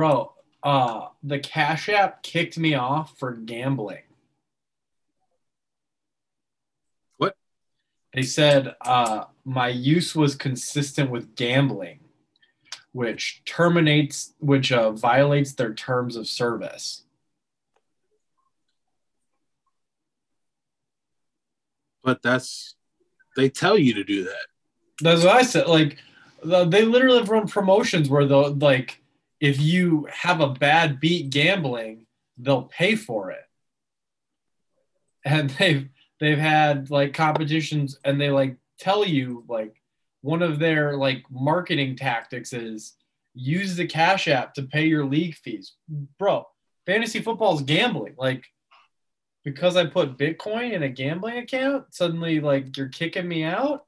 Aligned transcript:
Bro, 0.00 0.32
uh, 0.62 1.08
the 1.22 1.38
Cash 1.38 1.90
App 1.90 2.22
kicked 2.22 2.56
me 2.56 2.72
off 2.72 3.18
for 3.18 3.32
gambling. 3.32 4.04
What? 7.18 7.36
They 8.14 8.22
said 8.22 8.76
uh, 8.80 9.24
my 9.44 9.68
use 9.68 10.16
was 10.16 10.34
consistent 10.34 11.10
with 11.10 11.34
gambling, 11.34 12.00
which 12.92 13.42
terminates, 13.44 14.32
which 14.38 14.72
uh, 14.72 14.92
violates 14.92 15.52
their 15.52 15.74
terms 15.74 16.16
of 16.16 16.26
service. 16.26 17.04
But 22.02 22.22
that's 22.22 22.74
they 23.36 23.50
tell 23.50 23.76
you 23.76 23.92
to 23.92 24.04
do 24.04 24.24
that. 24.24 24.46
That's 25.02 25.24
what 25.24 25.36
I 25.36 25.42
said. 25.42 25.66
Like, 25.66 25.98
they 26.42 26.86
literally 26.86 27.18
have 27.18 27.28
run 27.28 27.46
promotions 27.46 28.08
where 28.08 28.24
the 28.24 28.38
like, 28.48 28.96
if 29.40 29.60
you 29.60 30.06
have 30.12 30.40
a 30.40 30.50
bad 30.50 31.00
beat 31.00 31.30
gambling, 31.30 32.06
they'll 32.36 32.64
pay 32.64 32.94
for 32.94 33.30
it. 33.30 33.44
And 35.24 35.50
they've 35.58 35.88
they've 36.20 36.38
had 36.38 36.90
like 36.90 37.14
competitions, 37.14 37.98
and 38.04 38.20
they 38.20 38.30
like 38.30 38.56
tell 38.78 39.04
you 39.04 39.44
like 39.48 39.80
one 40.22 40.42
of 40.42 40.58
their 40.58 40.96
like 40.96 41.24
marketing 41.30 41.96
tactics 41.96 42.52
is 42.52 42.94
use 43.34 43.76
the 43.76 43.86
Cash 43.86 44.28
App 44.28 44.54
to 44.54 44.62
pay 44.62 44.86
your 44.86 45.04
league 45.04 45.34
fees, 45.34 45.74
bro. 46.18 46.46
Fantasy 46.86 47.20
football 47.20 47.54
is 47.54 47.62
gambling. 47.62 48.14
Like, 48.18 48.44
because 49.44 49.76
I 49.76 49.86
put 49.86 50.18
Bitcoin 50.18 50.72
in 50.72 50.82
a 50.82 50.88
gambling 50.88 51.38
account, 51.38 51.94
suddenly 51.94 52.40
like 52.40 52.76
you're 52.76 52.88
kicking 52.88 53.28
me 53.28 53.44
out. 53.44 53.84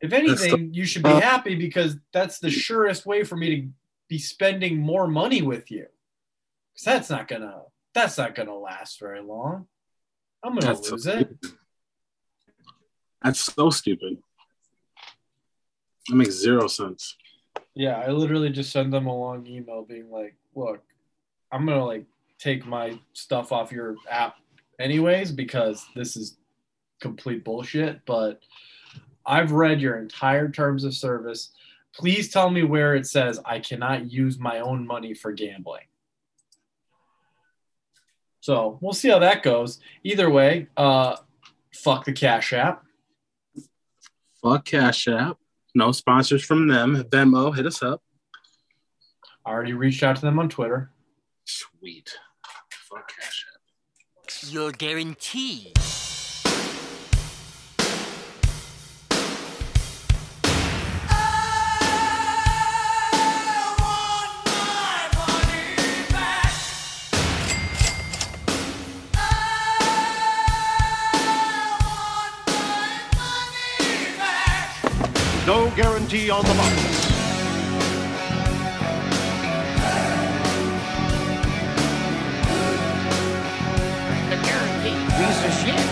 If 0.00 0.12
anything, 0.12 0.72
you 0.74 0.84
should 0.84 1.02
be 1.04 1.10
uh, 1.10 1.20
happy 1.20 1.54
because 1.54 1.96
that's 2.12 2.38
the 2.38 2.50
surest 2.50 3.06
way 3.06 3.22
for 3.22 3.36
me 3.36 3.56
to 3.56 3.68
be 4.12 4.18
spending 4.18 4.76
more 4.78 5.08
money 5.08 5.40
with 5.40 5.70
you. 5.70 5.86
Because 6.74 6.84
that's 6.84 7.08
not 7.08 7.28
gonna 7.28 7.62
that's 7.94 8.18
not 8.18 8.34
gonna 8.34 8.54
last 8.54 9.00
very 9.00 9.22
long. 9.22 9.66
I'm 10.44 10.52
gonna 10.54 10.66
That's 10.66 10.86
so 10.86 10.92
lose 10.96 11.06
it. 11.06 11.28
stupid. 11.40 11.58
That's 13.22 13.40
so 13.40 13.70
stupid. 13.70 14.18
That 16.08 16.16
makes 16.16 16.34
zero 16.34 16.66
sense. 16.66 17.16
Yeah, 17.74 18.00
I 18.00 18.10
literally 18.10 18.50
just 18.50 18.70
send 18.70 18.92
them 18.92 19.06
a 19.06 19.18
long 19.18 19.46
email 19.46 19.82
being 19.82 20.10
like, 20.10 20.34
look, 20.54 20.82
I'm 21.50 21.64
gonna 21.64 21.86
like 21.86 22.04
take 22.38 22.66
my 22.66 22.98
stuff 23.14 23.50
off 23.50 23.72
your 23.72 23.96
app 24.10 24.34
anyways 24.78 25.32
because 25.32 25.86
this 25.96 26.18
is 26.18 26.36
complete 27.00 27.44
bullshit. 27.44 28.04
But 28.04 28.42
I've 29.24 29.52
read 29.52 29.80
your 29.80 29.96
entire 29.96 30.50
terms 30.50 30.84
of 30.84 30.92
service. 30.92 31.52
Please 31.94 32.30
tell 32.30 32.50
me 32.50 32.62
where 32.62 32.94
it 32.94 33.06
says 33.06 33.38
I 33.44 33.58
cannot 33.58 34.10
use 34.10 34.38
my 34.38 34.60
own 34.60 34.86
money 34.86 35.14
for 35.14 35.32
gambling. 35.32 35.84
So 38.40 38.78
we'll 38.80 38.92
see 38.92 39.08
how 39.08 39.20
that 39.20 39.42
goes. 39.42 39.78
Either 40.02 40.28
way, 40.28 40.68
uh, 40.76 41.16
fuck 41.72 42.04
the 42.04 42.12
Cash 42.12 42.52
App. 42.52 42.82
Fuck 44.42 44.64
Cash 44.64 45.06
App. 45.06 45.36
No 45.74 45.92
sponsors 45.92 46.44
from 46.44 46.66
them. 46.66 47.04
Venmo, 47.04 47.54
hit 47.54 47.66
us 47.66 47.82
up. 47.82 48.02
I 49.46 49.50
already 49.50 49.74
reached 49.74 50.02
out 50.02 50.16
to 50.16 50.22
them 50.22 50.38
on 50.38 50.48
Twitter. 50.48 50.90
Sweet. 51.44 52.16
Fuck 52.90 53.12
Cash 53.20 53.46
App. 53.54 54.52
You're 54.52 54.72
guaranteed. 54.72 55.78
No 75.44 75.68
guarantee 75.74 76.30
on 76.30 76.44
the 76.44 76.54
box. 76.54 76.72
The 84.30 84.36
guaranteed 84.36 85.02
piece 85.18 85.44
of 85.44 85.52
shit. 85.58 85.82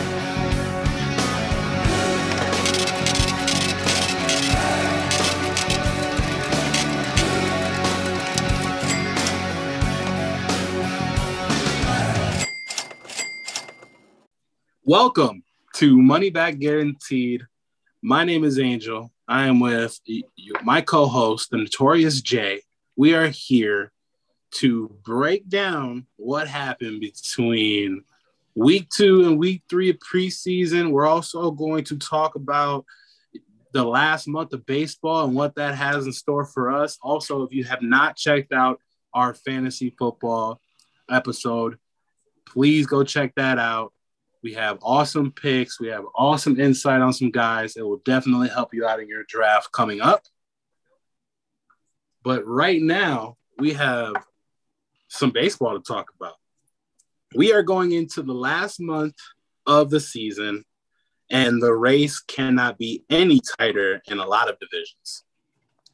Welcome 14.84 15.42
to 15.74 16.00
Money 16.00 16.30
Back 16.30 16.60
Guaranteed. 16.60 17.48
My 18.00 18.22
name 18.22 18.44
is 18.44 18.60
Angel. 18.60 19.10
I 19.30 19.46
am 19.46 19.60
with 19.60 20.00
my 20.64 20.80
co 20.80 21.06
host, 21.06 21.50
the 21.50 21.58
Notorious 21.58 22.20
Jay. 22.20 22.62
We 22.96 23.14
are 23.14 23.28
here 23.28 23.92
to 24.54 24.88
break 25.04 25.48
down 25.48 26.08
what 26.16 26.48
happened 26.48 27.00
between 27.00 28.02
week 28.56 28.88
two 28.90 29.28
and 29.28 29.38
week 29.38 29.62
three 29.70 29.90
of 29.90 29.98
preseason. 29.98 30.90
We're 30.90 31.06
also 31.06 31.52
going 31.52 31.84
to 31.84 31.96
talk 31.96 32.34
about 32.34 32.84
the 33.72 33.84
last 33.84 34.26
month 34.26 34.52
of 34.52 34.66
baseball 34.66 35.26
and 35.26 35.36
what 35.36 35.54
that 35.54 35.76
has 35.76 36.06
in 36.06 36.12
store 36.12 36.44
for 36.44 36.68
us. 36.68 36.98
Also, 37.00 37.44
if 37.44 37.52
you 37.52 37.62
have 37.62 37.82
not 37.82 38.16
checked 38.16 38.52
out 38.52 38.80
our 39.14 39.32
fantasy 39.32 39.94
football 39.96 40.60
episode, 41.08 41.78
please 42.46 42.84
go 42.88 43.04
check 43.04 43.32
that 43.36 43.60
out. 43.60 43.92
We 44.42 44.54
have 44.54 44.78
awesome 44.82 45.32
picks. 45.32 45.78
We 45.80 45.88
have 45.88 46.04
awesome 46.14 46.58
insight 46.58 47.02
on 47.02 47.12
some 47.12 47.30
guys. 47.30 47.76
It 47.76 47.82
will 47.82 48.00
definitely 48.04 48.48
help 48.48 48.72
you 48.72 48.86
out 48.86 49.00
in 49.00 49.08
your 49.08 49.24
draft 49.24 49.70
coming 49.72 50.00
up. 50.00 50.24
But 52.22 52.46
right 52.46 52.80
now, 52.80 53.36
we 53.58 53.74
have 53.74 54.14
some 55.08 55.30
baseball 55.30 55.78
to 55.78 55.82
talk 55.82 56.12
about. 56.18 56.34
We 57.34 57.52
are 57.52 57.62
going 57.62 57.92
into 57.92 58.22
the 58.22 58.32
last 58.32 58.80
month 58.80 59.16
of 59.66 59.90
the 59.90 60.00
season, 60.00 60.64
and 61.30 61.62
the 61.62 61.72
race 61.72 62.20
cannot 62.20 62.78
be 62.78 63.04
any 63.10 63.40
tighter 63.58 64.02
in 64.06 64.18
a 64.18 64.26
lot 64.26 64.48
of 64.48 64.58
divisions, 64.58 65.24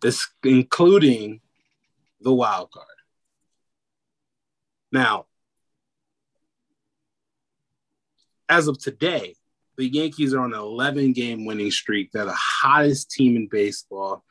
this 0.00 0.26
including 0.44 1.40
the 2.20 2.32
wild 2.32 2.70
card. 2.70 2.86
Now, 4.92 5.26
as 8.48 8.68
of 8.68 8.78
today, 8.78 9.34
the 9.76 9.86
Yankees 9.86 10.32
are 10.34 10.40
on 10.40 10.54
an 10.54 10.58
11 10.58 11.12
game 11.12 11.44
winning 11.44 11.70
streak. 11.70 12.10
They're 12.12 12.24
the 12.24 12.32
hottest 12.32 13.10
team 13.10 13.36
in 13.36 13.48
baseball 13.48 14.24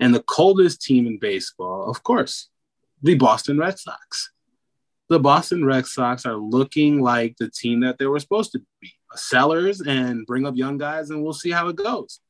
and 0.00 0.14
the 0.14 0.22
coldest 0.22 0.82
team 0.82 1.06
in 1.06 1.18
baseball, 1.18 1.88
of 1.88 2.02
course, 2.02 2.48
the 3.02 3.14
Boston 3.14 3.58
Red 3.58 3.78
Sox. 3.78 4.32
The 5.08 5.20
Boston 5.20 5.64
Red 5.64 5.86
Sox 5.86 6.24
are 6.24 6.36
looking 6.36 7.00
like 7.00 7.36
the 7.36 7.50
team 7.50 7.80
that 7.80 7.98
they 7.98 8.06
were 8.06 8.18
supposed 8.18 8.52
to 8.52 8.62
be 8.80 8.92
sellers 9.14 9.80
and 9.80 10.26
bring 10.26 10.46
up 10.46 10.56
young 10.56 10.78
guys, 10.78 11.10
and 11.10 11.22
we'll 11.22 11.32
see 11.32 11.50
how 11.50 11.68
it 11.68 11.76
goes. 11.76 12.20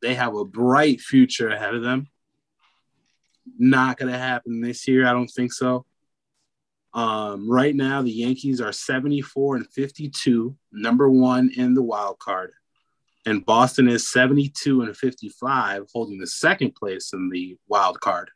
They 0.00 0.14
have 0.14 0.34
a 0.34 0.44
bright 0.44 1.00
future 1.00 1.48
ahead 1.48 1.74
of 1.74 1.82
them. 1.82 2.08
Not 3.58 3.98
going 3.98 4.12
to 4.12 4.18
happen 4.18 4.60
this 4.60 4.86
year. 4.86 5.06
I 5.06 5.12
don't 5.12 5.28
think 5.28 5.52
so. 5.52 5.84
Um, 6.92 7.48
right 7.48 7.74
now, 7.74 8.02
the 8.02 8.10
Yankees 8.10 8.60
are 8.60 8.72
74 8.72 9.56
and 9.56 9.68
52, 9.68 10.56
number 10.72 11.08
one 11.08 11.50
in 11.56 11.74
the 11.74 11.82
wild 11.82 12.18
card. 12.18 12.52
And 13.26 13.44
Boston 13.44 13.88
is 13.88 14.10
72 14.10 14.82
and 14.82 14.96
55, 14.96 15.86
holding 15.92 16.18
the 16.18 16.26
second 16.26 16.74
place 16.74 17.12
in 17.12 17.28
the 17.28 17.56
wild 17.68 18.00
card. 18.00 18.30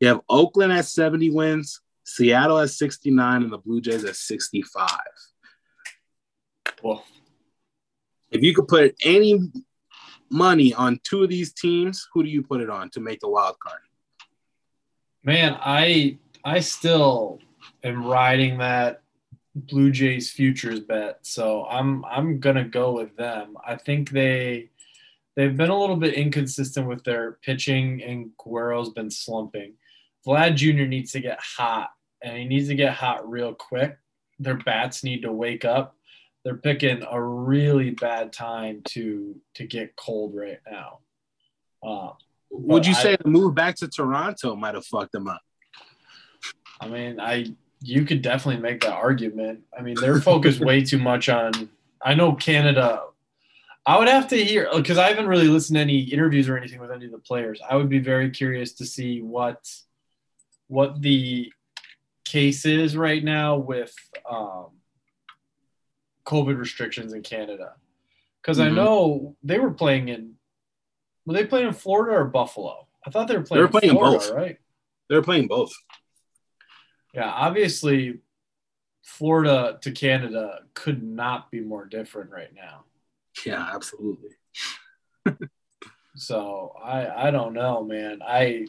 You 0.00 0.08
have 0.08 0.20
Oakland 0.28 0.72
at 0.72 0.86
70 0.86 1.30
wins, 1.30 1.80
Seattle 2.04 2.58
at 2.58 2.70
69, 2.70 3.42
and 3.42 3.52
the 3.52 3.58
Blue 3.58 3.80
Jays 3.80 4.04
at 4.04 4.16
65. 4.16 4.90
Well, 6.82 7.04
If 8.30 8.42
you 8.42 8.54
could 8.54 8.66
put 8.66 8.96
any 9.04 9.38
money 10.28 10.74
on 10.74 10.98
two 11.04 11.22
of 11.22 11.28
these 11.28 11.52
teams, 11.52 12.08
who 12.12 12.24
do 12.24 12.30
you 12.30 12.42
put 12.42 12.62
it 12.62 12.70
on 12.70 12.90
to 12.90 13.00
make 13.00 13.20
the 13.20 13.28
wild 13.28 13.56
card? 13.60 13.80
Man, 15.22 15.56
I 15.60 16.18
I 16.44 16.60
still 16.60 17.38
am 17.84 18.04
riding 18.04 18.58
that 18.58 19.02
Blue 19.54 19.90
Jays 19.90 20.30
futures 20.30 20.80
bet, 20.80 21.18
so 21.22 21.66
I'm 21.66 22.04
I'm 22.06 22.40
gonna 22.40 22.64
go 22.64 22.92
with 22.92 23.14
them. 23.16 23.56
I 23.66 23.76
think 23.76 24.10
they 24.10 24.70
they've 25.36 25.56
been 25.56 25.70
a 25.70 25.78
little 25.78 25.96
bit 25.96 26.14
inconsistent 26.14 26.88
with 26.88 27.04
their 27.04 27.32
pitching, 27.42 28.02
and 28.02 28.30
Guerrero's 28.38 28.90
been 28.90 29.10
slumping. 29.10 29.74
Vlad 30.26 30.56
Jr. 30.56 30.84
needs 30.86 31.12
to 31.12 31.20
get 31.20 31.38
hot, 31.40 31.90
and 32.22 32.36
he 32.36 32.44
needs 32.44 32.68
to 32.68 32.74
get 32.74 32.94
hot 32.94 33.28
real 33.28 33.54
quick. 33.54 33.98
Their 34.38 34.56
bats 34.56 35.04
need 35.04 35.22
to 35.22 35.32
wake 35.32 35.64
up. 35.64 35.96
They're 36.44 36.56
picking 36.56 37.02
a 37.08 37.22
really 37.22 37.90
bad 37.90 38.32
time 38.32 38.82
to 38.86 39.36
to 39.54 39.66
get 39.66 39.96
cold 39.96 40.34
right 40.34 40.60
now. 40.70 41.00
Uh, 41.82 42.12
Would 42.50 42.86
you 42.86 42.94
I- 42.94 43.02
say 43.02 43.16
the 43.16 43.28
move 43.28 43.54
back 43.54 43.76
to 43.76 43.88
Toronto 43.88 44.56
might 44.56 44.74
have 44.74 44.86
fucked 44.86 45.12
them 45.12 45.28
up? 45.28 45.42
I 46.80 46.88
mean, 46.88 47.20
I 47.20 47.46
you 47.80 48.04
could 48.04 48.22
definitely 48.22 48.62
make 48.62 48.80
that 48.82 48.92
argument. 48.92 49.60
I 49.76 49.82
mean, 49.82 49.96
they're 50.00 50.20
focused 50.20 50.60
way 50.60 50.84
too 50.84 50.98
much 50.98 51.28
on. 51.28 51.68
I 52.00 52.14
know 52.14 52.32
Canada. 52.34 53.02
I 53.84 53.98
would 53.98 54.06
have 54.08 54.28
to 54.28 54.36
hear 54.44 54.68
because 54.74 54.98
I 54.98 55.08
haven't 55.08 55.26
really 55.26 55.48
listened 55.48 55.76
to 55.76 55.80
any 55.80 56.00
interviews 56.00 56.48
or 56.48 56.56
anything 56.56 56.80
with 56.80 56.92
any 56.92 57.06
of 57.06 57.10
the 57.10 57.18
players. 57.18 57.60
I 57.68 57.76
would 57.76 57.88
be 57.88 57.98
very 57.98 58.30
curious 58.30 58.72
to 58.74 58.86
see 58.86 59.20
what 59.20 59.68
what 60.68 61.02
the 61.02 61.52
case 62.24 62.64
is 62.64 62.96
right 62.96 63.22
now 63.22 63.56
with 63.56 63.94
um, 64.30 64.68
COVID 66.24 66.58
restrictions 66.58 67.12
in 67.12 67.22
Canada. 67.22 67.74
Because 68.40 68.58
I 68.58 68.68
Mhm. 68.68 68.74
know 68.76 69.36
they 69.42 69.58
were 69.58 69.72
playing 69.72 70.08
in. 70.08 70.36
Were 71.26 71.34
they 71.34 71.46
playing 71.46 71.68
in 71.68 71.74
Florida 71.74 72.16
or 72.18 72.24
Buffalo? 72.24 72.86
I 73.06 73.10
thought 73.10 73.28
they 73.28 73.36
were 73.36 73.42
playing. 73.42 73.58
They 73.58 73.64
were 73.64 73.68
playing 73.80 73.90
in 73.90 73.96
Florida, 73.96 74.18
both. 74.18 74.30
right? 74.30 74.58
They're 75.08 75.22
playing 75.22 75.48
both. 75.48 75.72
Yeah, 77.12 77.28
obviously, 77.28 78.20
Florida 79.02 79.78
to 79.82 79.90
Canada 79.90 80.60
could 80.74 81.02
not 81.02 81.50
be 81.50 81.60
more 81.60 81.84
different 81.84 82.30
right 82.30 82.54
now. 82.54 82.84
Yeah, 83.44 83.68
absolutely. 83.74 84.30
So 86.14 86.74
I 86.82 87.28
I 87.28 87.30
don't 87.30 87.54
know, 87.54 87.84
man. 87.84 88.20
I 88.22 88.66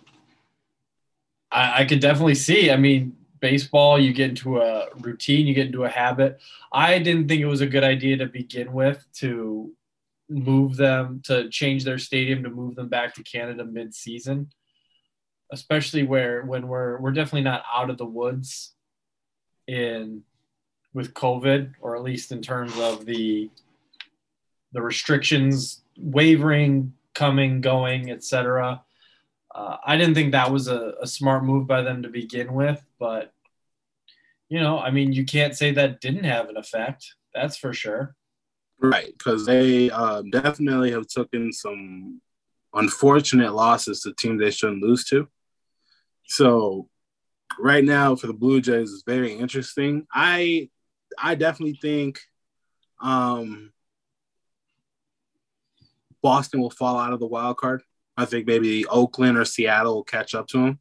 I, 1.51 1.81
I 1.81 1.85
could 1.85 1.99
definitely 1.99 2.35
see. 2.35 2.71
I 2.71 2.77
mean, 2.77 3.15
baseball, 3.39 3.99
you 3.99 4.13
get 4.13 4.29
into 4.29 4.59
a 4.61 4.87
routine, 4.99 5.45
you 5.45 5.53
get 5.53 5.67
into 5.67 5.83
a 5.83 5.89
habit. 5.89 6.39
I 6.71 6.99
didn't 6.99 7.27
think 7.27 7.41
it 7.41 7.47
was 7.47 7.61
a 7.61 7.67
good 7.67 7.83
idea 7.83 8.17
to 8.17 8.25
begin 8.27 8.71
with 8.73 9.05
to 9.15 9.73
move 10.29 10.77
them 10.77 11.21
to 11.25 11.49
change 11.49 11.83
their 11.83 11.97
stadium 11.97 12.43
to 12.43 12.49
move 12.49 12.75
them 12.75 12.87
back 12.87 13.13
to 13.13 13.23
Canada 13.23 13.65
mid-season, 13.65 14.49
especially 15.53 16.03
where 16.03 16.41
when 16.43 16.67
we're 16.67 16.99
we're 16.99 17.11
definitely 17.11 17.43
not 17.43 17.63
out 17.71 17.89
of 17.89 17.97
the 17.97 18.05
woods 18.05 18.73
in 19.67 20.23
with 20.93 21.13
COVID, 21.13 21.73
or 21.79 21.95
at 21.95 22.03
least 22.03 22.31
in 22.31 22.41
terms 22.41 22.77
of 22.79 23.05
the 23.05 23.49
the 24.73 24.81
restrictions 24.81 25.81
wavering, 25.97 26.93
coming, 27.13 27.61
going, 27.61 28.09
etc. 28.09 28.81
Uh, 29.53 29.77
I 29.85 29.95
didn't 29.97 30.15
think 30.15 30.31
that 30.31 30.51
was 30.51 30.67
a, 30.67 30.95
a 30.99 31.05
smart 31.05 31.45
move 31.45 31.67
by 31.67 31.83
them 31.83 32.01
to 32.01 32.09
begin 32.09 32.53
with, 32.53 32.83
but 32.99 33.31
you 34.49 34.59
know, 34.59 34.79
I 34.79 34.89
mean, 34.89 35.13
you 35.13 35.25
can't 35.25 35.55
say 35.55 35.71
that 35.71 36.01
didn't 36.01 36.25
have 36.25 36.49
an 36.49 36.57
effect. 36.57 37.13
That's 37.33 37.57
for 37.57 37.73
sure. 37.73 38.15
Right, 38.79 39.15
because 39.17 39.45
they 39.45 39.89
uh, 39.91 40.23
definitely 40.31 40.91
have 40.91 41.07
taken 41.07 41.53
some 41.53 42.21
unfortunate 42.73 43.53
losses 43.53 44.01
to 44.01 44.13
teams 44.13 44.41
they 44.41 44.51
shouldn't 44.51 44.81
lose 44.81 45.05
to. 45.05 45.27
So, 46.25 46.89
right 47.59 47.83
now 47.83 48.15
for 48.15 48.27
the 48.27 48.33
Blue 48.33 48.61
Jays 48.61 48.89
is 48.89 49.03
very 49.05 49.33
interesting. 49.33 50.07
I 50.11 50.69
I 51.17 51.35
definitely 51.35 51.77
think 51.81 52.19
um, 53.01 53.71
Boston 56.21 56.61
will 56.61 56.71
fall 56.71 56.97
out 56.97 57.13
of 57.13 57.19
the 57.19 57.27
wild 57.27 57.57
card. 57.57 57.83
I 58.15 58.25
think 58.25 58.47
maybe 58.47 58.85
Oakland 58.87 59.37
or 59.37 59.45
Seattle 59.45 59.95
will 59.95 60.03
catch 60.03 60.33
up 60.33 60.47
to 60.47 60.57
them. 60.57 60.79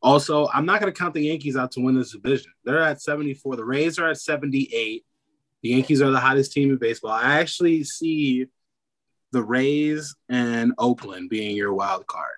Also, 0.00 0.48
I'm 0.52 0.66
not 0.66 0.80
going 0.80 0.92
to 0.92 0.98
count 0.98 1.14
the 1.14 1.22
Yankees 1.22 1.56
out 1.56 1.72
to 1.72 1.80
win 1.80 1.94
this 1.94 2.12
division. 2.12 2.52
They're 2.64 2.82
at 2.82 3.02
74. 3.02 3.56
The 3.56 3.64
Rays 3.64 3.98
are 3.98 4.08
at 4.08 4.18
78. 4.18 5.04
The 5.62 5.68
Yankees 5.68 6.00
are 6.00 6.10
the 6.10 6.20
hottest 6.20 6.52
team 6.52 6.70
in 6.70 6.76
baseball. 6.76 7.10
I 7.10 7.40
actually 7.40 7.82
see 7.84 8.46
the 9.32 9.42
Rays 9.42 10.14
and 10.28 10.72
Oakland 10.78 11.30
being 11.30 11.56
your 11.56 11.74
wild 11.74 12.06
card. 12.06 12.36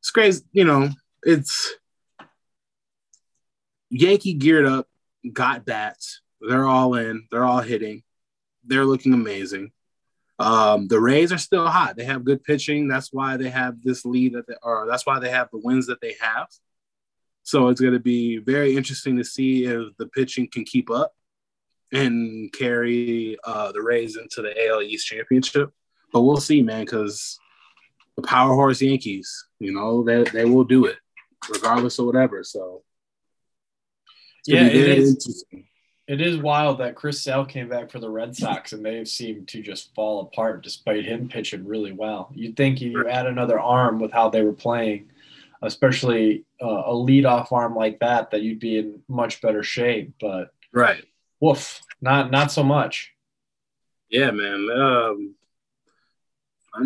It's 0.00 0.10
crazy, 0.10 0.44
you 0.52 0.64
know. 0.64 0.88
It's 1.22 1.72
Yankee 3.90 4.34
geared 4.34 4.66
up, 4.66 4.88
got 5.32 5.66
bats. 5.66 6.22
They're 6.40 6.66
all 6.66 6.94
in. 6.94 7.26
They're 7.30 7.44
all 7.44 7.60
hitting. 7.60 8.02
They're 8.64 8.84
looking 8.84 9.12
amazing. 9.12 9.72
Um, 10.38 10.88
the 10.88 10.98
Rays 10.98 11.32
are 11.32 11.38
still 11.38 11.68
hot. 11.68 11.96
They 11.96 12.04
have 12.04 12.24
good 12.24 12.42
pitching. 12.42 12.88
That's 12.88 13.12
why 13.12 13.36
they 13.36 13.50
have 13.50 13.82
this 13.82 14.06
lead 14.06 14.32
that 14.32 14.46
they 14.46 14.54
are. 14.62 14.86
That's 14.88 15.04
why 15.04 15.18
they 15.18 15.30
have 15.30 15.48
the 15.52 15.60
wins 15.62 15.86
that 15.88 16.00
they 16.00 16.16
have. 16.18 16.48
So 17.42 17.68
it's 17.68 17.80
going 17.80 17.92
to 17.92 18.00
be 18.00 18.38
very 18.38 18.74
interesting 18.74 19.18
to 19.18 19.24
see 19.24 19.64
if 19.64 19.94
the 19.98 20.06
pitching 20.06 20.48
can 20.50 20.64
keep 20.64 20.90
up 20.90 21.12
and 21.92 22.50
carry 22.52 23.36
uh, 23.44 23.72
the 23.72 23.82
Rays 23.82 24.16
into 24.16 24.40
the 24.40 24.68
AL 24.68 24.82
East 24.82 25.06
championship. 25.06 25.72
But 26.12 26.22
we'll 26.22 26.38
see, 26.38 26.62
man, 26.62 26.84
because 26.84 27.38
the 28.16 28.22
power 28.22 28.54
horse 28.54 28.80
Yankees, 28.80 29.46
you 29.60 29.72
know, 29.72 30.02
they, 30.02 30.24
they 30.24 30.44
will 30.44 30.64
do 30.64 30.86
it 30.86 30.96
regardless 31.48 31.98
of 31.98 32.06
whatever. 32.06 32.42
So 32.42 32.82
Yeah, 34.46 34.66
it 34.66 34.74
is. 34.74 35.44
It 36.08 36.20
is 36.20 36.38
wild 36.38 36.78
that 36.78 36.96
Chris 36.96 37.22
Sale 37.22 37.44
came 37.44 37.68
back 37.68 37.88
for 37.88 38.00
the 38.00 38.10
Red 38.10 38.34
Sox 38.34 38.72
and 38.72 38.84
they 38.84 39.04
seem 39.04 39.46
to 39.46 39.62
just 39.62 39.94
fall 39.94 40.22
apart 40.22 40.64
despite 40.64 41.04
him 41.04 41.28
pitching 41.28 41.64
really 41.64 41.92
well. 41.92 42.32
You'd 42.34 42.56
think 42.56 42.82
if 42.82 42.90
you 42.90 43.08
add 43.08 43.26
another 43.26 43.60
arm 43.60 44.00
with 44.00 44.10
how 44.10 44.28
they 44.28 44.42
were 44.42 44.52
playing, 44.52 45.08
especially 45.62 46.46
uh, 46.60 46.66
a 46.66 46.92
leadoff 46.92 47.52
arm 47.52 47.76
like 47.76 48.00
that, 48.00 48.32
that 48.32 48.42
you'd 48.42 48.58
be 48.58 48.78
in 48.78 49.00
much 49.06 49.40
better 49.40 49.62
shape. 49.62 50.14
But 50.20 50.52
Right. 50.72 51.04
woof, 51.38 51.80
not 52.00 52.32
not 52.32 52.50
so 52.50 52.64
much. 52.64 53.12
Yeah, 54.08 54.32
man. 54.32 54.68
Um, 54.68 55.34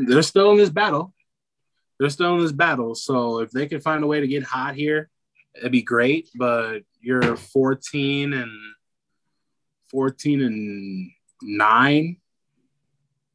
they're 0.06 0.20
still 0.20 0.50
in 0.50 0.58
this 0.58 0.68
battle. 0.68 1.13
They're 1.98 2.10
still 2.10 2.34
in 2.34 2.42
this 2.42 2.52
battle. 2.52 2.94
So 2.94 3.40
if 3.40 3.50
they 3.50 3.66
can 3.66 3.80
find 3.80 4.02
a 4.02 4.06
way 4.06 4.20
to 4.20 4.26
get 4.26 4.42
hot 4.42 4.74
here, 4.74 5.10
it'd 5.56 5.72
be 5.72 5.82
great. 5.82 6.28
But 6.34 6.80
you're 7.00 7.36
14 7.36 8.32
and 8.32 8.50
14 9.90 10.42
and 10.42 11.10
nine. 11.42 12.16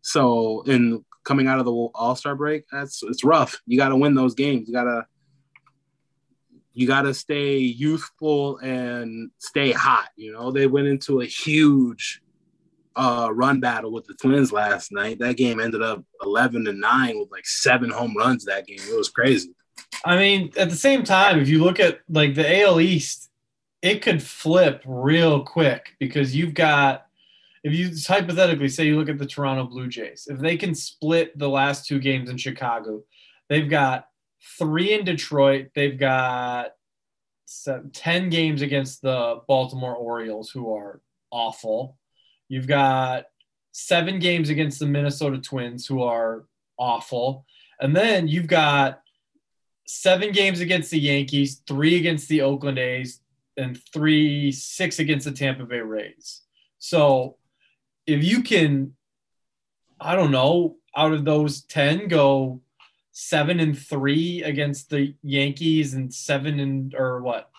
So 0.01 0.63
in 0.63 1.03
coming 1.23 1.47
out 1.47 1.59
of 1.59 1.65
the 1.65 1.71
All 1.71 2.15
Star 2.15 2.35
break, 2.35 2.65
that's 2.71 3.03
it's 3.03 3.23
rough. 3.23 3.61
You 3.65 3.77
got 3.77 3.89
to 3.89 3.95
win 3.95 4.15
those 4.15 4.35
games. 4.35 4.67
You 4.67 4.73
gotta 4.73 5.05
you 6.73 6.87
gotta 6.87 7.13
stay 7.13 7.57
youthful 7.57 8.57
and 8.57 9.31
stay 9.37 9.71
hot. 9.71 10.09
You 10.15 10.33
know 10.33 10.51
they 10.51 10.67
went 10.67 10.87
into 10.87 11.21
a 11.21 11.25
huge 11.25 12.21
uh, 12.99 13.29
run 13.31 13.61
battle 13.61 13.91
with 13.93 14.05
the 14.05 14.13
Twins 14.13 14.51
last 14.51 14.91
night. 14.91 15.19
That 15.19 15.37
game 15.37 15.61
ended 15.61 15.81
up 15.81 16.03
11 16.21 16.65
to 16.65 16.73
9 16.73 17.19
with 17.19 17.31
like 17.31 17.47
seven 17.47 17.89
home 17.89 18.13
runs 18.15 18.43
that 18.43 18.67
game. 18.67 18.79
It 18.81 18.97
was 18.97 19.07
crazy. 19.07 19.51
I 20.03 20.17
mean, 20.17 20.51
at 20.57 20.69
the 20.69 20.75
same 20.75 21.03
time, 21.03 21.39
if 21.39 21.47
you 21.47 21.63
look 21.63 21.79
at 21.79 22.01
like 22.09 22.35
the 22.35 22.61
AL 22.61 22.81
East, 22.81 23.29
it 23.81 24.01
could 24.01 24.21
flip 24.21 24.83
real 24.85 25.45
quick 25.45 25.95
because 25.97 26.35
you've 26.35 26.53
got, 26.53 27.05
if 27.63 27.73
you 27.73 27.91
hypothetically 28.05 28.67
say 28.67 28.85
you 28.85 28.99
look 28.99 29.07
at 29.07 29.17
the 29.17 29.25
Toronto 29.25 29.63
Blue 29.63 29.87
Jays, 29.87 30.27
if 30.29 30.37
they 30.39 30.57
can 30.57 30.75
split 30.75 31.37
the 31.39 31.49
last 31.49 31.85
two 31.85 31.99
games 31.99 32.29
in 32.29 32.35
Chicago, 32.35 33.03
they've 33.47 33.69
got 33.69 34.07
three 34.57 34.91
in 34.93 35.05
Detroit, 35.05 35.67
they've 35.73 35.97
got 35.97 36.71
seven, 37.45 37.91
10 37.91 38.29
games 38.29 38.61
against 38.61 39.01
the 39.01 39.39
Baltimore 39.47 39.95
Orioles, 39.95 40.49
who 40.49 40.73
are 40.75 40.99
awful. 41.31 41.97
You've 42.49 42.67
got 42.67 43.25
seven 43.71 44.19
games 44.19 44.49
against 44.49 44.79
the 44.79 44.85
Minnesota 44.85 45.37
Twins, 45.37 45.85
who 45.85 46.03
are 46.03 46.45
awful. 46.77 47.45
And 47.79 47.95
then 47.95 48.27
you've 48.27 48.47
got 48.47 49.01
seven 49.87 50.31
games 50.31 50.59
against 50.59 50.91
the 50.91 50.99
Yankees, 50.99 51.61
three 51.67 51.95
against 51.97 52.27
the 52.27 52.41
Oakland 52.41 52.77
A's, 52.77 53.21
and 53.55 53.79
three, 53.93 54.51
six 54.51 54.99
against 54.99 55.25
the 55.25 55.31
Tampa 55.31 55.65
Bay 55.65 55.79
Rays. 55.79 56.41
So 56.79 57.37
if 58.07 58.23
you 58.23 58.41
can, 58.41 58.95
I 59.99 60.15
don't 60.15 60.31
know, 60.31 60.77
out 60.95 61.13
of 61.13 61.25
those 61.25 61.61
10, 61.63 62.07
go 62.07 62.61
seven 63.11 63.59
and 63.59 63.77
three 63.77 64.43
against 64.43 64.89
the 64.89 65.13
Yankees 65.21 65.93
and 65.93 66.13
seven 66.13 66.59
and, 66.59 66.95
or 66.95 67.21
what, 67.21 67.49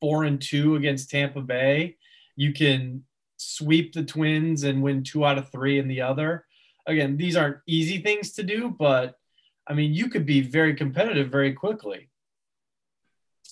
four 0.00 0.24
and 0.24 0.40
two 0.40 0.76
against 0.76 1.10
Tampa 1.10 1.40
Bay, 1.40 1.96
you 2.36 2.52
can 2.52 3.04
sweep 3.44 3.92
the 3.92 4.04
Twins 4.04 4.64
and 4.64 4.82
win 4.82 5.02
two 5.02 5.24
out 5.24 5.38
of 5.38 5.50
three 5.50 5.78
in 5.78 5.88
the 5.88 6.02
other. 6.02 6.46
Again, 6.86 7.16
these 7.16 7.36
aren't 7.36 7.58
easy 7.66 7.98
things 7.98 8.32
to 8.32 8.42
do, 8.42 8.68
but 8.68 9.14
I 9.66 9.74
mean, 9.74 9.94
you 9.94 10.08
could 10.08 10.26
be 10.26 10.40
very 10.40 10.74
competitive 10.74 11.30
very 11.30 11.52
quickly. 11.52 12.10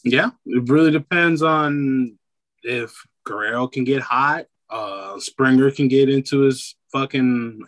Yeah, 0.05 0.31
it 0.47 0.69
really 0.69 0.91
depends 0.91 1.43
on 1.43 2.19
if 2.63 2.95
Guerrero 3.25 3.69
can 3.69 3.85
get 3.85 4.03
hot, 4.03 4.47
uh, 4.69 5.19
Springer 5.21 5.71
can 5.71 5.89
get 5.89 6.09
into 6.09 6.41
his 6.41 6.75
fucking 6.91 7.63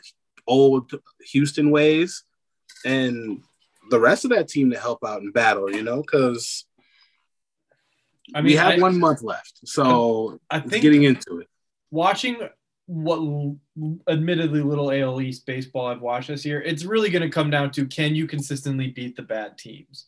old 0.47 0.91
Houston 1.33 1.71
ways, 1.71 2.25
and 2.85 3.43
the 3.91 4.01
rest 4.01 4.25
of 4.25 4.31
that 4.31 4.49
team 4.49 4.71
to 4.71 4.79
help 4.79 5.05
out 5.05 5.23
in 5.23 5.31
battle, 5.31 5.71
you 5.71 5.83
know, 5.83 6.01
because 6.01 6.65
I 8.35 8.41
mean, 8.41 8.53
we 8.53 8.57
have 8.57 8.75
I, 8.75 8.79
one 8.79 8.99
month 8.99 9.23
left. 9.23 9.61
So 9.65 10.41
I 10.51 10.59
it's 10.59 10.71
think 10.71 10.83
getting 10.83 11.05
into 11.05 11.41
it. 11.41 11.49
Watching 11.95 12.37
what 12.87 13.19
admittedly 14.09 14.61
little 14.61 14.91
AL 14.91 15.21
East 15.21 15.47
baseball 15.47 15.87
I've 15.87 16.03
watched 16.03 16.29
this 16.29 16.45
year, 16.45 16.61
it's 16.61 16.85
really 16.85 17.09
going 17.09 17.23
to 17.23 17.31
come 17.31 17.49
down 17.51 17.71
to 17.73 17.87
can 17.87 18.15
you 18.15 18.27
consistently 18.27 18.89
beat 18.89 19.17
the 19.17 19.23
bad 19.23 19.57
teams? 19.57 20.07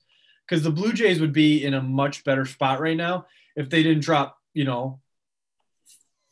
because 0.48 0.62
the 0.62 0.70
Blue 0.70 0.92
Jays 0.92 1.20
would 1.20 1.32
be 1.32 1.64
in 1.64 1.74
a 1.74 1.82
much 1.82 2.22
better 2.22 2.44
spot 2.44 2.78
right 2.78 2.96
now 2.96 3.26
if 3.56 3.68
they 3.68 3.82
didn't 3.82 4.04
drop, 4.04 4.38
you 4.54 4.64
know, 4.64 5.00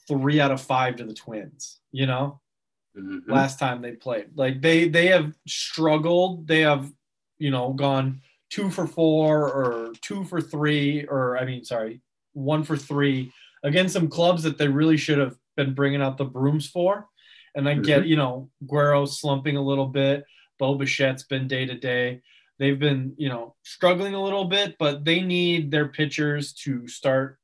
three 0.06 0.38
out 0.40 0.52
of 0.52 0.60
five 0.60 0.94
to 0.96 1.04
the 1.04 1.14
Twins. 1.14 1.80
You 1.90 2.06
know, 2.06 2.40
Mhm. 2.96 3.28
last 3.28 3.58
time 3.58 3.82
they 3.82 3.90
played. 3.92 4.36
Like 4.36 4.60
they 4.60 4.88
they 4.88 5.08
have 5.08 5.34
struggled. 5.48 6.46
They 6.46 6.60
have 6.60 6.92
you 7.38 7.50
know 7.50 7.72
gone 7.72 8.20
two 8.50 8.70
for 8.70 8.86
four 8.86 9.50
or 9.52 9.92
two 10.00 10.22
for 10.24 10.40
three 10.40 11.04
or 11.06 11.36
I 11.36 11.44
mean 11.44 11.64
sorry 11.64 12.00
one 12.34 12.62
for 12.62 12.76
three 12.76 13.32
against 13.64 13.94
some 13.94 14.08
clubs 14.08 14.44
that 14.44 14.58
they 14.58 14.68
really 14.68 14.96
should 14.96 15.18
have 15.18 15.36
been 15.56 15.74
bringing 15.74 16.02
out 16.02 16.18
the 16.18 16.24
brooms 16.24 16.68
for. 16.68 17.08
And 17.54 17.68
I 17.68 17.74
get 17.74 18.06
you 18.06 18.16
know 18.16 18.50
Guerrero 18.66 19.06
slumping 19.06 19.56
a 19.56 19.62
little 19.62 19.86
bit. 19.86 20.24
Bo 20.58 20.76
Bichette's 20.76 21.24
been 21.24 21.46
day 21.46 21.66
to 21.66 21.74
day. 21.74 22.20
They've 22.58 22.78
been 22.78 23.14
you 23.16 23.28
know 23.28 23.54
struggling 23.62 24.14
a 24.14 24.22
little 24.22 24.46
bit, 24.46 24.76
but 24.78 25.04
they 25.04 25.20
need 25.20 25.70
their 25.70 25.88
pitchers 25.88 26.52
to 26.64 26.88
start 26.88 27.38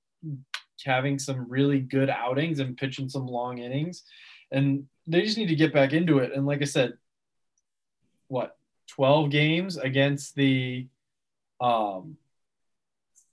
having 0.85 1.19
some 1.19 1.49
really 1.49 1.79
good 1.81 2.09
outings 2.09 2.59
and 2.59 2.77
pitching 2.77 3.09
some 3.09 3.27
long 3.27 3.59
innings 3.59 4.03
and 4.51 4.87
they 5.07 5.23
just 5.23 5.39
need 5.39 5.49
to 5.49 5.55
get 5.55 5.73
back 5.73 5.93
into 5.93 6.19
it. 6.19 6.33
And 6.35 6.47
like 6.47 6.63
I 6.63 6.67
said, 6.67 6.95
what 8.29 8.57
12 8.89 9.31
games 9.31 9.77
against 9.77 10.35
the 10.35 10.87
um, 11.61 12.17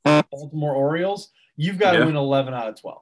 Baltimore 0.04 0.74
Orioles, 0.74 1.30
you've 1.56 1.78
got 1.78 1.94
to 1.94 2.06
win 2.06 2.16
11 2.16 2.54
out 2.54 2.70
of 2.70 2.80
12. 2.80 3.02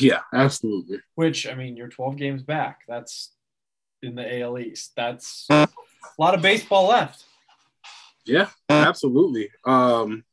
Yeah, 0.00 0.20
absolutely. 0.32 0.98
Which 1.14 1.46
I 1.46 1.54
mean, 1.54 1.76
you're 1.76 1.88
12 1.88 2.16
games 2.16 2.42
back. 2.42 2.82
That's 2.88 3.32
in 4.02 4.14
the 4.14 4.40
AL 4.40 4.58
East. 4.58 4.92
That's 4.96 5.46
a 5.50 5.68
lot 6.18 6.34
of 6.34 6.42
baseball 6.42 6.88
left. 6.88 7.24
Yeah, 8.24 8.48
absolutely. 8.68 9.50
Um, 9.64 10.24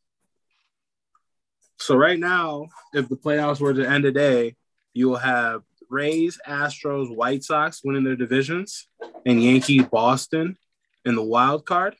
so 1.77 1.95
right 1.95 2.19
now, 2.19 2.67
if 2.93 3.07
the 3.09 3.15
playoffs 3.15 3.61
were 3.61 3.73
to 3.73 3.89
end 3.89 4.03
today, 4.03 4.55
you 4.93 5.09
will 5.09 5.17
have 5.17 5.61
Rays, 5.89 6.39
Astros, 6.47 7.13
White 7.13 7.43
Sox 7.43 7.81
winning 7.83 8.03
their 8.03 8.15
divisions, 8.15 8.87
and 9.25 9.41
Yankees, 9.41 9.85
Boston 9.85 10.57
in 11.05 11.15
the 11.15 11.23
wild 11.23 11.65
card. 11.65 11.95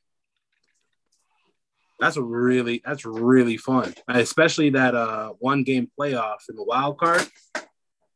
That's 2.00 2.18
really 2.18 2.82
that's 2.86 3.06
really 3.06 3.56
fun, 3.56 3.94
especially 4.08 4.72
that 4.72 4.96
uh 4.96 5.30
one 5.40 5.64
game 5.64 5.90
playoff 5.98 6.50
in 6.50 6.56
the 6.58 6.64
wild 6.64 6.98
card. 6.98 7.26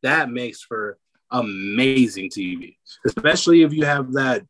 That 0.03 0.29
makes 0.29 0.62
for 0.62 0.98
amazing 1.32 2.29
TV, 2.29 2.77
especially 3.06 3.63
if 3.63 3.74
you 3.74 3.86
have 3.86 4.13
that 4.13 4.46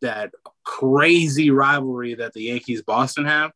that 0.00 0.32
crazy 0.64 1.50
rivalry 1.50 2.14
that 2.14 2.32
the 2.32 2.42
Yankees 2.42 2.82
Boston 2.82 3.24
have 3.24 3.52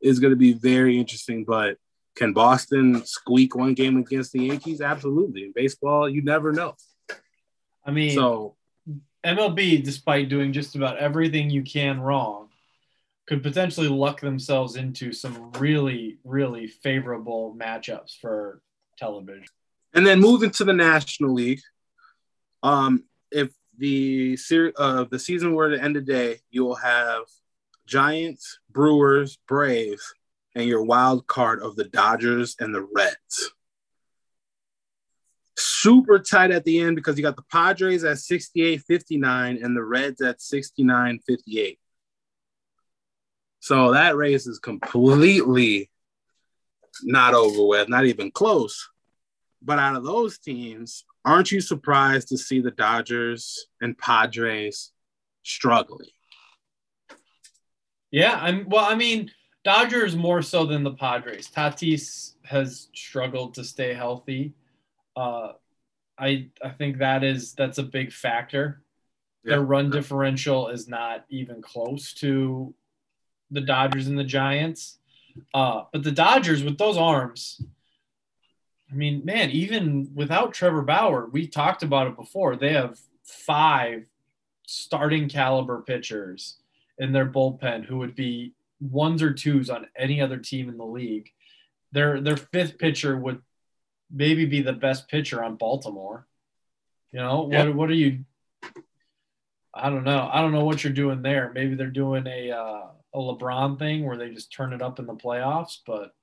is 0.00 0.18
going 0.18 0.32
to 0.32 0.36
be 0.36 0.54
very 0.54 0.98
interesting. 0.98 1.44
But 1.44 1.76
can 2.16 2.32
Boston 2.32 3.04
squeak 3.06 3.54
one 3.54 3.74
game 3.74 3.96
against 3.96 4.32
the 4.32 4.44
Yankees? 4.44 4.80
Absolutely. 4.80 5.44
In 5.44 5.52
baseball, 5.54 6.08
you 6.08 6.22
never 6.22 6.52
know. 6.52 6.74
I 7.84 7.92
mean, 7.92 8.10
So 8.10 8.56
MLB, 9.24 9.84
despite 9.84 10.28
doing 10.28 10.52
just 10.52 10.74
about 10.74 10.98
everything 10.98 11.50
you 11.50 11.62
can 11.62 12.00
wrong, 12.00 12.48
could 13.26 13.42
potentially 13.42 13.88
luck 13.88 14.20
themselves 14.20 14.76
into 14.76 15.12
some 15.12 15.52
really, 15.52 16.18
really 16.24 16.66
favorable 16.66 17.54
matchups 17.58 18.18
for 18.18 18.62
television. 18.96 19.44
And 19.94 20.06
then 20.06 20.20
moving 20.20 20.50
to 20.50 20.64
the 20.64 20.72
National 20.72 21.34
League. 21.34 21.60
Um, 22.62 23.04
if 23.30 23.50
the 23.76 24.36
ser- 24.36 24.72
uh, 24.76 25.04
the 25.04 25.18
season 25.18 25.54
were 25.54 25.70
to 25.70 25.82
end 25.82 25.94
today, 25.94 26.40
you 26.50 26.64
will 26.64 26.74
have 26.76 27.22
Giants, 27.86 28.58
Brewers, 28.70 29.38
Braves, 29.48 30.14
and 30.54 30.66
your 30.66 30.82
wild 30.82 31.26
card 31.26 31.62
of 31.62 31.76
the 31.76 31.84
Dodgers 31.84 32.56
and 32.58 32.74
the 32.74 32.86
Reds. 32.94 33.52
Super 35.56 36.18
tight 36.18 36.50
at 36.50 36.64
the 36.64 36.80
end 36.80 36.96
because 36.96 37.16
you 37.16 37.22
got 37.22 37.36
the 37.36 37.44
Padres 37.50 38.04
at 38.04 38.18
68 38.18 38.82
59 38.82 39.58
and 39.62 39.76
the 39.76 39.82
Reds 39.82 40.20
at 40.20 40.40
69 40.40 41.20
58. 41.26 41.78
So 43.60 43.92
that 43.92 44.16
race 44.16 44.46
is 44.46 44.58
completely 44.58 45.90
not 47.02 47.34
over 47.34 47.66
with, 47.66 47.88
not 47.88 48.06
even 48.06 48.30
close. 48.30 48.88
But 49.62 49.78
out 49.78 49.96
of 49.96 50.04
those 50.04 50.38
teams, 50.38 51.04
aren't 51.24 51.50
you 51.50 51.60
surprised 51.60 52.28
to 52.28 52.38
see 52.38 52.60
the 52.60 52.70
Dodgers 52.70 53.66
and 53.80 53.96
Padres 53.98 54.92
struggling? 55.42 56.08
Yeah, 58.10 58.38
I'm 58.40 58.68
well, 58.68 58.84
I 58.84 58.94
mean, 58.94 59.30
Dodgers 59.64 60.16
more 60.16 60.42
so 60.42 60.64
than 60.64 60.82
the 60.82 60.94
Padres. 60.94 61.48
Tatis 61.48 62.34
has 62.44 62.88
struggled 62.94 63.54
to 63.54 63.64
stay 63.64 63.92
healthy. 63.94 64.54
Uh 65.16 65.52
I 66.18 66.48
I 66.64 66.70
think 66.70 66.98
that 66.98 67.22
is 67.24 67.52
that's 67.54 67.78
a 67.78 67.82
big 67.82 68.12
factor. 68.12 68.82
Their 69.44 69.58
Yeah. 69.60 69.66
run 69.66 69.90
differential 69.90 70.68
is 70.68 70.88
not 70.88 71.24
even 71.28 71.60
close 71.62 72.12
to 72.14 72.74
the 73.50 73.60
Dodgers 73.60 74.06
and 74.08 74.18
the 74.18 74.24
Giants. 74.24 74.98
Uh, 75.54 75.84
but 75.92 76.02
the 76.02 76.10
Dodgers 76.12 76.64
with 76.64 76.78
those 76.78 76.96
arms, 76.96 77.62
I 78.90 78.94
mean, 78.94 79.22
man, 79.24 79.50
even 79.50 80.10
without 80.14 80.54
Trevor 80.54 80.82
Bauer, 80.82 81.26
we 81.30 81.46
talked 81.46 81.82
about 81.82 82.06
it 82.06 82.16
before. 82.16 82.56
They 82.56 82.72
have 82.72 82.98
five 83.22 84.06
starting 84.66 85.28
caliber 85.28 85.82
pitchers 85.82 86.56
in 86.98 87.12
their 87.12 87.26
bullpen 87.26 87.84
who 87.84 87.98
would 87.98 88.14
be 88.14 88.54
ones 88.80 89.22
or 89.22 89.32
twos 89.32 89.68
on 89.70 89.86
any 89.96 90.20
other 90.20 90.38
team 90.38 90.68
in 90.68 90.76
the 90.78 90.84
league. 90.84 91.30
Their 91.92 92.20
their 92.20 92.36
fifth 92.36 92.78
pitcher 92.78 93.16
would 93.16 93.42
maybe 94.10 94.46
be 94.46 94.62
the 94.62 94.72
best 94.72 95.08
pitcher 95.08 95.42
on 95.44 95.56
Baltimore. 95.56 96.26
You 97.12 97.20
know, 97.20 97.48
Yeah. 97.50 97.64
what 97.66 97.74
what 97.74 97.90
are 97.90 97.94
you 97.94 98.24
I 99.74 99.90
don't 99.90 100.04
know. 100.04 100.28
I 100.32 100.40
don't 100.40 100.52
know 100.52 100.64
what 100.64 100.82
you're 100.82 100.92
doing 100.92 101.22
there. 101.22 101.52
Maybe 101.54 101.74
they're 101.74 101.86
doing 101.88 102.26
a 102.26 102.50
uh, 102.50 102.86
a 103.14 103.18
LeBron 103.18 103.78
thing 103.78 104.04
where 104.04 104.16
they 104.16 104.30
just 104.30 104.52
turn 104.52 104.72
it 104.72 104.82
up 104.82 104.98
in 104.98 105.06
the 105.06 105.14
playoffs, 105.14 105.78
but 105.86 106.14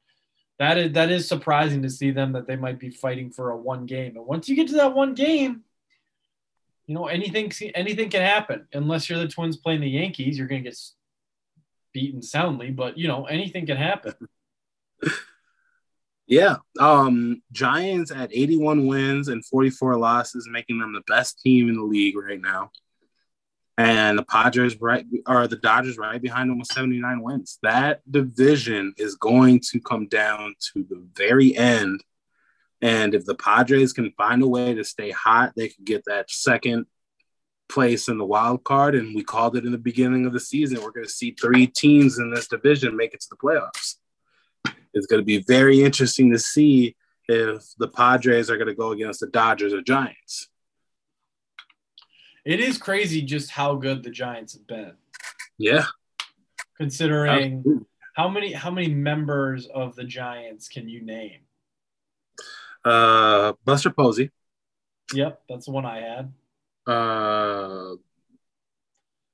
that 0.59 0.77
is 0.77 0.93
that 0.93 1.11
is 1.11 1.27
surprising 1.27 1.81
to 1.81 1.89
see 1.89 2.11
them 2.11 2.33
that 2.33 2.47
they 2.47 2.55
might 2.55 2.79
be 2.79 2.89
fighting 2.89 3.31
for 3.31 3.51
a 3.51 3.57
one 3.57 3.85
game. 3.85 4.15
And 4.15 4.25
once 4.25 4.47
you 4.47 4.55
get 4.55 4.67
to 4.69 4.75
that 4.75 4.95
one 4.95 5.13
game, 5.13 5.63
you 6.85 6.95
know 6.95 7.07
anything 7.07 7.51
anything 7.73 8.09
can 8.09 8.21
happen. 8.21 8.67
Unless 8.73 9.09
you're 9.09 9.19
the 9.19 9.27
Twins 9.27 9.57
playing 9.57 9.81
the 9.81 9.89
Yankees, 9.89 10.37
you're 10.37 10.47
going 10.47 10.63
to 10.63 10.69
get 10.69 10.79
beaten 11.93 12.21
soundly. 12.21 12.71
But 12.71 12.97
you 12.97 13.07
know 13.07 13.25
anything 13.25 13.65
can 13.65 13.77
happen. 13.77 14.13
Yeah. 16.27 16.57
Um, 16.79 17.41
Giants 17.51 18.11
at 18.11 18.31
81 18.33 18.87
wins 18.87 19.27
and 19.27 19.45
44 19.45 19.97
losses, 19.97 20.47
making 20.49 20.79
them 20.79 20.93
the 20.93 21.03
best 21.07 21.39
team 21.41 21.69
in 21.69 21.75
the 21.75 21.83
league 21.83 22.17
right 22.17 22.41
now. 22.41 22.71
And 23.77 24.17
the 24.17 24.23
Padres 24.23 24.79
right 24.79 25.05
or 25.27 25.47
the 25.47 25.57
Dodgers 25.57 25.97
right 25.97 26.21
behind 26.21 26.49
them 26.49 26.59
with 26.59 26.69
79 26.69 27.21
wins. 27.21 27.59
That 27.61 28.09
division 28.09 28.93
is 28.97 29.15
going 29.15 29.59
to 29.71 29.81
come 29.81 30.07
down 30.07 30.55
to 30.73 30.85
the 30.89 31.05
very 31.13 31.55
end. 31.55 32.01
And 32.81 33.13
if 33.13 33.25
the 33.25 33.35
Padres 33.35 33.91
can 33.91 34.11
find 34.11 34.41
a 34.41 34.47
way 34.47 34.73
to 34.73 34.83
stay 34.83 35.11
hot, 35.11 35.53
they 35.55 35.69
could 35.69 35.85
get 35.85 36.05
that 36.05 36.31
second 36.31 36.85
place 37.67 38.07
in 38.07 38.17
the 38.17 38.25
wild 38.25 38.63
card. 38.63 38.95
And 38.95 39.13
we 39.13 39.23
called 39.23 39.57
it 39.57 39.65
in 39.65 39.71
the 39.71 39.77
beginning 39.77 40.25
of 40.25 40.33
the 40.33 40.39
season. 40.39 40.81
We're 40.81 40.91
going 40.91 41.05
to 41.05 41.11
see 41.11 41.31
three 41.31 41.67
teams 41.67 42.17
in 42.17 42.33
this 42.33 42.47
division 42.47 42.95
make 42.95 43.13
it 43.13 43.21
to 43.21 43.27
the 43.29 43.37
playoffs. 43.37 43.95
It's 44.93 45.07
going 45.07 45.21
to 45.21 45.25
be 45.25 45.39
very 45.39 45.83
interesting 45.83 46.31
to 46.31 46.39
see 46.39 46.95
if 47.27 47.63
the 47.77 47.87
Padres 47.87 48.49
are 48.49 48.57
going 48.57 48.67
to 48.67 48.75
go 48.75 48.91
against 48.91 49.19
the 49.19 49.27
Dodgers 49.27 49.73
or 49.73 49.81
Giants. 49.81 50.47
It 52.45 52.59
is 52.59 52.77
crazy 52.77 53.21
just 53.23 53.49
how 53.49 53.75
good 53.75 54.03
the 54.03 54.11
Giants 54.11 54.53
have 54.53 54.67
been, 54.67 54.93
Yeah. 55.57 55.85
considering 56.77 57.57
Absolutely. 57.59 57.85
how 58.15 58.29
many 58.29 58.51
how 58.53 58.69
many 58.71 58.89
members 58.93 59.65
of 59.67 59.95
the 59.95 60.03
Giants 60.03 60.67
can 60.69 60.87
you 60.87 61.01
name? 61.01 61.41
Uh, 62.83 63.53
Buster 63.65 63.89
Posey. 63.89 64.31
Yep, 65.13 65.41
that's 65.49 65.65
the 65.65 65.71
one 65.71 65.85
I 65.85 65.99
had. 66.01 66.33
Uh, 66.87 67.95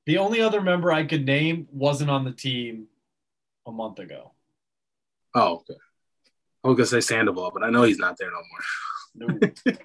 The 0.06 0.18
only 0.18 0.42
other 0.42 0.62
member 0.62 0.92
I 0.92 1.04
could 1.06 1.26
name 1.26 1.68
wasn't 1.72 2.10
on 2.10 2.24
the 2.24 2.32
team 2.32 2.88
a 3.68 3.72
month 3.72 4.00
ago. 4.00 4.32
oh, 5.36 5.56
okay. 5.58 5.76
I 6.64 6.68
was 6.70 6.78
to 6.78 6.86
say 6.86 7.02
Sandoval, 7.02 7.52
but 7.54 7.64
I 7.64 7.70
know 7.72 7.84
he's 7.84 7.98
not 7.98 8.18
there 8.18 8.30
no 8.32 9.28
more. 9.28 9.40
No. 9.40 9.74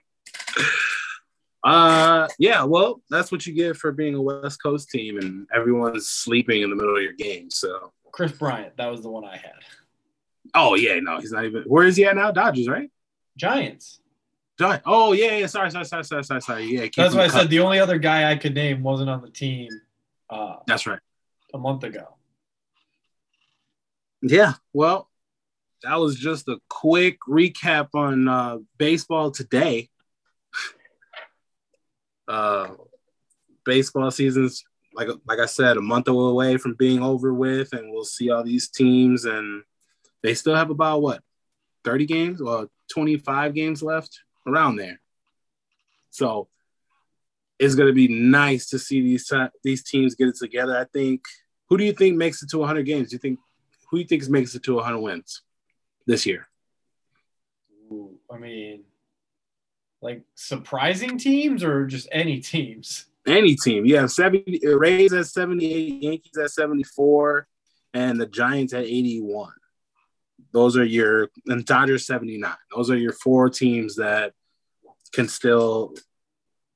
Uh, 1.66 2.28
yeah, 2.38 2.62
well, 2.62 3.02
that's 3.11 3.32
what 3.32 3.44
you 3.46 3.52
get 3.52 3.76
for 3.76 3.90
being 3.90 4.14
a 4.14 4.23
West 4.23 4.62
Coast 4.62 4.88
team 4.90 5.18
and 5.18 5.49
everyone's 5.54 6.08
sleeping 6.08 6.62
in 6.62 6.70
the 6.70 6.76
middle 6.76 6.96
of 6.96 7.02
your 7.02 7.12
game. 7.14 7.50
So, 7.50 7.92
Kris 8.12 8.32
Bryant, 8.32 8.76
that 8.76 8.87
was 8.87 9.02
the 9.02 9.08
one 9.11 9.25
I 9.25 9.37
had. 9.37 9.52
oh, 10.54 10.76
yeah, 10.76 11.00
no, 11.00 11.18
he's 11.18 11.32
not 11.32 11.44
even. 11.44 11.64
Where 11.64 11.85
is 11.87 11.96
he 11.96 12.04
at 12.04 12.14
now? 12.14 12.30
Dodgers, 12.30 12.68
right? 12.68 12.90
Giants. 13.37 14.00
Gi- 14.61 14.80
Oh, 14.87 15.12
yeah, 15.12 15.38
yeah. 15.38 15.46
Sorry, 15.46 15.70
sorry, 15.70 15.85
sorry, 15.85 16.04
sorry, 16.04 16.25
sorry, 16.25 16.40
sorry. 16.40 16.64
Yeah, 16.64 16.87
That's 16.96 17.14
why 17.14 17.25
I 17.25 17.28
said 17.28 17.50
the 17.50 17.58
only 17.61 17.78
other 17.80 17.99
guy 17.99 18.30
I 18.30 18.37
could 18.37 18.54
name 18.54 18.82
wasn't 18.82 19.11
on 19.11 19.20
the 19.20 19.28
team 19.30 19.68
uh, 20.30 20.56
That's 20.66 20.87
right. 20.87 21.00
a 21.52 21.58
month 21.58 21.82
ago. 21.85 22.14
Yeah, 24.23 24.54
well, 24.73 25.11
that 25.82 25.96
was 25.96 26.16
just 26.16 26.49
a 26.49 26.58
quick 26.68 27.18
recap 27.28 27.88
on 27.94 28.28
uh, 28.28 28.58
baseball 28.78 29.30
today. 29.30 29.90
Uh, 32.28 32.68
baseball 33.64 34.11
season's 34.11 34.64
like 34.95 35.09
like 35.26 35.38
I 35.38 35.47
said, 35.47 35.76
a 35.76 35.83
month 35.83 36.09
away 36.09 36.56
from 36.56 36.75
being 36.75 37.02
over 37.02 37.33
with, 37.35 37.73
and 37.73 37.92
we'll 37.92 38.04
see 38.04 38.30
all 38.30 38.42
these 38.42 38.68
teams, 38.68 39.25
and 39.25 39.62
they 40.23 40.35
still 40.35 40.54
have 40.54 40.71
about 40.71 41.02
what 41.02 41.23
thirty 41.85 42.06
games 42.06 42.40
or 42.40 42.68
twenty 42.90 43.16
five 43.18 43.54
games 43.54 43.83
left, 43.83 44.21
around 44.47 44.76
there. 44.76 45.00
So 46.11 46.49
it's 47.59 47.75
going 47.75 47.88
to 47.88 47.95
be 47.95 48.09
nice 48.09 48.71
to 48.71 48.78
see 48.78 49.02
these 49.02 49.30
these 49.62 49.83
teams 49.83 50.14
get 50.14 50.28
it 50.28 50.37
together. 50.37 50.76
I 50.76 50.85
think. 50.85 51.23
Who 51.68 51.76
do 51.76 51.85
you 51.85 51.92
think 51.92 52.16
makes 52.16 52.45
it 52.45 52.50
to 52.50 52.59
100 52.59 52.87
games? 52.87 53.11
Do 53.11 53.14
you 53.14 53.18
think 53.18 53.40
who 53.90 53.97
do 53.97 54.02
you 54.02 54.06
think 54.06 54.28
makes 54.28 54.54
it 54.54 54.62
to 54.64 54.75
100 54.75 55.00
wins 55.00 55.42
this 56.06 56.25
year? 56.25 56.49
Ooh, 57.90 58.18
I 58.33 58.38
mean, 58.38 58.85
like 60.06 60.22
surprising 60.36 61.18
teams 61.18 61.64
or 61.64 61.84
just 61.84 62.08
any 62.12 62.38
teams? 62.38 63.06
Any 63.26 63.56
team. 63.56 63.84
You 63.84 63.96
have 63.96 64.12
70 64.12 64.60
Rays 64.64 65.12
at 65.12 65.26
78, 65.26 66.02
Yankees 66.02 66.38
at 66.38 66.52
74, 66.52 67.48
and 67.92 68.20
the 68.20 68.26
Giants 68.26 68.72
at 68.72 68.84
81. 68.84 69.52
Those 70.52 70.76
are 70.76 70.84
your 70.84 71.28
and 71.46 71.64
Dodgers 71.64 72.06
79. 72.06 72.54
Those 72.75 72.88
are 72.88 72.96
your 72.96 73.12
four 73.12 73.50
teams 73.50 73.96
that 73.96 74.32
can 75.12 75.26
still 75.26 75.94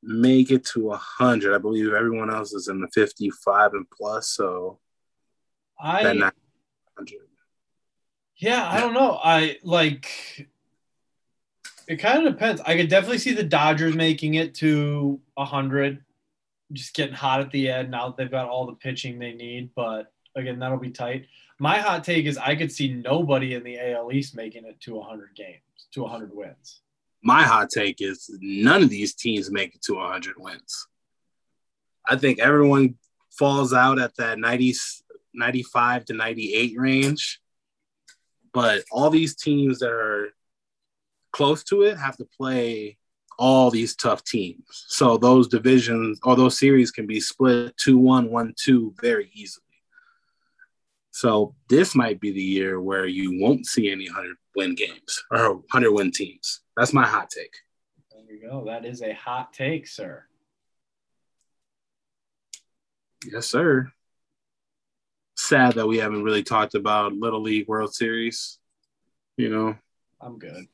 make 0.02 0.50
it 0.50 0.64
to 0.72 0.86
100. 0.86 1.54
I 1.54 1.58
believe 1.58 1.92
everyone 1.92 2.34
else 2.34 2.52
is 2.52 2.66
in 2.66 2.80
the 2.80 2.88
55 2.88 3.74
and 3.74 3.86
plus. 3.88 4.30
So 4.30 4.80
I 5.78 6.02
yeah, 8.36 8.68
I 8.68 8.80
don't 8.80 8.94
know. 8.94 9.20
I 9.22 9.58
like 9.62 10.48
it 11.90 11.96
kind 11.98 12.26
of 12.26 12.32
depends. 12.32 12.60
I 12.62 12.76
could 12.76 12.88
definitely 12.88 13.18
see 13.18 13.34
the 13.34 13.42
Dodgers 13.42 13.94
making 13.94 14.34
it 14.34 14.54
to 14.56 15.20
100, 15.34 16.04
just 16.72 16.94
getting 16.94 17.14
hot 17.14 17.40
at 17.40 17.50
the 17.50 17.70
end. 17.70 17.90
Now 17.90 18.08
that 18.08 18.16
they've 18.16 18.30
got 18.30 18.48
all 18.48 18.66
the 18.66 18.74
pitching 18.74 19.18
they 19.18 19.32
need, 19.32 19.70
but 19.74 20.12
again, 20.36 20.58
that'll 20.58 20.78
be 20.78 20.90
tight. 20.90 21.26
My 21.58 21.78
hot 21.78 22.04
take 22.04 22.24
is 22.24 22.38
I 22.38 22.56
could 22.56 22.72
see 22.72 22.94
nobody 22.94 23.54
in 23.54 23.64
the 23.64 23.78
AL 23.78 24.12
East 24.12 24.34
making 24.34 24.64
it 24.64 24.80
to 24.82 24.94
100 24.94 25.34
games, 25.34 25.60
to 25.92 26.02
100 26.02 26.34
wins 26.34 26.80
my 27.22 27.42
hot 27.42 27.70
take 27.70 28.00
is 28.00 28.30
none 28.40 28.82
of 28.82 28.90
these 28.90 29.14
teams 29.14 29.50
make 29.50 29.74
it 29.74 29.82
to 29.82 29.96
100 29.96 30.36
wins. 30.38 30.86
I 32.06 32.16
think 32.16 32.38
everyone 32.38 32.96
falls 33.30 33.72
out 33.72 33.98
at 33.98 34.16
that 34.16 34.38
90, 34.38 34.74
95 35.34 36.04
to 36.06 36.12
98 36.14 36.78
range. 36.78 37.40
But 38.52 38.84
all 38.90 39.10
these 39.10 39.36
teams 39.36 39.78
that 39.80 39.90
are 39.90 40.34
close 41.32 41.64
to 41.64 41.82
it 41.82 41.98
have 41.98 42.16
to 42.18 42.24
play 42.24 42.98
all 43.38 43.70
these 43.70 43.96
tough 43.96 44.22
teams. 44.22 44.84
So 44.88 45.16
those 45.16 45.48
divisions 45.48 46.20
or 46.22 46.36
those 46.36 46.58
series 46.58 46.90
can 46.90 47.06
be 47.06 47.20
split 47.20 47.76
2 47.78 47.96
1, 47.96 48.30
1 48.30 48.54
2 48.56 48.94
very 49.00 49.30
easily. 49.32 49.64
So 51.10 51.54
this 51.68 51.94
might 51.94 52.20
be 52.20 52.32
the 52.32 52.42
year 52.42 52.80
where 52.80 53.06
you 53.06 53.40
won't 53.40 53.66
see 53.66 53.90
any 53.90 54.08
100 54.08 54.36
win 54.54 54.74
games 54.74 55.24
or 55.30 55.54
100 55.54 55.92
win 55.92 56.10
teams. 56.12 56.60
That's 56.76 56.92
my 56.92 57.06
hot 57.06 57.30
take. 57.30 57.54
There 58.12 58.36
you 58.36 58.48
go. 58.48 58.64
That 58.66 58.84
is 58.84 59.02
a 59.02 59.12
hot 59.12 59.52
take, 59.52 59.86
sir. 59.86 60.24
Yes, 63.24 63.46
sir. 63.46 63.90
Sad 65.36 65.74
that 65.74 65.86
we 65.86 65.98
haven't 65.98 66.22
really 66.22 66.42
talked 66.42 66.74
about 66.74 67.14
Little 67.14 67.42
League 67.42 67.68
World 67.68 67.94
Series. 67.94 68.58
You 69.36 69.48
know, 69.48 69.76
I'm 70.20 70.38
good. 70.38 70.66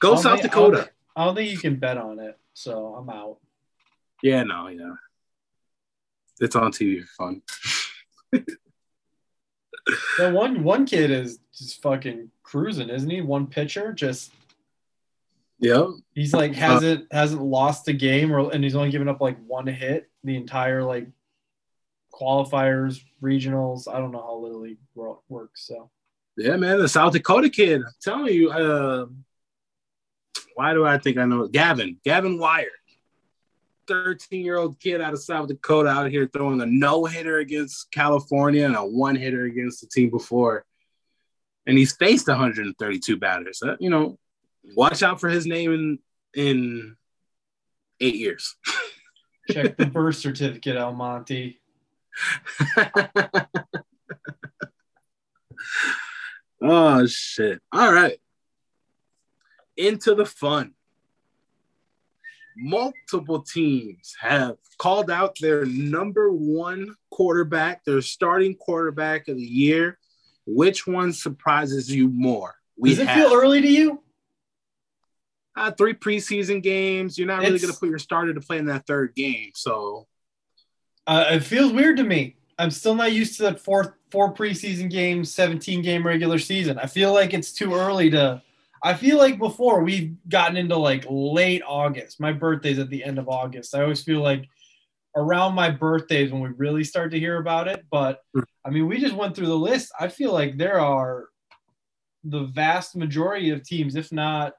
Go 0.00 0.16
South 0.16 0.40
think, 0.40 0.52
Dakota. 0.52 0.76
I 0.76 0.80
don't, 0.80 0.90
I 1.16 1.24
don't 1.24 1.34
think 1.34 1.50
you 1.50 1.58
can 1.58 1.76
bet 1.76 1.98
on 1.98 2.18
it, 2.18 2.38
so 2.54 2.94
I'm 2.94 3.10
out. 3.10 3.38
Yeah, 4.22 4.44
no, 4.44 4.68
yeah. 4.68 4.94
It's 6.40 6.56
on 6.56 6.72
TV 6.72 7.02
for 7.02 7.08
fun. 7.18 7.42
the 10.18 10.30
one 10.30 10.62
one 10.62 10.86
kid 10.86 11.10
is 11.10 11.38
just 11.54 11.82
fucking 11.82 12.30
cruising, 12.42 12.88
isn't 12.88 13.10
he? 13.10 13.20
One 13.20 13.46
pitcher, 13.46 13.92
just 13.92 14.32
yeah. 15.58 15.88
He's 16.14 16.32
like 16.32 16.54
hasn't 16.54 17.02
uh, 17.12 17.16
hasn't 17.16 17.42
lost 17.42 17.88
a 17.88 17.92
game, 17.92 18.32
or 18.32 18.50
and 18.52 18.64
he's 18.64 18.74
only 18.74 18.90
given 18.90 19.08
up 19.08 19.20
like 19.20 19.38
one 19.46 19.66
hit 19.66 20.10
the 20.24 20.36
entire 20.36 20.82
like 20.82 21.06
qualifiers, 22.12 23.02
regionals. 23.22 23.86
I 23.86 23.98
don't 23.98 24.12
know 24.12 24.22
how 24.22 24.36
Little 24.36 24.60
League 24.60 24.78
works. 25.28 25.66
So 25.66 25.90
yeah, 26.40 26.56
man, 26.56 26.78
the 26.78 26.88
South 26.88 27.12
Dakota 27.12 27.50
kid. 27.50 27.82
I'm 27.82 27.92
telling 28.00 28.32
you, 28.32 28.50
uh, 28.50 29.06
why 30.54 30.72
do 30.72 30.86
I 30.86 30.96
think 30.98 31.18
I 31.18 31.26
know 31.26 31.46
Gavin? 31.48 31.98
Gavin 32.04 32.38
Weir. 32.38 32.70
13 33.86 34.44
year 34.44 34.56
old 34.56 34.78
kid 34.78 35.00
out 35.00 35.12
of 35.12 35.20
South 35.20 35.48
Dakota 35.48 35.88
out 35.88 36.10
here 36.10 36.30
throwing 36.32 36.60
a 36.60 36.66
no 36.66 37.04
hitter 37.04 37.38
against 37.38 37.90
California 37.90 38.64
and 38.64 38.76
a 38.76 38.84
one 38.84 39.16
hitter 39.16 39.44
against 39.44 39.80
the 39.80 39.86
team 39.88 40.10
before. 40.10 40.64
And 41.66 41.76
he's 41.76 41.94
faced 41.96 42.28
132 42.28 43.16
batters. 43.16 43.62
Uh, 43.62 43.76
you 43.80 43.90
know, 43.90 44.18
watch 44.76 45.02
out 45.02 45.20
for 45.20 45.28
his 45.28 45.44
name 45.44 45.72
in, 45.72 45.98
in 46.34 46.96
eight 48.00 48.14
years. 48.14 48.54
Check 49.50 49.76
the 49.76 49.86
birth 49.86 50.16
certificate, 50.16 50.76
Almonte. 50.76 51.58
oh, 56.70 57.06
shit. 57.06 57.60
All 57.72 57.92
right. 57.92 58.18
Into 59.76 60.14
the 60.14 60.26
fun 60.26 60.74
multiple 62.60 63.42
teams 63.42 64.14
have 64.20 64.56
called 64.78 65.10
out 65.10 65.36
their 65.40 65.64
number 65.64 66.30
one 66.30 66.94
quarterback, 67.10 67.84
their 67.84 68.02
starting 68.02 68.54
quarterback 68.54 69.28
of 69.28 69.36
the 69.36 69.42
year. 69.42 69.98
Which 70.46 70.86
one 70.86 71.12
surprises 71.12 71.90
you 71.90 72.08
more? 72.08 72.54
We 72.76 72.90
Does 72.90 73.00
it 73.00 73.08
have, 73.08 73.28
feel 73.28 73.34
early 73.34 73.60
to 73.60 73.68
you? 73.68 74.02
Uh, 75.56 75.70
three 75.70 75.94
preseason 75.94 76.62
games. 76.62 77.18
You're 77.18 77.28
not 77.28 77.40
really 77.40 77.58
going 77.58 77.72
to 77.72 77.78
put 77.78 77.88
your 77.88 77.98
starter 77.98 78.34
to 78.34 78.40
play 78.40 78.58
in 78.58 78.66
that 78.66 78.86
third 78.86 79.14
game. 79.14 79.50
So 79.54 80.06
uh, 81.06 81.26
it 81.30 81.40
feels 81.40 81.72
weird 81.72 81.98
to 81.98 82.04
me. 82.04 82.36
I'm 82.60 82.70
still 82.70 82.94
not 82.94 83.12
used 83.12 83.36
to 83.38 83.44
that 83.44 83.60
four 83.60 83.96
four 84.10 84.34
preseason 84.34 84.90
games, 84.90 85.32
17 85.34 85.82
game 85.82 86.06
regular 86.06 86.38
season. 86.38 86.78
I 86.78 86.86
feel 86.86 87.12
like 87.12 87.32
it's 87.32 87.52
too 87.52 87.74
early 87.74 88.10
to 88.10 88.42
I 88.82 88.94
feel 88.94 89.18
like 89.18 89.38
before 89.38 89.82
we've 89.82 90.14
gotten 90.28 90.56
into 90.56 90.76
like 90.76 91.04
late 91.08 91.62
August. 91.66 92.20
My 92.20 92.32
birthday's 92.32 92.78
at 92.78 92.90
the 92.90 93.04
end 93.04 93.18
of 93.18 93.28
August. 93.28 93.74
I 93.74 93.82
always 93.82 94.02
feel 94.02 94.20
like 94.20 94.48
around 95.16 95.54
my 95.54 95.70
birthdays 95.70 96.32
when 96.32 96.40
we 96.40 96.50
really 96.50 96.84
start 96.84 97.10
to 97.12 97.18
hear 97.18 97.38
about 97.38 97.68
it. 97.68 97.84
But 97.90 98.20
hmm. 98.34 98.40
I 98.64 98.70
mean, 98.70 98.86
we 98.86 99.00
just 99.00 99.14
went 99.14 99.34
through 99.34 99.46
the 99.46 99.56
list. 99.56 99.92
I 99.98 100.08
feel 100.08 100.32
like 100.32 100.56
there 100.56 100.80
are 100.80 101.26
the 102.24 102.44
vast 102.44 102.96
majority 102.96 103.50
of 103.50 103.62
teams, 103.62 103.96
if 103.96 104.12
not 104.12 104.52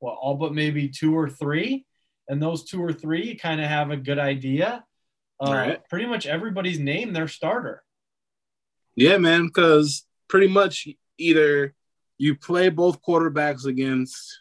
well, 0.00 0.18
all 0.20 0.34
but 0.34 0.52
maybe 0.52 0.88
two 0.88 1.16
or 1.16 1.30
three. 1.30 1.86
And 2.28 2.42
those 2.42 2.64
two 2.64 2.82
or 2.82 2.92
three 2.92 3.34
kind 3.34 3.60
of 3.60 3.68
have 3.68 3.90
a 3.90 3.96
good 3.96 4.18
idea. 4.18 4.84
Uh, 5.42 5.52
right. 5.52 5.88
Pretty 5.88 6.06
much 6.06 6.26
everybody's 6.26 6.78
named 6.78 7.16
their 7.16 7.26
starter. 7.26 7.82
Yeah, 8.94 9.16
man, 9.16 9.46
because 9.46 10.06
pretty 10.28 10.48
much 10.48 10.86
either 11.18 11.74
you 12.18 12.36
play 12.36 12.68
both 12.68 13.02
quarterbacks 13.02 13.64
against 13.64 14.40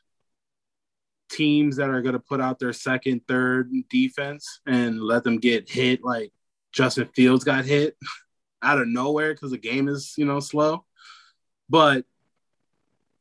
teams 1.29 1.77
that 1.77 1.89
are 1.89 2.01
going 2.01 2.13
to 2.13 2.19
put 2.19 2.41
out 2.41 2.59
their 2.59 2.73
second, 2.73 3.21
third 3.27 3.71
defense 3.89 4.59
and 4.67 5.01
let 5.01 5.23
them 5.23 5.39
get 5.39 5.69
hit 5.69 6.03
like 6.03 6.31
Justin 6.71 7.09
Fields 7.15 7.43
got 7.43 7.65
hit 7.65 7.97
out 8.61 8.79
of 8.79 8.87
nowhere 8.87 9.33
because 9.33 9.51
the 9.51 9.57
game 9.57 9.87
is, 9.87 10.13
you 10.17 10.25
know, 10.25 10.39
slow. 10.39 10.85
But 11.69 12.05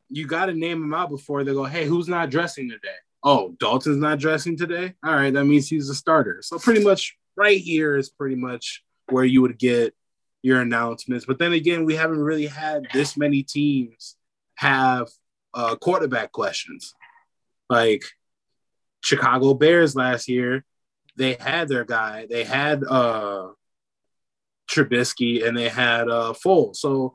you 0.08 0.26
got 0.26 0.46
to 0.46 0.54
name 0.54 0.80
them 0.80 0.92
out 0.92 1.08
before 1.08 1.44
they 1.44 1.52
go, 1.52 1.64
hey, 1.64 1.86
who's 1.86 2.08
not 2.08 2.30
dressing 2.30 2.68
today? 2.68 2.88
Oh, 3.22 3.54
Dalton's 3.60 3.98
not 3.98 4.18
dressing 4.18 4.56
today? 4.56 4.94
All 5.04 5.14
right, 5.14 5.32
that 5.32 5.44
means 5.44 5.68
he's 5.68 5.88
a 5.88 5.94
starter. 5.94 6.40
So 6.42 6.58
pretty 6.58 6.82
much 6.82 7.16
right 7.40 7.58
here 7.58 7.96
is 7.96 8.10
pretty 8.10 8.36
much 8.36 8.84
where 9.08 9.24
you 9.24 9.40
would 9.40 9.58
get 9.58 9.94
your 10.42 10.60
announcements. 10.60 11.24
But 11.24 11.38
then 11.38 11.54
again, 11.54 11.86
we 11.86 11.96
haven't 11.96 12.20
really 12.20 12.46
had 12.46 12.86
this 12.92 13.16
many 13.16 13.42
teams 13.42 14.16
have 14.56 15.08
uh, 15.54 15.76
quarterback 15.76 16.32
questions. 16.32 16.94
Like 17.70 18.04
Chicago 19.02 19.54
Bears 19.54 19.96
last 19.96 20.28
year, 20.28 20.64
they 21.16 21.34
had 21.40 21.68
their 21.68 21.84
guy. 21.84 22.26
They 22.28 22.44
had 22.44 22.84
uh, 22.84 23.48
Trubisky 24.70 25.46
and 25.46 25.56
they 25.56 25.70
had 25.70 26.08
uh, 26.08 26.34
Foles. 26.34 26.76
So 26.76 27.14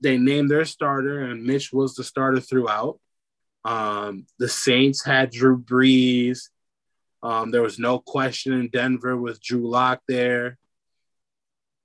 they 0.00 0.16
named 0.16 0.50
their 0.50 0.64
starter, 0.64 1.22
and 1.22 1.44
Mitch 1.44 1.72
was 1.72 1.94
the 1.94 2.04
starter 2.04 2.40
throughout. 2.40 3.00
Um, 3.64 4.26
the 4.38 4.48
Saints 4.48 5.04
had 5.04 5.30
Drew 5.30 5.58
Brees. 5.58 6.50
Um, 7.22 7.50
there 7.50 7.62
was 7.62 7.78
no 7.78 7.98
question 7.98 8.52
in 8.52 8.68
Denver 8.68 9.16
with 9.16 9.40
Drew 9.42 9.68
Lock 9.68 10.00
there. 10.08 10.58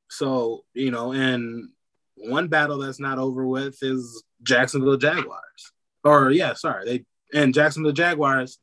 So, 0.09 0.65
you 0.73 0.91
know, 0.91 1.13
and 1.13 1.69
one 2.15 2.47
battle 2.47 2.79
that's 2.79 2.99
not 2.99 3.17
over 3.17 3.45
with 3.45 3.77
is 3.81 4.23
Jacksonville 4.43 4.97
Jaguars. 4.97 5.71
Or 6.03 6.31
yeah, 6.31 6.53
sorry, 6.53 6.85
they 6.85 7.05
and 7.33 7.53
Jacksonville 7.53 7.93
Jaguars 7.93 8.59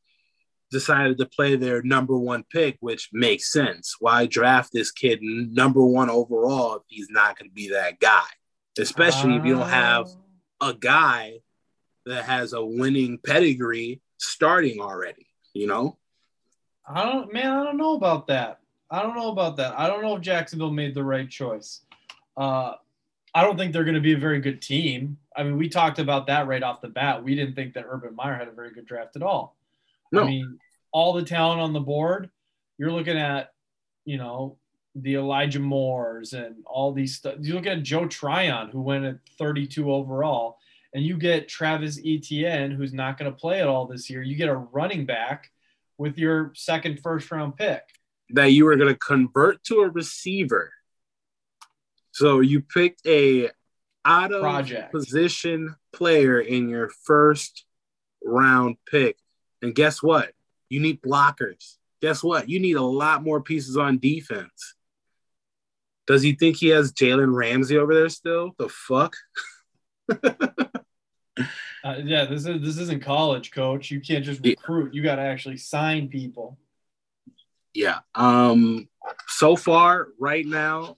decided 0.71 1.19
to 1.19 1.27
play 1.27 1.57
their 1.57 1.83
number 1.83 2.17
one 2.17 2.45
pick, 2.53 2.77
which 2.81 3.09
makes 3.13 3.53
sense. 3.53 3.97
Why 4.01 4.27
draft 4.27 4.71
this 4.73 4.91
kid 4.91 5.21
number 5.23 5.85
one 5.85 6.11
overall 6.11 6.77
if 6.77 6.83
he's 6.89 7.09
not 7.11 7.39
going 7.39 7.51
to 7.51 7.55
be 7.55 7.71
that 7.71 8.01
guy? 8.01 8.27
Especially 8.79 9.37
if 9.37 9.45
you 9.45 9.57
don't 9.57 9.69
have 9.69 10.09
a 10.61 10.75
guy 10.75 11.39
that 12.07 12.25
has 12.25 12.53
a 12.53 12.65
winning 12.65 13.19
pedigree 13.25 14.01
starting 14.19 14.81
already, 14.81 15.27
you 15.53 15.67
know? 15.67 15.98
I 16.89 17.05
don't, 17.05 17.33
man, 17.33 17.51
I 17.51 17.65
don't 17.65 17.77
know 17.77 17.95
about 17.95 18.27
that. 18.29 18.61
I 18.91 19.03
don't 19.03 19.15
know 19.15 19.31
about 19.31 19.57
that. 19.57 19.79
I 19.79 19.87
don't 19.87 20.03
know 20.03 20.17
if 20.17 20.23
Jacksonville 20.23 20.71
made 20.71 20.95
the 20.95 21.05
right 21.05 21.29
choice. 21.29 21.83
Uh, 22.37 22.75
I 23.35 23.43
don't 23.43 23.59
think 23.59 23.73
they're 23.73 23.85
going 23.85 23.95
to 23.95 24.01
be 24.01 24.15
a 24.15 24.19
very 24.19 24.41
good 24.41 24.63
team. 24.63 25.19
I 25.37 25.43
mean, 25.43 25.59
we 25.59 25.69
talked 25.69 25.99
about 25.99 26.27
that 26.29 26.47
right 26.47 26.63
off 26.63 26.81
the 26.81 26.89
bat. 26.89 27.23
We 27.23 27.35
didn't 27.35 27.55
think 27.55 27.75
that 27.75 27.85
Urban 27.87 28.17
Meyer 28.17 28.37
had 28.37 28.49
a 28.49 28.53
very 28.53 28.73
good 28.73 28.87
draft 28.87 29.17
at 29.17 29.23
all. 29.23 29.57
No. 30.13 30.23
I 30.23 30.27
mean, 30.27 30.59
all 30.93 31.13
the 31.13 31.23
talent 31.23 31.61
on 31.61 31.75
the 31.75 31.81
board, 31.81 32.31
you're 32.79 32.91
looking 32.91 33.19
at, 33.19 33.53
you 34.07 34.17
know, 34.17 34.57
the 34.95 35.17
Elijah 35.17 35.61
Moores 35.61 36.33
and 36.33 36.57
all 36.65 36.93
these 36.93 37.17
stuff. 37.17 37.37
You 37.41 37.55
look 37.55 37.67
at 37.67 37.83
Joe 37.83 38.07
Tryon, 38.07 38.71
who 38.71 38.81
went 38.81 39.05
at 39.05 39.19
32 39.39 39.93
overall, 39.93 40.59
and 40.95 41.05
you 41.05 41.19
get 41.19 41.49
Travis 41.49 42.01
Etienne, 42.05 42.71
who's 42.71 42.95
not 42.95 43.19
going 43.19 43.31
to 43.31 43.37
play 43.37 43.61
at 43.61 43.69
all 43.69 43.87
this 43.87 44.09
year. 44.09 44.23
You 44.23 44.37
get 44.37 44.49
a 44.49 44.57
running 44.57 45.05
back 45.05 45.51
with 45.99 46.17
your 46.17 46.53
second 46.55 47.01
first 47.03 47.31
round 47.31 47.57
pick. 47.57 47.83
That 48.31 48.53
you 48.53 48.65
were 48.65 48.77
going 48.77 48.93
to 48.93 48.99
convert 48.99 49.63
to 49.65 49.81
a 49.81 49.89
receiver. 49.89 50.73
So 52.13 52.41
you 52.41 52.61
picked 52.63 53.07
a 53.07 53.51
out 54.05 54.33
of 54.33 54.41
Project. 54.41 54.93
position 54.93 55.75
player 55.93 56.41
in 56.41 56.69
your 56.69 56.91
first 57.05 57.65
round 58.25 58.77
pick. 58.91 59.17
And 59.63 59.75
guess 59.75 60.03
what? 60.03 60.33
You 60.69 60.81
need 60.81 61.03
blockers. 61.03 61.77
Guess 62.01 62.23
what? 62.23 62.49
You 62.49 62.61
need 62.61 62.77
a 62.77 62.83
lot 62.83 63.23
more 63.23 63.43
pieces 63.43 63.77
on 63.77 63.99
defense. 63.99 64.75
Does 66.07 66.23
he 66.23 66.33
think 66.33 66.57
he 66.57 66.69
has 66.69 66.93
Jalen 66.93 67.35
Ramsey 67.35 67.77
over 67.77 67.95
there 67.95 68.09
still? 68.09 68.55
The 68.59 68.69
fuck? 68.69 69.15
Uh, 71.85 71.97
yeah, 72.03 72.25
this 72.25 72.45
is 72.45 72.61
this 72.61 72.77
isn't 72.79 73.03
college, 73.03 73.53
coach. 73.53 73.91
You 73.91 74.01
can't 74.01 74.25
just 74.25 74.45
recruit. 74.45 74.95
You 74.95 75.03
got 75.03 75.17
to 75.17 75.23
actually 75.23 75.59
sign 75.59 76.09
people. 76.09 76.59
Yeah. 77.73 78.01
Um. 78.15 78.89
So 79.29 79.57
far, 79.57 80.09
right 80.19 80.45
now, 80.45 80.97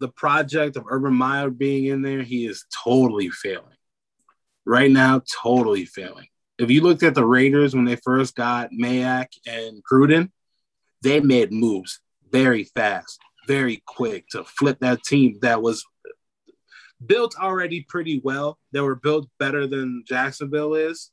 the 0.00 0.08
project 0.08 0.76
of 0.76 0.86
Urban 0.88 1.14
Meyer 1.14 1.50
being 1.50 1.84
in 1.84 2.02
there, 2.02 2.22
he 2.22 2.46
is 2.46 2.64
totally 2.84 3.28
failing. 3.30 3.76
Right 4.64 4.90
now, 4.90 5.22
totally 5.42 5.84
failing. 5.84 6.26
If 6.58 6.70
you 6.70 6.82
looked 6.82 7.02
at 7.02 7.14
the 7.14 7.24
Raiders 7.24 7.74
when 7.74 7.84
they 7.84 7.96
first 7.96 8.34
got 8.34 8.70
Mayock 8.70 9.28
and 9.46 9.82
Gruden, 9.84 10.30
they 11.02 11.20
made 11.20 11.52
moves 11.52 12.00
very 12.30 12.64
fast, 12.64 13.18
very 13.46 13.82
quick 13.86 14.26
to 14.30 14.44
flip 14.44 14.78
that 14.80 15.02
team 15.02 15.38
that 15.42 15.62
was 15.62 15.84
built 17.04 17.34
already 17.38 17.82
pretty 17.82 18.20
well. 18.22 18.58
They 18.72 18.80
were 18.80 18.94
built 18.94 19.28
better 19.38 19.66
than 19.66 20.04
Jacksonville 20.06 20.74
is, 20.74 21.10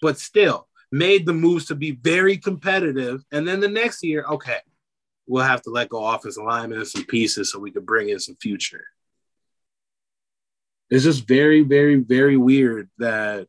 but 0.00 0.18
still 0.18 0.68
made 0.92 1.26
the 1.26 1.32
moves 1.32 1.66
to 1.66 1.74
be 1.74 1.92
very 1.92 2.36
competitive. 2.36 3.24
And 3.32 3.46
then 3.46 3.60
the 3.60 3.68
next 3.68 4.04
year, 4.04 4.24
okay, 4.28 4.58
we'll 5.26 5.44
have 5.44 5.62
to 5.62 5.70
let 5.70 5.88
go 5.88 6.04
offensive 6.04 6.44
linemen 6.44 6.78
and 6.78 6.86
some 6.86 7.04
pieces 7.04 7.50
so 7.50 7.58
we 7.58 7.70
could 7.70 7.86
bring 7.86 8.08
in 8.08 8.20
some 8.20 8.36
future. 8.36 8.84
It's 10.90 11.04
just 11.04 11.26
very, 11.26 11.62
very, 11.62 11.96
very 11.96 12.36
weird 12.36 12.90
that 12.98 13.48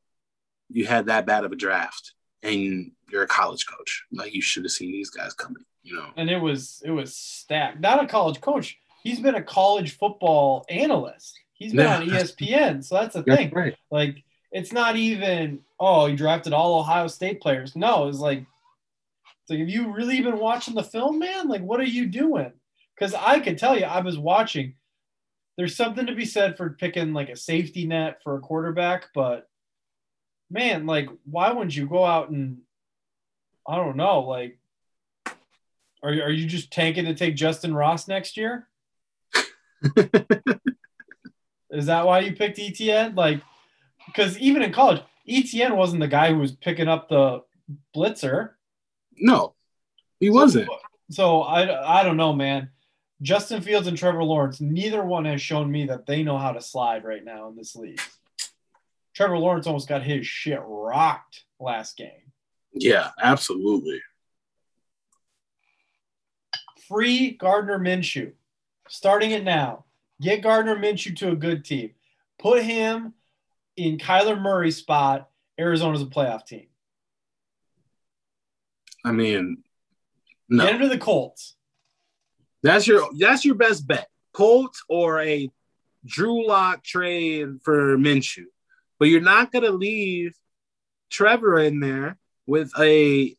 you 0.69 0.85
had 0.85 1.07
that 1.07 1.25
bad 1.25 1.45
of 1.45 1.51
a 1.51 1.55
draft 1.55 2.13
and 2.41 2.91
you're 3.11 3.23
a 3.23 3.27
college 3.27 3.65
coach. 3.67 4.05
Like 4.11 4.33
you 4.33 4.41
should 4.41 4.63
have 4.63 4.71
seen 4.71 4.91
these 4.91 5.09
guys 5.09 5.33
coming, 5.33 5.63
you 5.83 5.95
know. 5.95 6.07
And 6.15 6.29
it 6.29 6.39
was 6.39 6.81
it 6.85 6.91
was 6.91 7.15
stacked. 7.15 7.79
Not 7.79 8.03
a 8.03 8.07
college 8.07 8.41
coach. 8.41 8.77
He's 9.03 9.19
been 9.19 9.35
a 9.35 9.43
college 9.43 9.97
football 9.97 10.65
analyst. 10.69 11.39
He's 11.55 11.71
been 11.73 11.85
Yeah. 11.85 11.97
on 11.97 12.07
ESPN. 12.09 12.83
So 12.83 12.95
that's 12.95 13.15
the 13.15 13.23
That's 13.23 13.37
thing. 13.37 13.51
right. 13.51 13.75
Like 13.91 14.23
it's 14.51 14.71
not 14.71 14.95
even 14.95 15.59
oh 15.79 16.05
he 16.07 16.15
drafted 16.15 16.53
all 16.53 16.79
Ohio 16.79 17.07
State 17.07 17.41
players. 17.41 17.75
No, 17.75 18.07
it's 18.07 18.19
like 18.19 18.39
it's 18.39 19.49
like 19.49 19.59
have 19.59 19.69
you 19.69 19.93
really 19.93 20.21
been 20.21 20.37
watching 20.39 20.75
the 20.75 20.83
film, 20.83 21.19
man? 21.19 21.47
Like 21.47 21.61
what 21.61 21.79
are 21.79 21.83
you 21.83 22.05
doing? 22.07 22.51
Because 22.95 23.13
I 23.13 23.39
could 23.39 23.57
tell 23.57 23.77
you, 23.77 23.85
I 23.85 24.01
was 24.01 24.17
watching. 24.17 24.75
There's 25.57 25.75
something 25.75 26.05
to 26.07 26.15
be 26.15 26.25
said 26.25 26.57
for 26.57 26.69
picking 26.71 27.13
like 27.13 27.29
a 27.29 27.35
safety 27.37 27.85
net 27.87 28.21
for 28.23 28.35
a 28.35 28.41
quarterback, 28.41 29.07
but 29.13 29.49
man, 30.49 30.85
like 30.85 31.09
why 31.23 31.51
wouldn't 31.51 31.75
you 31.75 31.87
go 31.87 32.03
out 32.05 32.29
and 32.29 32.57
I 33.67 33.77
don't 33.77 33.95
know, 33.97 34.19
like 34.21 34.57
are 36.03 36.13
you, 36.13 36.21
are 36.21 36.29
you 36.31 36.45
just 36.45 36.71
tanking 36.71 37.05
to 37.05 37.15
take 37.15 37.35
Justin 37.35 37.73
Ross 37.73 38.07
next 38.07 38.35
year? 38.37 38.67
Is 41.75 41.87
that 41.87 42.05
why 42.05 42.19
you 42.19 42.33
picked 42.33 42.59
Etienne? 42.59 43.15
Like, 43.15 43.41
because 44.05 44.37
even 44.39 44.61
in 44.61 44.71
college, 44.71 45.01
Etienne 45.27 45.75
wasn't 45.75 46.01
the 46.01 46.07
guy 46.07 46.31
who 46.31 46.39
was 46.39 46.53
picking 46.53 46.87
up 46.87 47.09
the 47.09 47.43
blitzer. 47.95 48.51
No, 49.17 49.53
he 50.19 50.29
wasn't. 50.29 50.69
So 51.11 51.41
I, 51.41 51.99
I 51.99 52.03
don't 52.03 52.17
know, 52.17 52.33
man. 52.33 52.69
Justin 53.21 53.61
Fields 53.61 53.87
and 53.87 53.97
Trevor 53.97 54.23
Lawrence, 54.23 54.59
neither 54.59 55.03
one 55.03 55.25
has 55.25 55.41
shown 55.41 55.71
me 55.71 55.85
that 55.87 56.05
they 56.05 56.23
know 56.23 56.37
how 56.37 56.51
to 56.51 56.61
slide 56.61 57.03
right 57.03 57.23
now 57.23 57.47
in 57.47 57.55
this 57.55 57.75
league. 57.75 58.01
Trevor 59.13 59.37
Lawrence 59.37 59.67
almost 59.67 59.87
got 59.87 60.03
his 60.03 60.27
shit 60.27 60.59
rocked 60.63 61.43
last 61.59 61.95
game. 61.95 62.31
Yeah, 62.73 63.11
absolutely. 63.21 64.01
Free 66.87 67.31
Gardner 67.31 67.79
Minshew. 67.79 68.33
Starting 68.89 69.31
it 69.31 69.43
now. 69.43 69.84
Get 70.21 70.41
Gardner 70.41 70.75
Minshew 70.75 71.15
to 71.17 71.31
a 71.31 71.35
good 71.35 71.65
team. 71.65 71.91
Put 72.39 72.63
him 72.63 73.13
in 73.75 73.97
Kyler 73.97 74.39
Murray's 74.39 74.77
spot. 74.77 75.29
Arizona's 75.59 76.01
a 76.01 76.05
playoff 76.05 76.45
team. 76.45 76.67
I 79.03 79.11
mean, 79.11 79.63
no. 80.49 80.65
Get 80.65 80.75
him 80.75 80.81
to 80.81 80.89
the 80.89 80.97
Colts. 80.97 81.55
That's 82.63 82.87
your 82.87 83.07
that's 83.17 83.45
your 83.45 83.55
best 83.55 83.87
bet. 83.87 84.07
Colts 84.33 84.83
or 84.89 85.21
a 85.21 85.49
Drew 86.05 86.47
Lock 86.47 86.83
trade 86.83 87.61
for 87.63 87.97
Minshew. 87.97 88.45
But 88.97 89.09
you're 89.09 89.21
not 89.21 89.51
gonna 89.51 89.71
leave 89.71 90.35
Trevor 91.09 91.59
in 91.59 91.79
there 91.79 92.17
with 92.47 92.71
a 92.79 93.35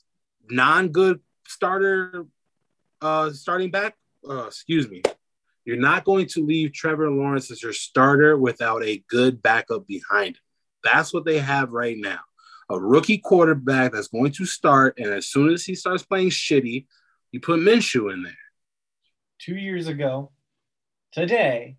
non-good 0.48 1.20
starter 1.46 2.26
uh 3.00 3.30
starting 3.32 3.70
back. 3.70 3.96
Uh, 4.28 4.46
excuse 4.46 4.88
me. 4.88 5.02
You're 5.66 5.76
not 5.76 6.04
going 6.04 6.26
to 6.28 6.46
leave 6.46 6.72
Trevor 6.72 7.10
Lawrence 7.10 7.50
as 7.50 7.60
your 7.60 7.72
starter 7.72 8.38
without 8.38 8.84
a 8.84 9.02
good 9.08 9.42
backup 9.42 9.86
behind 9.88 10.36
him. 10.36 10.42
That's 10.84 11.12
what 11.12 11.24
they 11.24 11.40
have 11.40 11.72
right 11.72 11.96
now. 11.98 12.20
A 12.70 12.78
rookie 12.78 13.18
quarterback 13.18 13.92
that's 13.92 14.06
going 14.06 14.30
to 14.32 14.46
start, 14.46 14.94
and 14.96 15.08
as 15.08 15.26
soon 15.26 15.52
as 15.52 15.64
he 15.64 15.74
starts 15.74 16.04
playing 16.04 16.30
shitty, 16.30 16.86
you 17.32 17.40
put 17.40 17.60
Minshew 17.60 18.12
in 18.12 18.22
there. 18.22 18.32
Two 19.40 19.56
years 19.56 19.88
ago, 19.88 20.30
today, 21.10 21.76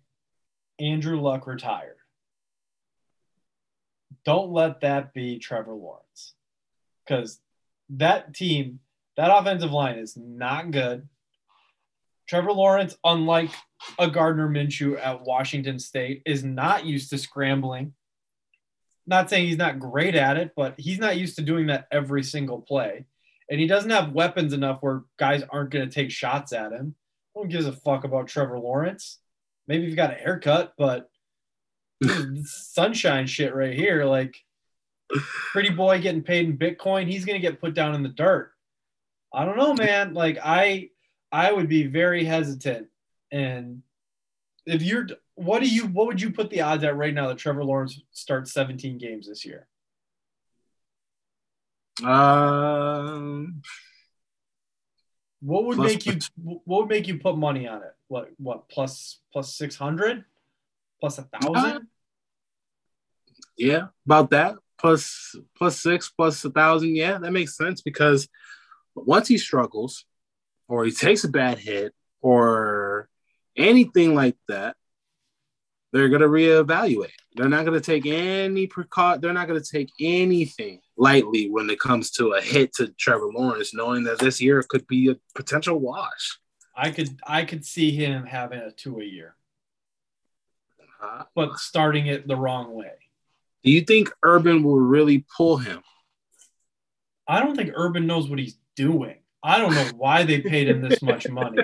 Andrew 0.78 1.20
Luck 1.20 1.46
retired. 1.46 1.96
Don't 4.26 4.52
let 4.52 4.82
that 4.82 5.14
be 5.14 5.38
Trevor 5.38 5.72
Lawrence. 5.72 6.34
Because 7.06 7.40
that 7.90 8.34
team, 8.34 8.80
that 9.16 9.34
offensive 9.34 9.72
line 9.72 9.98
is 9.98 10.14
not 10.14 10.72
good. 10.72 11.08
Trevor 12.28 12.52
Lawrence, 12.52 12.96
unlike 13.04 13.50
a 13.98 14.08
Gardner 14.08 14.48
Minshew 14.48 14.98
at 15.02 15.22
Washington 15.22 15.78
State, 15.78 16.22
is 16.26 16.44
not 16.44 16.84
used 16.84 17.10
to 17.10 17.18
scrambling. 17.18 17.94
Not 19.06 19.30
saying 19.30 19.46
he's 19.46 19.56
not 19.56 19.78
great 19.78 20.14
at 20.14 20.36
it, 20.36 20.52
but 20.54 20.74
he's 20.78 20.98
not 20.98 21.16
used 21.16 21.36
to 21.36 21.42
doing 21.42 21.68
that 21.68 21.88
every 21.90 22.22
single 22.22 22.60
play. 22.60 23.06
And 23.50 23.58
he 23.58 23.66
doesn't 23.66 23.90
have 23.90 24.12
weapons 24.12 24.52
enough 24.52 24.82
where 24.82 25.04
guys 25.18 25.42
aren't 25.48 25.70
going 25.70 25.88
to 25.88 25.94
take 25.94 26.10
shots 26.10 26.52
at 26.52 26.72
him. 26.72 26.94
No 27.34 27.40
one 27.40 27.48
gives 27.48 27.64
a 27.64 27.72
fuck 27.72 28.04
about 28.04 28.28
Trevor 28.28 28.58
Lawrence. 28.58 29.20
Maybe 29.66 29.86
he's 29.86 29.94
got 29.94 30.10
a 30.10 30.14
haircut, 30.14 30.74
but 30.76 31.08
sunshine 32.44 33.26
shit 33.26 33.54
right 33.54 33.74
here. 33.74 34.04
Like, 34.04 34.36
pretty 35.52 35.70
boy 35.70 36.02
getting 36.02 36.22
paid 36.22 36.46
in 36.46 36.58
Bitcoin, 36.58 37.06
he's 37.06 37.24
going 37.24 37.40
to 37.40 37.46
get 37.46 37.60
put 37.60 37.72
down 37.72 37.94
in 37.94 38.02
the 38.02 38.10
dirt. 38.10 38.52
I 39.32 39.46
don't 39.46 39.56
know, 39.56 39.72
man. 39.72 40.12
Like, 40.12 40.38
I 40.44 40.90
I 41.30 41.52
would 41.52 41.68
be 41.68 41.86
very 41.86 42.24
hesitant. 42.24 42.88
And 43.30 43.82
if 44.66 44.82
you're, 44.82 45.06
what 45.34 45.60
do 45.60 45.68
you, 45.68 45.86
what 45.86 46.06
would 46.06 46.20
you 46.20 46.30
put 46.30 46.50
the 46.50 46.62
odds 46.62 46.84
at 46.84 46.96
right 46.96 47.14
now 47.14 47.28
that 47.28 47.38
Trevor 47.38 47.64
Lawrence 47.64 48.00
starts 48.12 48.52
17 48.52 48.98
games 48.98 49.28
this 49.28 49.44
year? 49.44 49.66
Um, 52.04 53.62
What 55.40 55.64
would 55.64 55.78
make 55.78 56.06
you 56.06 56.18
what 56.36 56.82
would 56.82 56.88
make 56.88 57.06
you 57.06 57.18
put 57.18 57.36
money 57.36 57.68
on 57.68 57.82
it? 57.82 57.94
What 58.08 58.30
what 58.38 58.68
plus 58.68 59.20
plus 59.32 59.54
six 59.54 59.76
hundred? 59.76 60.24
Plus 61.00 61.18
a 61.18 61.22
thousand? 61.22 61.88
Yeah, 63.56 63.88
about 64.06 64.30
that. 64.30 64.56
Plus 64.78 65.36
plus 65.56 65.80
six, 65.80 66.08
plus 66.08 66.44
a 66.44 66.50
thousand. 66.50 66.94
Yeah, 66.94 67.18
that 67.18 67.32
makes 67.32 67.56
sense 67.56 67.82
because 67.82 68.28
once 68.94 69.28
he 69.28 69.38
struggles 69.38 70.04
or 70.68 70.84
he 70.84 70.92
takes 70.92 71.24
a 71.24 71.28
bad 71.28 71.58
hit 71.58 71.94
or 72.20 73.08
anything 73.56 74.14
like 74.14 74.36
that, 74.48 74.76
they're 75.92 76.08
gonna 76.10 76.26
reevaluate. 76.28 77.10
They're 77.34 77.48
not 77.48 77.64
gonna 77.64 77.80
take 77.80 78.04
any 78.06 78.66
precaution. 78.66 79.20
They're 79.22 79.32
not 79.32 79.48
gonna 79.48 79.60
take 79.60 79.90
anything 80.00 80.80
lightly 80.96 81.48
when 81.48 81.70
it 81.70 81.80
comes 81.80 82.10
to 82.12 82.32
a 82.32 82.40
hit 82.40 82.74
to 82.74 82.88
Trevor 82.98 83.30
Lawrence, 83.32 83.72
knowing 83.74 84.04
that 84.04 84.18
this 84.18 84.40
year 84.40 84.62
could 84.68 84.86
be 84.86 85.10
a 85.10 85.16
potential 85.34 85.78
wash. 85.80 86.38
I 86.76 86.90
could 86.90 87.18
I 87.26 87.44
could 87.44 87.64
see 87.64 87.90
him 87.90 88.26
having 88.26 88.58
a 88.60 88.70
two 88.70 89.00
a 89.00 89.04
year, 89.04 89.34
Uh, 91.02 91.24
but 91.34 91.56
starting 91.58 92.06
it 92.06 92.26
the 92.28 92.36
wrong 92.36 92.74
way. 92.74 92.92
do 93.64 93.70
you 93.70 93.80
think 93.80 94.10
Urban 94.22 94.62
will 94.62 94.78
really 94.80 95.24
pull 95.36 95.56
him? 95.56 95.82
I 97.26 97.40
don't 97.40 97.56
think 97.56 97.72
Urban 97.74 98.06
knows 98.06 98.28
what 98.28 98.38
he's 98.38 98.58
doing. 98.76 99.16
I 99.42 99.58
don't 99.58 99.74
know 99.74 99.90
why 99.96 100.24
they 100.24 100.40
paid 100.40 100.68
him 100.68 100.82
this 100.82 101.00
much 101.02 101.28
money. 101.28 101.62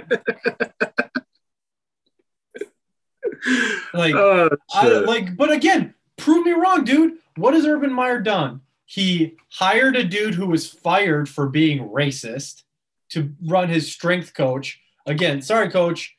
Like 3.93 4.15
Oh, 4.15 4.49
I, 4.73 4.89
like, 4.89 5.37
but 5.37 5.51
again, 5.51 5.95
prove 6.17 6.45
me 6.45 6.53
wrong, 6.53 6.85
dude. 6.85 7.19
What 7.37 7.55
has 7.55 7.67
Urban 7.67 7.93
Meyer 7.93 8.21
done? 8.21 8.61
He 8.87 9.37
hired 9.51 9.97
a 9.97 10.05
dude 10.05 10.35
who 10.35 10.47
was 10.47 10.69
fired 10.69 11.29
for 11.29 11.49
being 11.49 11.89
racist 11.89 12.63
to 13.11 13.33
run 13.47 13.69
his 13.69 13.93
strength 13.93 14.35
coach. 14.35 14.81
Again, 15.07 15.43
sorry, 15.43 15.71
coach. 15.71 16.17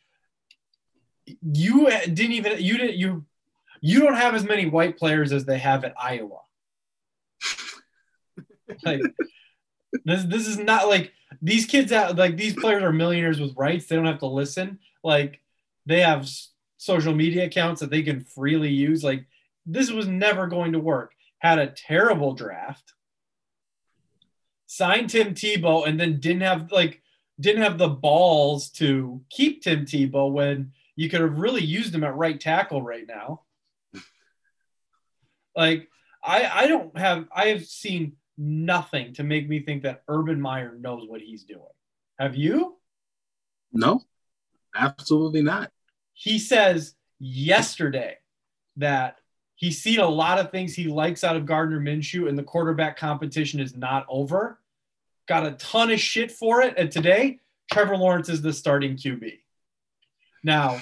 You 1.25 1.89
didn't 1.89 2.33
even 2.33 2.61
you 2.61 2.77
didn't 2.77 2.97
you 2.97 3.25
you 3.81 3.99
don't 3.99 4.15
have 4.15 4.35
as 4.35 4.43
many 4.43 4.67
white 4.67 4.97
players 4.97 5.31
as 5.31 5.45
they 5.45 5.57
have 5.57 5.83
at 5.83 5.93
Iowa. 5.99 6.39
Like 8.83 9.01
this 10.05 10.23
this 10.23 10.47
is 10.47 10.57
not 10.57 10.87
like 10.87 11.11
these 11.41 11.65
kids 11.65 11.91
out 11.91 12.15
like 12.15 12.37
these 12.37 12.53
players 12.53 12.83
are 12.83 12.91
millionaires 12.91 13.39
with 13.39 13.57
rights. 13.57 13.85
They 13.85 13.95
don't 13.95 14.05
have 14.05 14.19
to 14.19 14.27
listen. 14.27 14.79
Like 15.03 15.41
they 15.85 16.01
have 16.01 16.29
social 16.77 17.13
media 17.13 17.45
accounts 17.45 17.81
that 17.81 17.89
they 17.89 18.01
can 18.01 18.23
freely 18.23 18.69
use. 18.69 19.03
Like 19.03 19.25
this 19.65 19.91
was 19.91 20.07
never 20.07 20.47
going 20.47 20.73
to 20.73 20.79
work. 20.79 21.13
Had 21.39 21.59
a 21.59 21.67
terrible 21.67 22.33
draft. 22.33 22.93
Signed 24.67 25.09
Tim 25.09 25.33
Tebow 25.33 25.87
and 25.87 25.99
then 25.99 26.19
didn't 26.19 26.41
have 26.41 26.71
like 26.71 27.01
didn't 27.39 27.63
have 27.63 27.77
the 27.77 27.89
balls 27.89 28.69
to 28.71 29.21
keep 29.29 29.61
Tim 29.61 29.85
Tebow 29.85 30.31
when 30.31 30.73
you 30.95 31.09
could 31.09 31.21
have 31.21 31.37
really 31.37 31.63
used 31.63 31.93
him 31.93 32.03
at 32.03 32.15
right 32.15 32.39
tackle 32.39 32.81
right 32.81 33.05
now. 33.07 33.41
Like 35.55 35.87
I 36.23 36.49
I 36.63 36.67
don't 36.67 36.97
have 36.97 37.27
I 37.33 37.47
have 37.47 37.65
seen 37.65 38.13
nothing 38.37 39.13
to 39.13 39.23
make 39.23 39.47
me 39.47 39.59
think 39.59 39.83
that 39.83 40.03
Urban 40.07 40.39
Meyer 40.41 40.75
knows 40.79 41.07
what 41.07 41.21
he's 41.21 41.43
doing. 41.43 41.61
Have 42.19 42.35
you? 42.35 42.77
no, 43.73 44.01
absolutely 44.73 45.41
not. 45.41 45.71
He 46.13 46.39
says 46.39 46.95
yesterday 47.19 48.17
that 48.77 49.17
he's 49.55 49.81
seen 49.81 49.99
a 49.99 50.07
lot 50.07 50.39
of 50.39 50.51
things 50.51 50.73
he 50.73 50.87
likes 50.87 51.23
out 51.23 51.35
of 51.35 51.45
Gardner 51.45 51.79
Minshew 51.79 52.29
and 52.29 52.37
the 52.37 52.43
quarterback 52.43 52.97
competition 52.97 53.59
is 53.59 53.75
not 53.75 54.05
over. 54.07 54.59
Got 55.27 55.45
a 55.45 55.51
ton 55.53 55.91
of 55.91 55.99
shit 55.99 56.31
for 56.31 56.61
it. 56.61 56.75
And 56.77 56.91
today, 56.91 57.39
Trevor 57.71 57.97
Lawrence 57.97 58.29
is 58.29 58.41
the 58.41 58.53
starting 58.53 58.95
QB. 58.95 59.39
Now, 60.43 60.81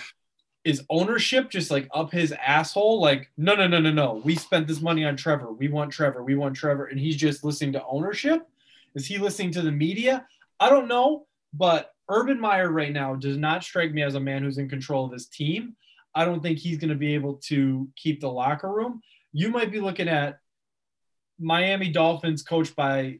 is 0.63 0.83
ownership 0.89 1.49
just 1.49 1.71
like 1.71 1.87
up 1.93 2.11
his 2.11 2.31
asshole? 2.31 3.01
Like, 3.01 3.29
no, 3.37 3.55
no, 3.55 3.67
no, 3.67 3.79
no, 3.79 3.91
no. 3.91 4.21
We 4.23 4.35
spent 4.35 4.67
this 4.67 4.81
money 4.81 5.03
on 5.03 5.17
Trevor. 5.17 5.51
We 5.51 5.67
want 5.67 5.91
Trevor. 5.91 6.23
We 6.23 6.35
want 6.35 6.55
Trevor. 6.55 6.85
And 6.85 6.99
he's 6.99 7.17
just 7.17 7.43
listening 7.43 7.73
to 7.73 7.85
ownership? 7.85 8.47
Is 8.95 9.05
he 9.05 9.17
listening 9.17 9.51
to 9.51 9.61
the 9.61 9.71
media? 9.71 10.25
I 10.59 10.69
don't 10.69 10.87
know. 10.87 11.27
But 11.53 11.91
Urban 12.09 12.39
Meyer 12.39 12.71
right 12.71 12.91
now 12.91 13.15
does 13.15 13.37
not 13.37 13.63
strike 13.63 13.93
me 13.93 14.03
as 14.03 14.15
a 14.15 14.19
man 14.19 14.43
who's 14.43 14.57
in 14.57 14.69
control 14.69 15.05
of 15.05 15.11
his 15.11 15.27
team. 15.27 15.75
I 16.15 16.25
don't 16.25 16.41
think 16.41 16.59
he's 16.59 16.77
going 16.77 16.89
to 16.89 16.95
be 16.95 17.15
able 17.15 17.35
to 17.45 17.87
keep 17.95 18.21
the 18.21 18.29
locker 18.29 18.71
room. 18.71 19.01
You 19.31 19.49
might 19.49 19.71
be 19.71 19.79
looking 19.79 20.07
at 20.07 20.39
Miami 21.39 21.89
Dolphins 21.89 22.43
coached 22.43 22.75
by 22.75 23.19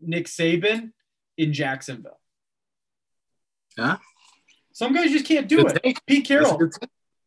Nick 0.00 0.26
Saban 0.26 0.92
in 1.36 1.52
Jacksonville. 1.52 2.20
Yeah. 3.76 3.96
Some 4.78 4.92
guys 4.92 5.10
just 5.10 5.26
can't 5.26 5.48
do 5.48 5.66
it. 5.66 5.98
Pete 6.06 6.24
Carroll. 6.24 6.70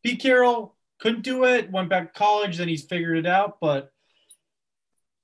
Pete 0.01 0.21
Carroll 0.21 0.73
couldn't 1.01 1.23
do 1.23 1.43
it, 1.43 1.69
went 1.69 1.89
back 1.89 2.13
to 2.13 2.17
college, 2.17 2.55
then 2.55 2.69
he's 2.69 2.85
figured 2.85 3.17
it 3.17 3.25
out. 3.25 3.57
But 3.59 3.91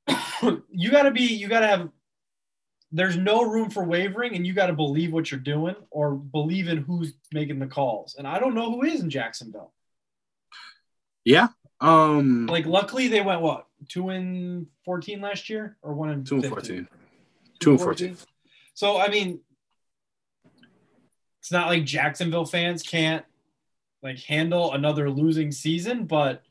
you 0.70 0.92
got 0.92 1.04
to 1.04 1.12
be, 1.12 1.22
you 1.22 1.48
got 1.48 1.62
to 1.62 1.68
have, 1.68 1.90
there's 2.92 3.16
no 3.16 3.44
room 3.44 3.70
for 3.70 3.86
wavering, 3.86 4.36
and 4.36 4.46
you 4.46 4.52
got 4.52 4.66
to 4.66 4.74
believe 4.74 5.14
what 5.14 5.32
you're 5.32 5.40
doing 5.40 5.78
or 5.90 6.16
believe 6.16 6.68
in 6.68 6.80
who's 6.80 7.14
making 7.32 7.60
the 7.60 7.66
calls. 7.66 8.16
And 8.18 8.28
I 8.28 8.40
don't 8.40 8.56
know 8.56 8.72
who 8.72 8.84
is 8.84 9.00
in 9.00 9.10
Jacksonville. 9.10 9.72
Yeah. 11.24 11.48
Um. 11.80 12.48
Like, 12.48 12.66
luckily, 12.66 13.08
they 13.08 13.22
went 13.22 13.40
what, 13.40 13.68
two 13.88 14.10
and 14.10 14.68
14 14.84 15.22
last 15.22 15.50
year 15.50 15.78
or 15.82 15.94
one 15.94 16.10
and 16.10 16.28
two 16.28 16.36
and 16.36 16.44
15? 16.44 16.52
fourteen. 16.54 16.88
Two 17.62 17.72
and 17.72 17.80
fourteen. 17.80 18.18
So, 18.74 19.00
I 19.00 19.08
mean, 19.08 19.40
it's 21.48 21.52
not 21.54 21.70
like 21.70 21.86
Jacksonville 21.86 22.44
fans 22.44 22.84
can't 22.84 23.24
like 24.04 24.20
handle 24.20 24.74
another 24.74 25.10
losing 25.10 25.54
season, 25.54 26.04
but 26.04 26.44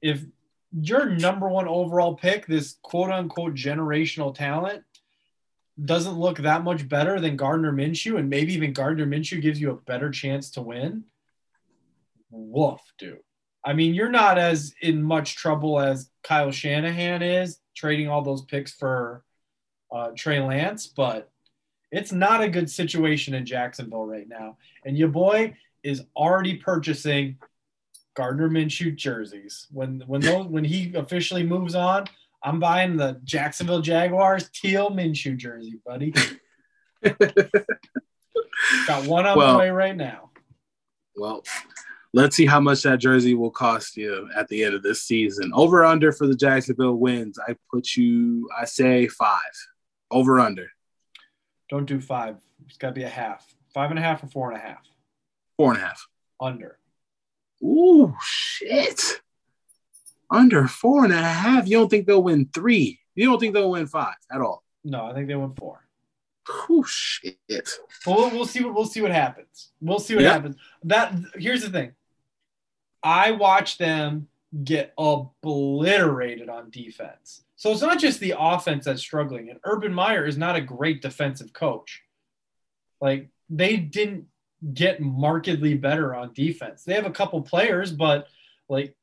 if 0.00 0.22
your 0.70 1.06
number 1.06 1.48
one 1.48 1.66
overall 1.66 2.14
pick, 2.14 2.46
this 2.46 2.76
quote 2.82 3.10
unquote 3.10 3.54
generational 3.54 4.32
talent, 4.32 4.84
doesn't 5.84 6.20
look 6.20 6.38
that 6.38 6.62
much 6.62 6.88
better 6.88 7.18
than 7.18 7.34
Gardner 7.34 7.72
Minshew, 7.72 8.16
and 8.16 8.30
maybe 8.30 8.54
even 8.54 8.72
Gardner 8.72 9.06
Minshew 9.06 9.42
gives 9.42 9.60
you 9.60 9.72
a 9.72 9.76
better 9.76 10.08
chance 10.08 10.52
to 10.52 10.62
win, 10.62 11.02
woof, 12.30 12.80
dude. 12.96 13.18
I 13.64 13.72
mean, 13.72 13.92
you're 13.92 14.08
not 14.08 14.38
as 14.38 14.72
in 14.80 15.02
much 15.02 15.34
trouble 15.34 15.80
as 15.80 16.08
Kyle 16.22 16.52
Shanahan 16.52 17.22
is 17.22 17.58
trading 17.74 18.08
all 18.08 18.22
those 18.22 18.42
picks 18.42 18.72
for 18.72 19.24
uh, 19.90 20.12
Trey 20.16 20.38
Lance, 20.38 20.86
but 20.86 21.28
it's 21.92 22.12
not 22.12 22.42
a 22.42 22.48
good 22.48 22.70
situation 22.70 23.34
in 23.34 23.44
Jacksonville 23.44 24.06
right 24.06 24.28
now. 24.28 24.56
And 24.84 24.96
your 24.96 25.08
boy 25.08 25.56
is 25.82 26.02
already 26.16 26.56
purchasing 26.56 27.38
Gardner 28.14 28.48
Minshew 28.48 28.94
jerseys. 28.94 29.66
When 29.70 30.02
when 30.06 30.20
those 30.20 30.46
when 30.46 30.64
he 30.64 30.94
officially 30.94 31.42
moves 31.42 31.74
on, 31.74 32.04
I'm 32.42 32.60
buying 32.60 32.96
the 32.96 33.20
Jacksonville 33.24 33.80
Jaguars 33.80 34.48
teal 34.52 34.90
Minshew 34.90 35.36
jersey, 35.36 35.80
buddy. 35.84 36.12
Got 38.86 39.06
one 39.06 39.26
on 39.26 39.36
Well- 39.38 39.52
the 39.54 39.58
way 39.58 39.70
right 39.70 39.96
now. 39.96 40.30
Well, 41.16 41.44
let's 42.14 42.36
see 42.36 42.46
how 42.46 42.60
much 42.60 42.82
that 42.84 42.98
jersey 43.00 43.34
will 43.34 43.50
cost 43.50 43.96
you 43.96 44.28
at 44.34 44.48
the 44.48 44.64
end 44.64 44.74
of 44.74 44.82
this 44.82 45.02
season. 45.02 45.50
Over 45.54 45.84
under 45.84 46.12
for 46.12 46.26
the 46.26 46.36
Jacksonville 46.36 46.94
wins. 46.94 47.38
I 47.46 47.56
put 47.72 47.96
you. 47.96 48.48
I 48.58 48.64
say 48.64 49.06
five. 49.08 49.40
Over 50.10 50.40
under 50.40 50.68
Don't 51.70 51.86
do 51.86 52.00
five. 52.00 52.36
It's 52.66 52.76
got 52.76 52.88
to 52.88 52.94
be 52.94 53.04
a 53.04 53.08
half. 53.08 53.54
Five 53.72 53.90
and 53.90 53.98
a 53.98 54.02
half 54.02 54.22
or 54.22 54.26
four 54.26 54.50
and 54.50 54.60
a 54.60 54.64
half. 54.66 54.84
four 55.56 55.72
and 55.72 55.80
a 55.82 55.86
half. 55.86 56.06
Under. 56.40 56.78
Ooh, 57.62 58.14
shit. 58.22 59.20
Under 60.30 60.66
four 60.66 61.04
and 61.04 61.12
a 61.12 61.22
half. 61.22 61.68
You 61.68 61.78
don't 61.78 61.88
think 61.88 62.06
they'll 62.06 62.22
win 62.22 62.48
three? 62.52 62.98
You 63.14 63.26
don't 63.26 63.38
think 63.38 63.54
they'll 63.54 63.70
win 63.70 63.86
five 63.86 64.14
at 64.32 64.40
all? 64.40 64.64
No, 64.84 65.04
I 65.06 65.14
think 65.14 65.28
they 65.28 65.34
win 65.36 65.54
four. 65.54 65.86
Ooh, 66.70 66.84
shit. 66.84 67.36
Well, 68.06 68.30
we'll, 68.30 68.46
see 68.46 68.64
what 68.64 68.74
we'll 68.74 68.86
see 68.86 69.02
what 69.02 69.12
happens. 69.12 69.70
We'll 69.80 69.98
see 70.00 70.14
what 70.14 70.24
Yeah. 70.24 70.32
happens. 70.32 70.56
That 70.84 71.14
here's 71.34 71.62
the 71.62 71.70
thing. 71.70 71.92
I 73.02 73.32
watch 73.32 73.78
them 73.78 74.28
get 74.64 74.92
obliterated 74.98 76.48
on 76.48 76.70
defense. 76.70 77.44
So 77.60 77.70
it's 77.70 77.82
not 77.82 77.98
just 77.98 78.20
the 78.20 78.32
offense 78.38 78.86
that's 78.86 79.02
struggling. 79.02 79.50
And 79.50 79.58
Urban 79.64 79.92
Meyer 79.92 80.24
is 80.24 80.38
not 80.38 80.56
a 80.56 80.62
great 80.62 81.02
defensive 81.02 81.52
coach. 81.52 82.00
Like 83.02 83.28
they 83.50 83.76
didn't 83.76 84.28
get 84.72 85.02
markedly 85.02 85.74
better 85.74 86.14
on 86.14 86.32
defense. 86.32 86.84
They 86.84 86.94
have 86.94 87.04
a 87.04 87.10
couple 87.10 87.42
players, 87.42 87.92
but 87.92 88.28
like, 88.70 88.96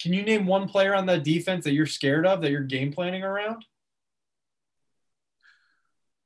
can 0.00 0.12
you 0.12 0.22
name 0.22 0.46
one 0.46 0.68
player 0.68 0.94
on 0.94 1.06
that 1.06 1.24
defense 1.24 1.64
that 1.64 1.72
you're 1.72 1.84
scared 1.84 2.24
of 2.26 2.42
that 2.42 2.52
you're 2.52 2.62
game 2.62 2.92
planning 2.92 3.24
around? 3.24 3.64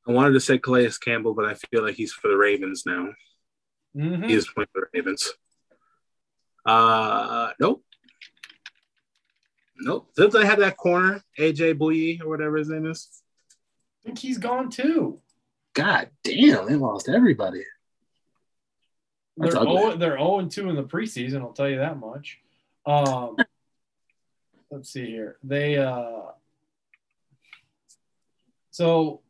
I 0.06 0.12
wanted 0.12 0.34
to 0.34 0.40
say 0.40 0.58
Calais 0.58 0.90
Campbell, 1.02 1.32
but 1.32 1.46
I 1.46 1.54
feel 1.54 1.82
like 1.82 1.94
he's 1.94 2.12
for 2.12 2.28
the 2.28 2.36
Ravens 2.36 2.84
now. 2.84 3.14
Mhm. 3.96 4.26
He 4.26 4.34
is 4.34 4.46
playing 4.50 4.68
for 4.74 4.82
the 4.82 4.98
Ravens. 4.98 5.32
Uh, 6.66 7.52
nope. 7.58 7.86
Nope. 9.80 10.08
Since 10.16 10.34
I 10.34 10.44
had 10.44 10.58
that 10.60 10.76
corner, 10.76 11.22
AJ 11.38 11.78
Bouye 11.78 12.20
or 12.22 12.28
whatever 12.28 12.56
his 12.56 12.68
name 12.68 12.86
is. 12.86 13.22
I 13.50 14.06
think 14.06 14.18
he's 14.18 14.38
gone 14.38 14.70
too. 14.70 15.20
God 15.74 16.10
damn, 16.24 16.66
they 16.66 16.74
lost 16.74 17.08
everybody. 17.08 17.62
They're 19.36 19.50
That's 19.50 19.54
ugly. 19.54 19.76
0, 19.76 19.96
they're 19.96 20.18
0 20.18 20.40
and 20.40 20.50
2 20.50 20.68
in 20.70 20.76
the 20.76 20.82
preseason, 20.82 21.40
I'll 21.40 21.52
tell 21.52 21.68
you 21.68 21.78
that 21.78 21.98
much. 21.98 22.38
Um, 22.84 23.36
let's 24.70 24.90
see 24.90 25.06
here. 25.06 25.36
They 25.44 25.78
uh 25.78 26.22
so 28.70 29.22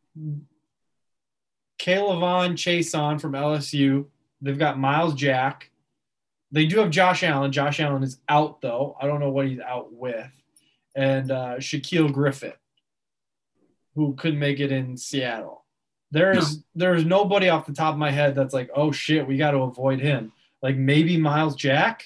K'Lavon 1.79 2.53
Chaisson 2.53 3.21
from 3.21 3.33
LSU. 3.33 4.05
They've 4.41 4.57
got 4.57 4.79
Myles 4.79 5.13
Jack. 5.13 5.71
They 6.51 6.65
do 6.65 6.79
have 6.79 6.89
Josh 6.89 7.23
Allen. 7.23 7.51
Josh 7.51 7.79
Allen 7.79 8.03
is 8.03 8.19
out 8.27 8.61
though. 8.61 8.95
I 8.99 9.07
don't 9.07 9.19
know 9.19 9.31
what 9.31 9.47
he's 9.47 9.59
out 9.59 9.93
with. 9.93 10.38
And 10.95 11.31
uh, 11.31 11.55
Shaquill 11.57 12.11
Griffin, 12.11 12.53
who 13.95 14.15
couldn't 14.15 14.39
make 14.39 14.59
it 14.59 14.71
in 14.71 14.97
Seattle. 14.97 15.65
There 16.11 16.31
is 16.31 16.63
there 16.73 16.95
is 16.95 17.05
nobody 17.05 17.49
off 17.49 17.67
the 17.67 17.73
top 17.73 17.93
of 17.93 17.99
my 17.99 18.09
head 18.09 18.33
that's 18.33 18.53
like, 18.53 18.71
oh 18.75 18.91
shit, 18.91 19.27
we 19.27 19.37
got 19.37 19.51
to 19.51 19.59
avoid 19.59 19.99
him. 19.99 20.31
Like 20.63 20.75
maybe 20.75 21.17
Myles 21.17 21.55
Jack, 21.55 22.05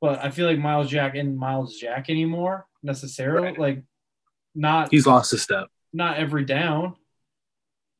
but 0.00 0.18
I 0.24 0.30
feel 0.30 0.46
like 0.46 0.58
Myles 0.58 0.90
Jack 0.90 1.14
isn't 1.14 1.36
Myles 1.36 1.78
Jack 1.78 2.10
anymore 2.10 2.66
necessarily. 2.82 3.48
Right. 3.48 3.58
Like 3.58 3.82
not 4.54 4.90
He's 4.90 5.06
lost 5.06 5.32
a 5.32 5.38
step. 5.38 5.68
not 5.92 6.16
every 6.18 6.44
down. 6.44 6.96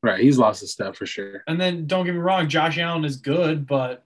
Right. 0.02 0.20
He's 0.20 0.36
lost 0.38 0.62
a 0.64 0.66
step 0.66 0.96
for 0.96 1.06
sure. 1.06 1.44
And 1.46 1.60
then 1.60 1.86
don't 1.86 2.04
get 2.04 2.14
me 2.14 2.20
wrong, 2.20 2.48
Josh 2.48 2.78
Allen 2.78 3.04
is 3.04 3.16
good, 3.18 3.66
but 3.68 4.04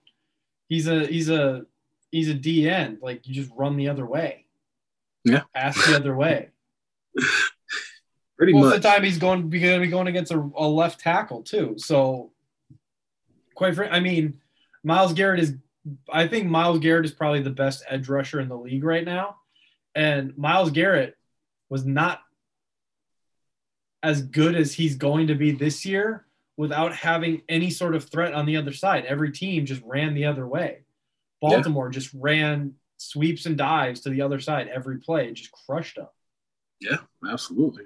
he's 0.69 0.87
a 0.87 1.07
he's 1.07 1.29
a 1.29 1.65
he's 2.11 2.29
a 2.29 2.33
D 2.35 2.69
end. 2.69 2.99
Like 3.01 3.27
you 3.27 3.33
just 3.33 3.51
run 3.55 3.77
the 3.77 3.89
other 3.89 4.05
way. 4.05 4.42
Yeah. 5.23 5.43
Pass 5.55 5.85
the 5.87 5.95
other 5.95 6.15
way. 6.15 6.49
Pretty 8.37 8.53
Most 8.53 8.65
much. 8.65 8.75
of 8.75 8.81
the 8.81 8.89
time 8.89 9.03
he's 9.03 9.17
going 9.17 9.49
going 9.49 9.51
to 9.51 9.79
be 9.79 9.87
going 9.87 10.07
against 10.07 10.31
a, 10.31 10.49
a 10.55 10.67
left 10.67 10.99
tackle 10.99 11.43
too. 11.43 11.75
So 11.77 12.31
quite 13.55 13.75
frankly, 13.75 13.95
I 13.95 13.99
mean, 14.01 14.41
Myles 14.83 15.13
Garrett 15.13 15.39
is 15.39 15.55
I 16.11 16.27
think 16.27 16.47
Myles 16.47 16.79
Garrett 16.79 17.05
is 17.05 17.11
probably 17.11 17.41
the 17.41 17.49
best 17.49 17.83
edge 17.87 18.09
rusher 18.09 18.39
in 18.39 18.49
the 18.49 18.57
league 18.57 18.83
right 18.83 19.05
now. 19.05 19.37
And 19.95 20.37
Myles 20.37 20.71
Garrett 20.71 21.15
was 21.69 21.85
not 21.85 22.21
as 24.01 24.21
good 24.21 24.55
as 24.55 24.73
he's 24.73 24.95
going 24.95 25.27
to 25.27 25.35
be 25.35 25.51
this 25.51 25.85
year 25.85 26.25
without 26.57 26.93
having 26.93 27.41
any 27.49 27.69
sort 27.69 27.95
of 27.95 28.09
threat 28.09 28.33
on 28.33 28.45
the 28.45 28.57
other 28.57 28.73
side. 28.73 29.05
Every 29.05 29.31
team 29.31 29.65
just 29.65 29.81
ran 29.85 30.13
the 30.13 30.25
other 30.25 30.47
way. 30.47 30.79
Yeah. 31.41 31.49
Baltimore 31.49 31.89
just 31.89 32.13
ran 32.13 32.75
sweeps 33.09 33.45
and 33.45 33.57
dives 33.57 34.01
to 34.01 34.09
the 34.09 34.21
other 34.21 34.39
side 34.39 34.67
every 34.67 34.97
play, 34.99 35.27
It 35.29 35.33
just 35.33 35.51
crushed 35.51 35.95
them. 35.97 36.07
Yeah, 36.79 36.97
absolutely. 37.29 37.83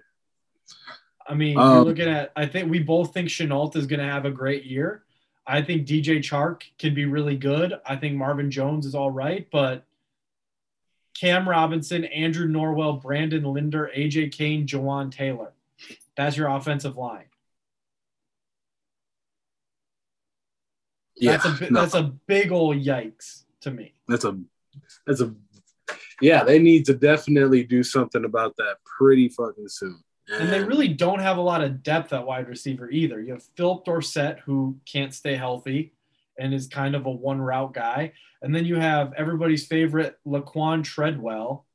I 1.28 1.34
mean, 1.34 1.54
you're 1.54 1.62
Um, 1.80 1.84
looking 1.84 2.08
at. 2.08 2.32
I 2.36 2.46
think 2.46 2.70
we 2.70 2.80
both 2.80 3.14
think 3.14 3.30
Shenault 3.30 3.76
is 3.76 3.86
going 3.86 4.00
to 4.00 4.06
have 4.06 4.26
a 4.26 4.32
great 4.32 4.64
year. 4.66 5.04
I 5.46 5.62
think 5.62 5.88
DJ 5.88 6.18
Chark 6.20 6.64
can 6.78 6.94
be 6.94 7.06
really 7.06 7.36
good. 7.38 7.74
I 7.86 7.96
think 7.96 8.16
Marvin 8.16 8.50
Jones 8.52 8.86
is 8.86 8.96
all 8.96 9.12
right, 9.12 9.48
but 9.52 9.86
Cam 11.14 11.48
Robinson, 11.48 12.04
Andrew 12.06 12.48
Norwell, 12.48 13.02
Brandon 13.02 13.44
Linder, 13.44 13.90
AJ 13.96 14.38
Cann, 14.38 14.66
Jawaan 14.68 15.12
Taylor. 15.12 15.54
That's 16.16 16.36
your 16.38 16.48
offensive 16.50 16.98
line. 16.98 17.26
Yeah, 21.16 21.38
That's 21.38 21.62
a 21.62 21.72
no, 21.72 21.82
that's 21.82 21.94
a 21.96 22.04
big 22.28 22.52
old 22.52 22.78
yikes 22.78 23.44
to 23.62 23.72
me. 23.72 23.94
that's 24.08 24.24
a 24.26 24.38
that's 25.06 25.22
a 25.22 25.34
yeah. 26.22 26.44
They 26.44 26.60
need 26.60 26.86
to 26.86 26.94
definitely 26.94 27.64
do 27.64 27.84
something 27.84 28.26
about 28.26 28.56
that 28.58 28.78
pretty 28.86 29.30
fucking 29.30 29.70
soon. 29.70 30.04
And 30.30 30.50
they 30.50 30.62
really 30.62 30.90
don't 30.90 31.20
have 31.20 31.38
a 31.38 31.42
lot 31.42 31.64
of 31.64 31.84
depth 31.84 32.12
at 32.12 32.26
wide 32.26 32.50
receiver 32.50 32.90
either. 32.90 33.22
You 33.22 33.34
have 33.34 33.44
Phillip 33.56 33.86
Dorsett, 33.86 34.40
who 34.40 34.78
can't 34.86 35.14
stay 35.14 35.36
healthy 35.36 35.94
and 36.38 36.54
is 36.54 36.68
kind 36.68 36.96
of 36.96 37.06
a 37.06 37.12
one 37.12 37.40
route 37.40 37.74
guy. 37.74 38.12
And 38.42 38.54
then 38.54 38.66
you 38.66 38.76
have 38.76 39.14
everybody's 39.14 39.66
favorite 39.66 40.18
Laquan 40.28 40.84
Treadwell. 40.84 41.66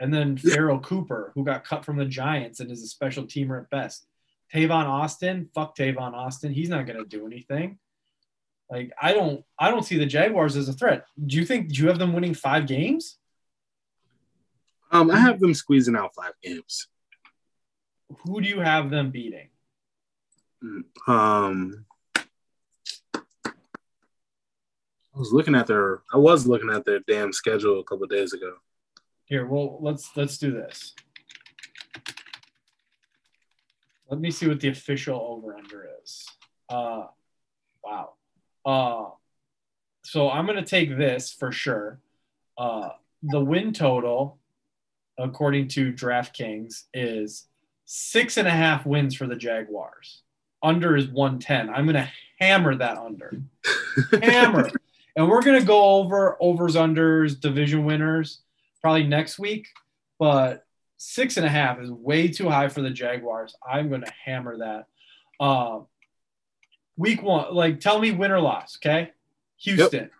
And 0.00 0.12
then. 0.12 0.36
Pharoh 0.36 0.80
Cooper, 0.80 1.32
who 1.34 1.44
got 1.44 1.64
cut 1.64 1.84
from 1.84 1.96
the 1.96 2.06
Giants 2.06 2.60
and 2.60 2.70
is 2.70 2.82
a 2.82 2.88
special 2.88 3.24
teamer 3.24 3.60
at 3.60 3.70
best. 3.70 4.06
Tavon 4.52 4.86
Austin, 4.86 5.48
fuck 5.54 5.76
Tavon 5.76 6.14
Austin. 6.14 6.52
He's 6.52 6.68
not 6.68 6.86
going 6.86 6.98
to 6.98 7.04
do 7.04 7.26
anything. 7.26 7.78
Like 8.70 8.92
I 9.00 9.12
don't, 9.12 9.44
I 9.58 9.70
don't 9.70 9.84
see 9.84 9.98
the 9.98 10.06
Jaguars 10.06 10.56
as 10.56 10.68
a 10.68 10.72
threat. 10.72 11.06
Do 11.24 11.36
you 11.36 11.44
think? 11.44 11.72
Do 11.72 11.82
you 11.82 11.88
have 11.88 11.98
them 11.98 12.12
winning 12.12 12.34
five 12.34 12.66
games? 12.66 13.18
um, 14.94 15.10
I 15.10 15.18
have 15.18 15.40
them 15.40 15.54
squeezing 15.54 15.96
out 15.96 16.14
five 16.14 16.32
games. 16.42 16.86
Who 18.24 18.40
do 18.40 18.48
you 18.48 18.60
have 18.60 18.90
them 18.90 19.10
beating? 19.10 19.48
Um, 21.06 21.84
I 25.14 25.18
was 25.18 25.32
looking 25.32 25.54
at 25.54 25.66
their 25.66 26.02
I 26.12 26.16
was 26.16 26.46
looking 26.46 26.70
at 26.70 26.84
their 26.84 27.00
damn 27.00 27.32
schedule 27.32 27.80
a 27.80 27.84
couple 27.84 28.06
days 28.06 28.32
ago. 28.32 28.54
Here, 29.24 29.46
well, 29.46 29.78
let's 29.80 30.10
let's 30.16 30.38
do 30.38 30.52
this. 30.52 30.94
Let 34.08 34.20
me 34.20 34.30
see 34.30 34.46
what 34.46 34.60
the 34.60 34.68
official 34.68 35.20
over 35.20 35.56
under 35.56 35.88
is. 36.02 36.26
Uh, 36.68 37.06
wow. 37.82 38.14
Uh, 38.64 39.06
so 40.04 40.30
I'm 40.30 40.46
gonna 40.46 40.64
take 40.64 40.96
this 40.96 41.32
for 41.32 41.52
sure. 41.52 42.00
Uh, 42.56 42.90
the 43.22 43.40
win 43.40 43.72
total, 43.72 44.38
according 45.18 45.68
to 45.68 45.92
DraftKings, 45.92 46.84
is 46.92 47.46
six 47.84 48.36
and 48.36 48.48
a 48.48 48.50
half 48.50 48.86
wins 48.86 49.14
for 49.14 49.26
the 49.26 49.36
Jaguars. 49.36 50.22
Under 50.62 50.96
is 50.96 51.08
110. 51.08 51.70
I'm 51.70 51.86
gonna 51.86 52.10
hammer 52.38 52.74
that 52.76 52.98
under. 52.98 53.32
hammer. 54.22 54.70
And 55.16 55.28
we're 55.28 55.42
gonna 55.42 55.62
go 55.62 55.80
over 55.80 56.36
overs, 56.40 56.74
unders, 56.74 57.38
division 57.38 57.84
winners 57.84 58.40
probably 58.80 59.04
next 59.04 59.38
week. 59.38 59.68
But 60.18 60.66
six 60.96 61.36
and 61.36 61.46
a 61.46 61.48
half 61.48 61.80
is 61.80 61.88
way 61.88 62.26
too 62.26 62.48
high 62.48 62.68
for 62.68 62.82
the 62.82 62.90
Jaguars. 62.90 63.54
I'm 63.64 63.90
gonna 63.90 64.10
hammer 64.24 64.58
that. 64.58 64.86
Uh, 65.38 65.80
week 66.96 67.22
one, 67.22 67.54
like 67.54 67.80
tell 67.80 67.98
me 67.98 68.10
win 68.12 68.30
or 68.30 68.40
loss, 68.40 68.76
okay? 68.78 69.12
Houston 69.58 70.10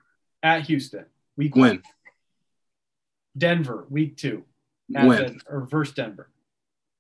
at 0.43 0.63
Houston. 0.63 1.07
Week 1.37 1.55
one. 1.57 1.83
Denver, 3.37 3.87
week 3.91 4.17
two. 4.17 4.45
At 4.95 5.07
win. 5.07 5.23
Den- 5.23 5.41
or 5.49 5.61
versus 5.67 5.95
Denver. 5.95 6.31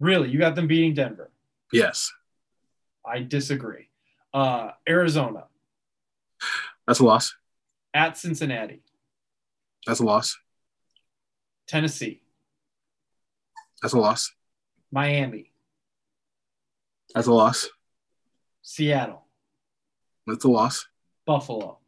Really, 0.00 0.28
you 0.30 0.38
got 0.38 0.54
them 0.54 0.66
beating 0.66 0.94
Denver. 0.94 1.30
Yes, 1.72 2.12
I 3.06 3.20
disagree. 3.22 3.88
Uh, 4.32 4.72
Arizona 4.88 5.44
that's 6.86 6.98
a 6.98 7.04
loss. 7.04 7.34
at 7.94 8.18
Cincinnati, 8.18 8.82
That's 9.86 10.00
a 10.00 10.04
loss. 10.04 10.36
Tennessee, 11.68 12.20
That's 13.80 13.94
a 13.94 13.98
loss. 13.98 14.32
Miami, 14.90 15.52
That's 17.14 17.26
a 17.28 17.32
loss. 17.32 17.68
Seattle, 18.62 19.23
That's 20.26 20.44
a 20.44 20.48
loss. 20.48 20.86
Buffalo, 21.26 21.78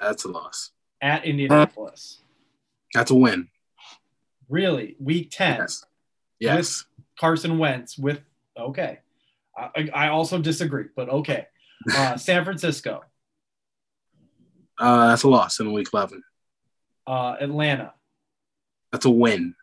That's 0.00 0.24
a 0.24 0.28
loss. 0.28 0.70
at 1.00 1.24
Indianapolis. 1.24 2.20
That's 2.94 3.10
a 3.10 3.14
win. 3.14 3.48
Really, 4.48 4.96
week 5.00 5.30
10, 5.30 5.58
Yes. 5.60 5.84
Yes. 6.38 6.84
Carson 7.18 7.58
Wentz 7.58 7.96
with, 7.96 8.20
okay. 8.58 8.98
I, 9.56 9.88
I 9.94 10.08
also 10.08 10.38
disagree, 10.38 10.86
but 10.96 11.08
okay. 11.08 11.46
Uh, 11.94 12.16
San 12.28 12.44
Francisco, 12.44 13.02
Uh, 14.78 15.08
that's 15.08 15.22
a 15.22 15.28
loss 15.28 15.60
in 15.60 15.72
week 15.72 15.88
11. 15.92 16.22
uh, 17.06 17.36
Atlanta, 17.40 17.94
That's 18.90 19.04
a 19.06 19.10
win. 19.10 19.54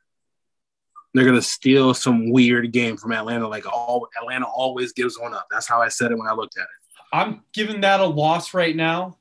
They're 1.13 1.25
gonna 1.25 1.41
steal 1.41 1.93
some 1.95 2.31
weird 2.31 2.71
game 2.71 2.95
from 2.97 3.11
Atlanta, 3.13 3.47
like 3.47 3.65
all 3.71 4.07
Atlanta 4.21 4.45
always 4.45 4.93
gives 4.93 5.19
one 5.19 5.33
up. 5.33 5.47
That's 5.51 5.67
how 5.67 5.81
I 5.81 5.87
said 5.87 6.11
it 6.11 6.17
when 6.17 6.27
I 6.27 6.33
looked 6.33 6.57
at 6.57 6.63
it. 6.63 6.69
I'm 7.11 7.41
giving 7.53 7.81
that 7.81 7.99
a 7.99 8.05
loss 8.05 8.53
right 8.53 8.75
now. 8.75 9.17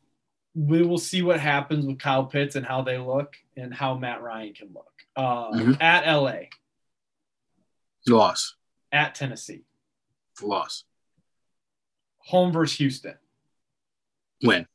We 0.55 0.83
will 0.83 0.99
see 0.99 1.23
what 1.23 1.41
happens 1.41 1.87
with 1.87 1.99
Kyle 1.99 2.25
Pitts 2.27 2.57
and 2.57 2.67
how 2.67 2.83
they 2.83 2.99
look 2.99 3.37
and 3.57 3.73
how 3.73 3.95
Matt 3.97 4.23
Ryan 4.23 4.55
can 4.55 4.69
look. 4.75 4.93
Uh, 5.17 5.51
Mhm. 5.53 5.81
At 5.81 6.05
LA, 6.07 6.49
Loss. 8.07 8.55
at 8.93 9.15
Tennessee, 9.15 9.65
Loss. 10.43 10.85
home 12.19 12.53
versus 12.53 12.77
Houston. 12.79 13.17
Win. 14.43 14.67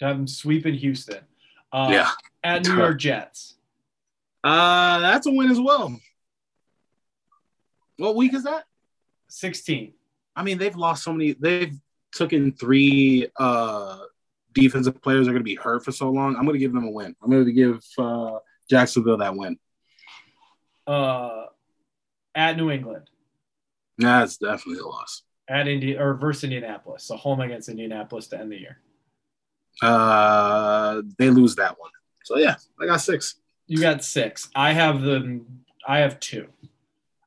Have 0.00 0.16
them 0.16 0.26
sweeping 0.26 0.74
Houston. 0.74 1.24
Uh, 1.72 1.88
yeah. 1.90 2.10
At 2.44 2.64
New 2.64 2.76
York 2.76 2.98
Jets, 2.98 3.54
Uh, 4.44 5.00
that's 5.00 5.26
a 5.26 5.30
win 5.32 5.50
as 5.50 5.58
well. 5.60 5.98
What 7.96 8.14
week 8.14 8.32
is 8.34 8.44
that? 8.44 8.66
16. 9.28 9.92
I 10.36 10.42
mean, 10.42 10.58
they've 10.58 10.76
lost 10.76 11.02
so 11.02 11.12
many. 11.12 11.32
They've 11.32 11.74
taken 12.14 12.52
three 12.52 13.28
uh, 13.38 13.98
defensive 14.52 15.00
players 15.02 15.26
are 15.26 15.32
going 15.32 15.40
to 15.40 15.44
be 15.44 15.54
hurt 15.54 15.84
for 15.84 15.92
so 15.92 16.10
long. 16.10 16.36
I'm 16.36 16.42
going 16.44 16.54
to 16.54 16.58
give 16.58 16.72
them 16.72 16.84
a 16.84 16.90
win. 16.90 17.16
I'm 17.22 17.30
going 17.30 17.44
to 17.44 17.52
give 17.52 17.82
uh, 17.98 18.38
Jacksonville 18.70 19.16
that 19.18 19.34
win. 19.34 19.58
Uh, 20.86 21.46
at 22.34 22.56
New 22.56 22.70
England, 22.70 23.08
That's 23.98 24.36
definitely 24.36 24.78
a 24.82 24.86
loss. 24.86 25.22
at 25.48 25.66
Indi 25.66 25.96
or 25.96 26.14
versus 26.14 26.44
Indianapolis. 26.44 27.02
So 27.04 27.16
home 27.16 27.40
against 27.40 27.68
Indianapolis 27.68 28.28
to 28.28 28.38
end 28.38 28.52
the 28.52 28.60
year. 28.60 28.78
Uh, 29.82 31.02
they 31.18 31.30
lose 31.30 31.56
that 31.56 31.78
one. 31.78 31.90
So 32.24 32.38
yeah, 32.38 32.56
I 32.80 32.86
got 32.86 33.00
six. 33.00 33.36
You 33.66 33.80
got 33.80 34.04
six. 34.04 34.48
I 34.54 34.72
have 34.72 35.02
the. 35.02 35.40
I 35.86 35.98
have 35.98 36.20
two. 36.20 36.48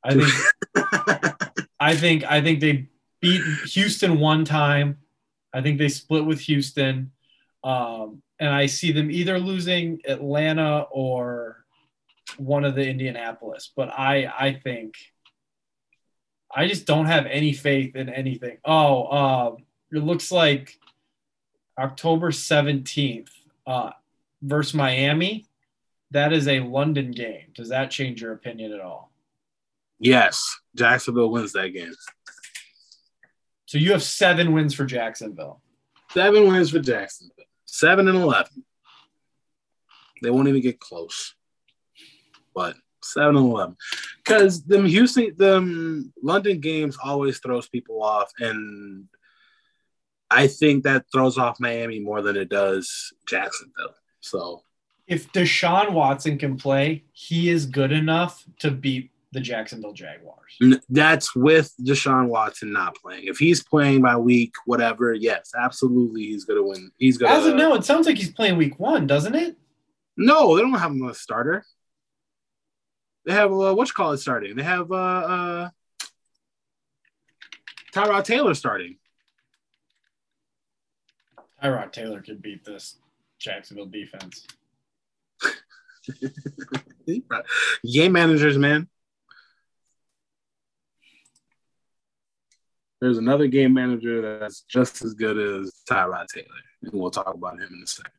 I 0.04 0.14
think. 0.14 0.32
I 1.80 1.96
think. 1.96 2.24
I 2.24 2.42
think 2.42 2.60
they 2.60 2.89
beat 3.22 3.42
Houston 3.72 4.20
one 4.20 4.46
time. 4.46 4.98
I 5.54 5.62
think 5.62 5.78
they 5.78 5.90
split 5.90 6.26
with 6.26 6.40
Houston, 6.42 7.12
um, 7.64 8.22
and 8.40 8.50
I 8.50 8.68
see 8.68 8.92
them 8.92 9.10
either 9.10 9.40
losing 9.40 10.02
Atlanta 10.08 10.86
or 10.92 11.66
one 12.38 12.66
of 12.66 12.76
the 12.76 12.88
Indianapolis. 12.88 13.72
But 13.76 13.90
I. 13.90 14.26
I 14.26 14.54
think. 14.54 14.96
I 16.52 16.68
just 16.68 16.88
don't 16.88 17.06
have 17.06 17.28
any 17.28 17.54
faith 17.54 17.96
in 17.96 18.10
anything. 18.10 18.58
Oh, 18.66 19.04
uh, 19.04 19.56
it 19.92 20.04
looks 20.04 20.32
like 20.32 20.80
October 21.78 22.32
17th 22.32 23.30
uh, 23.68 23.92
versus 24.42 24.74
Miami. 24.74 25.46
That 26.10 26.34
is 26.34 26.48
a 26.48 26.60
London 26.62 27.12
game. 27.12 27.52
Does 27.54 27.70
that 27.70 27.92
change 27.92 28.22
your 28.24 28.34
opinion 28.34 28.74
at 28.74 28.82
all? 28.82 29.10
yes, 30.00 30.60
Jacksonville 30.76 31.30
wins 31.30 31.54
that 31.54 31.70
game. 31.70 31.94
So 33.70 33.78
you 33.78 33.92
have 33.92 34.02
seven 34.02 34.54
wins 34.54 34.74
for 34.74 34.84
Jacksonville. 34.84 35.62
Seven 36.12 36.48
wins 36.48 36.72
for 36.72 36.80
Jacksonville. 36.80 37.46
Seven 37.66 38.08
and 38.08 38.18
eleven. 38.18 38.66
They 40.24 40.32
won't 40.32 40.48
even 40.48 40.64
get 40.64 40.80
close. 40.80 41.36
But 42.56 42.78
seven 43.04 43.36
and 43.36 43.46
eleven. 43.46 43.78
Because 44.18 44.64
them 44.64 44.86
Houston, 44.86 45.36
them 45.38 46.12
London 46.24 46.62
games 46.62 46.98
always 47.04 47.38
throws 47.38 47.70
people 47.70 48.02
off, 48.02 48.32
and 48.40 49.06
I 50.32 50.48
think 50.48 50.86
that 50.86 51.06
throws 51.12 51.38
off 51.38 51.60
Miami 51.60 52.00
more 52.00 52.24
than 52.24 52.38
it 52.38 52.50
does 52.50 53.14
Jacksonville. 53.28 53.94
So 54.20 54.64
If 55.06 55.32
Deshaun 55.32 55.92
Watson 55.92 56.40
can 56.40 56.58
play, 56.58 57.04
he 57.12 57.50
is 57.50 57.68
good 57.68 57.92
enough 57.92 58.44
to 58.62 58.72
beat 58.72 59.12
the 59.32 59.40
Jacksonville 59.40 59.94
Jaguars. 59.94 60.58
that's 60.90 61.36
with 61.36 61.74
Deshaun 61.82 62.28
Watson 62.28 62.74
not 62.74 62.96
playing. 62.96 63.26
If 63.26 63.38
he's 63.38 63.64
playing 63.64 64.02
by 64.02 64.18
week 64.18 64.54
whatever, 64.66 65.14
yes, 65.14 65.52
absolutely, 65.58 66.24
he's 66.24 66.46
gonna 66.46 66.64
win. 66.64 66.92
He's 66.98 67.18
gonna. 67.18 67.34
As 67.34 67.46
of 67.46 67.56
now, 67.56 67.74
it 67.76 67.86
sounds 67.86 68.08
like 68.08 68.18
he's 68.18 68.32
playing 68.32 68.58
week 68.58 68.80
one, 68.80 69.06
doesn't 69.08 69.36
it? 69.36 69.56
No, 70.18 70.56
they 70.56 70.62
don't 70.62 70.74
have 70.74 70.92
him 70.92 71.08
as 71.08 71.16
a 71.16 71.20
starter. 71.20 71.64
They 73.26 73.34
have 73.34 73.52
uh, 73.52 73.74
what 73.74 73.88
you 73.88 73.94
call 73.94 74.14
it 74.14 74.18
starting. 74.18 74.56
They 74.56 74.64
have 74.64 74.92
uh, 74.92 74.96
uh, 74.96 75.70
Tyrod 77.94 78.24
Taylor 78.24 78.54
starting. 78.54 78.98
Tyrod 81.64 81.92
Taylor 81.92 82.22
could 82.22 82.42
beat 82.42 82.64
this 82.64 82.96
Jacksonville 83.38 83.86
defense. 83.86 84.48
Game 87.86 88.12
managers, 88.12 88.58
man. 88.58 88.88
There's 93.02 93.18
another 93.18 93.48
game 93.48 93.74
manager 93.74 94.40
that's 94.40 94.62
just 94.62 95.04
as 95.04 95.14
good 95.14 95.38
as 95.38 95.74
Tyrod 95.90 96.28
Taylor, 96.28 96.48
and 96.84 96.92
we'll 96.94 97.12
talk 97.12 97.34
about 97.34 97.60
him 97.60 97.70
in 97.74 97.82
a 97.84 97.88
second. 97.88 98.12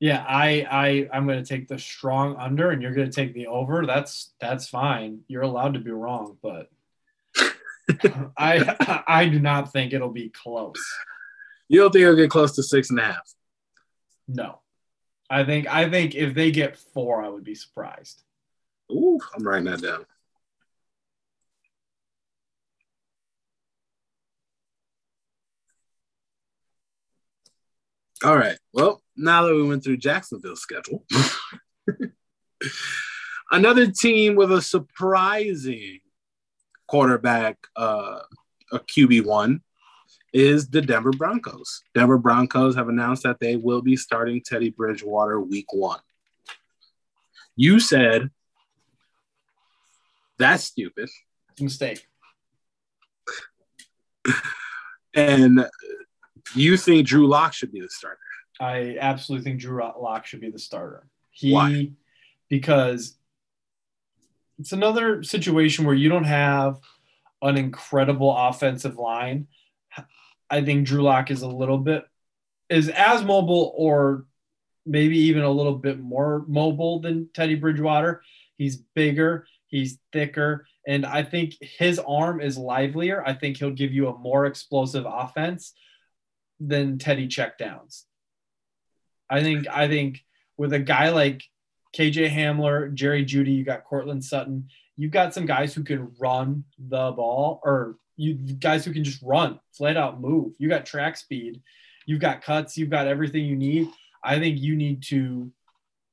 Yeah, 0.00 0.24
I 0.28 0.66
I 0.70 1.08
I'm 1.12 1.26
going 1.26 1.42
to 1.42 1.48
take 1.48 1.66
the 1.66 1.78
strong 1.78 2.36
under, 2.36 2.70
and 2.70 2.82
you're 2.82 2.94
going 2.94 3.10
to 3.10 3.14
take 3.14 3.34
the 3.34 3.46
over. 3.46 3.86
That's 3.86 4.32
that's 4.40 4.68
fine. 4.68 5.20
You're 5.28 5.42
allowed 5.42 5.74
to 5.74 5.80
be 5.80 5.90
wrong, 5.90 6.36
but 6.42 6.68
I 8.36 9.02
I 9.08 9.28
do 9.28 9.40
not 9.40 9.72
think 9.72 9.92
it'll 9.92 10.10
be 10.10 10.28
close. 10.28 10.82
You 11.68 11.80
don't 11.80 11.90
think 11.92 12.02
it'll 12.02 12.16
get 12.16 12.30
close 12.30 12.54
to 12.56 12.62
six 12.62 12.90
and 12.90 12.98
a 12.98 13.04
half? 13.04 13.34
No, 14.28 14.60
I 15.30 15.44
think 15.44 15.66
I 15.66 15.88
think 15.90 16.14
if 16.14 16.34
they 16.34 16.50
get 16.50 16.76
four, 16.76 17.24
I 17.24 17.28
would 17.28 17.44
be 17.44 17.54
surprised. 17.54 18.22
Ooh, 18.92 19.18
I'm 19.34 19.42
writing 19.42 19.70
that 19.70 19.82
down. 19.82 20.04
All 28.24 28.38
right. 28.38 28.56
Well, 28.72 29.02
now 29.16 29.44
that 29.44 29.54
we 29.54 29.68
went 29.68 29.84
through 29.84 29.98
Jacksonville's 29.98 30.62
schedule, 30.62 31.04
another 33.50 33.90
team 33.90 34.34
with 34.34 34.50
a 34.50 34.62
surprising 34.62 36.00
quarterback, 36.88 37.58
uh, 37.76 38.20
a 38.72 38.78
QB 38.78 39.26
one, 39.26 39.60
is 40.32 40.70
the 40.70 40.80
Denver 40.80 41.10
Broncos. 41.10 41.82
Denver 41.94 42.16
Broncos 42.16 42.74
have 42.76 42.88
announced 42.88 43.24
that 43.24 43.40
they 43.40 43.56
will 43.56 43.82
be 43.82 43.94
starting 43.94 44.40
Teddy 44.40 44.70
Bridgewater 44.70 45.38
week 45.38 45.70
one. 45.74 46.00
You 47.56 47.78
said 47.78 48.30
that's 50.38 50.64
stupid. 50.64 51.10
Mistake. 51.60 52.06
And 55.14 55.66
you 56.54 56.76
think 56.76 57.06
Drew 57.06 57.26
Lock 57.26 57.52
should 57.52 57.72
be 57.72 57.80
the 57.80 57.88
starter. 57.88 58.18
I 58.60 58.96
absolutely 59.00 59.44
think 59.44 59.60
Drew 59.60 59.82
Lock 59.82 60.26
should 60.26 60.40
be 60.40 60.50
the 60.50 60.58
starter. 60.58 61.06
He 61.30 61.52
Why? 61.52 61.90
because 62.48 63.16
it's 64.58 64.72
another 64.72 65.22
situation 65.22 65.84
where 65.84 65.94
you 65.94 66.08
don't 66.08 66.24
have 66.24 66.78
an 67.42 67.56
incredible 67.56 68.34
offensive 68.36 68.96
line. 68.96 69.48
I 70.50 70.64
think 70.64 70.86
Drew 70.86 71.02
Lock 71.02 71.30
is 71.30 71.42
a 71.42 71.48
little 71.48 71.78
bit 71.78 72.04
is 72.68 72.88
as 72.88 73.22
mobile 73.22 73.74
or 73.76 74.24
maybe 74.86 75.18
even 75.18 75.42
a 75.42 75.50
little 75.50 75.74
bit 75.74 76.00
more 76.00 76.44
mobile 76.46 77.00
than 77.00 77.28
Teddy 77.34 77.54
Bridgewater. 77.54 78.22
He's 78.56 78.76
bigger, 78.94 79.46
he's 79.66 79.98
thicker, 80.12 80.66
and 80.86 81.04
I 81.04 81.22
think 81.22 81.54
his 81.60 81.98
arm 81.98 82.40
is 82.40 82.56
livelier. 82.56 83.22
I 83.26 83.34
think 83.34 83.56
he'll 83.56 83.70
give 83.70 83.92
you 83.92 84.08
a 84.08 84.18
more 84.18 84.46
explosive 84.46 85.06
offense 85.06 85.72
than 86.60 86.98
Teddy 86.98 87.28
checkdowns. 87.28 88.04
I 89.28 89.42
think 89.42 89.66
I 89.68 89.88
think 89.88 90.24
with 90.56 90.72
a 90.72 90.78
guy 90.78 91.10
like 91.10 91.42
KJ 91.96 92.30
Hamler, 92.30 92.92
Jerry 92.92 93.24
Jeudy, 93.24 93.56
you 93.56 93.64
got 93.64 93.84
Courtland 93.84 94.24
Sutton, 94.24 94.68
you've 94.96 95.12
got 95.12 95.34
some 95.34 95.46
guys 95.46 95.74
who 95.74 95.82
can 95.84 96.12
run 96.18 96.64
the 96.78 97.12
ball 97.12 97.60
or 97.64 97.96
you 98.16 98.34
guys 98.34 98.84
who 98.84 98.92
can 98.92 99.04
just 99.04 99.22
run, 99.22 99.58
flat 99.72 99.96
out 99.96 100.20
move. 100.20 100.54
You 100.58 100.68
got 100.68 100.86
track 100.86 101.16
speed, 101.16 101.62
you've 102.06 102.20
got 102.20 102.42
cuts, 102.42 102.76
you've 102.76 102.90
got 102.90 103.06
everything 103.06 103.44
you 103.44 103.56
need. 103.56 103.88
I 104.22 104.38
think 104.38 104.60
you 104.60 104.76
need 104.76 105.02
to 105.04 105.50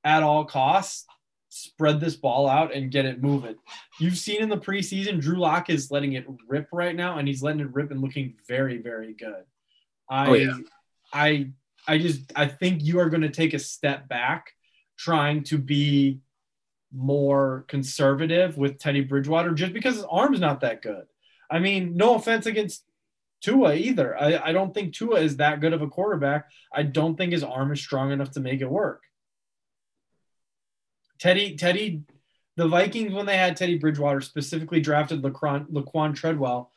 at 0.03 0.23
all 0.23 0.45
costs 0.45 1.05
spread 1.49 1.99
this 1.99 2.15
ball 2.15 2.47
out 2.47 2.73
and 2.73 2.91
get 2.91 3.05
it 3.05 3.21
moving. 3.21 3.55
You've 3.99 4.17
seen 4.17 4.41
in 4.41 4.49
the 4.49 4.57
preseason, 4.57 5.19
Drew 5.19 5.37
Lock 5.37 5.69
is 5.69 5.91
letting 5.91 6.13
it 6.13 6.25
rip 6.47 6.67
right 6.71 6.95
now, 6.95 7.17
and 7.17 7.27
he's 7.27 7.43
letting 7.43 7.59
it 7.59 7.73
rip 7.73 7.91
and 7.91 8.01
looking 8.01 8.35
very, 8.47 8.77
very 8.77 9.13
good. 9.13 9.43
I, 10.11 10.27
Oh, 10.27 10.33
yeah. 10.33 10.57
I, 11.13 11.51
I 11.87 11.97
just, 11.97 12.31
I 12.35 12.45
think 12.45 12.83
you 12.83 12.99
are 12.99 13.09
going 13.09 13.21
to 13.23 13.29
take 13.29 13.53
a 13.53 13.59
step 13.59 14.07
back, 14.07 14.51
trying 14.97 15.43
to 15.45 15.57
be 15.57 16.19
more 16.93 17.65
conservative 17.67 18.57
with 18.57 18.77
Teddy 18.77 19.01
Bridgewater, 19.01 19.51
just 19.53 19.73
because 19.73 19.95
his 19.95 20.03
arm's 20.03 20.41
not 20.41 20.59
that 20.61 20.81
good. 20.81 21.05
I 21.49 21.59
mean, 21.59 21.95
no 21.95 22.15
offense 22.15 22.45
against 22.45 22.83
Tua 23.41 23.73
either. 23.73 24.15
I, 24.15 24.49
I 24.49 24.51
don't 24.51 24.73
think 24.73 24.93
Tua 24.93 25.19
is 25.21 25.37
that 25.37 25.61
good 25.61 25.73
of 25.73 25.81
a 25.81 25.87
quarterback. 25.87 26.49
I 26.71 26.83
don't 26.83 27.15
think 27.15 27.31
his 27.31 27.43
arm 27.43 27.71
is 27.71 27.81
strong 27.81 28.11
enough 28.11 28.31
to 28.31 28.39
make 28.39 28.61
it 28.61 28.69
work. 28.69 29.01
Teddy, 31.19 31.55
Teddy, 31.55 32.03
the 32.57 32.67
Vikings 32.67 33.13
when 33.13 33.25
they 33.25 33.37
had 33.37 33.55
Teddy 33.55 33.77
Bridgewater 33.77 34.21
specifically 34.21 34.81
drafted 34.81 35.21
Laquan, 35.21 35.67
Laquan 35.71 36.15
Treadwell 36.15 36.71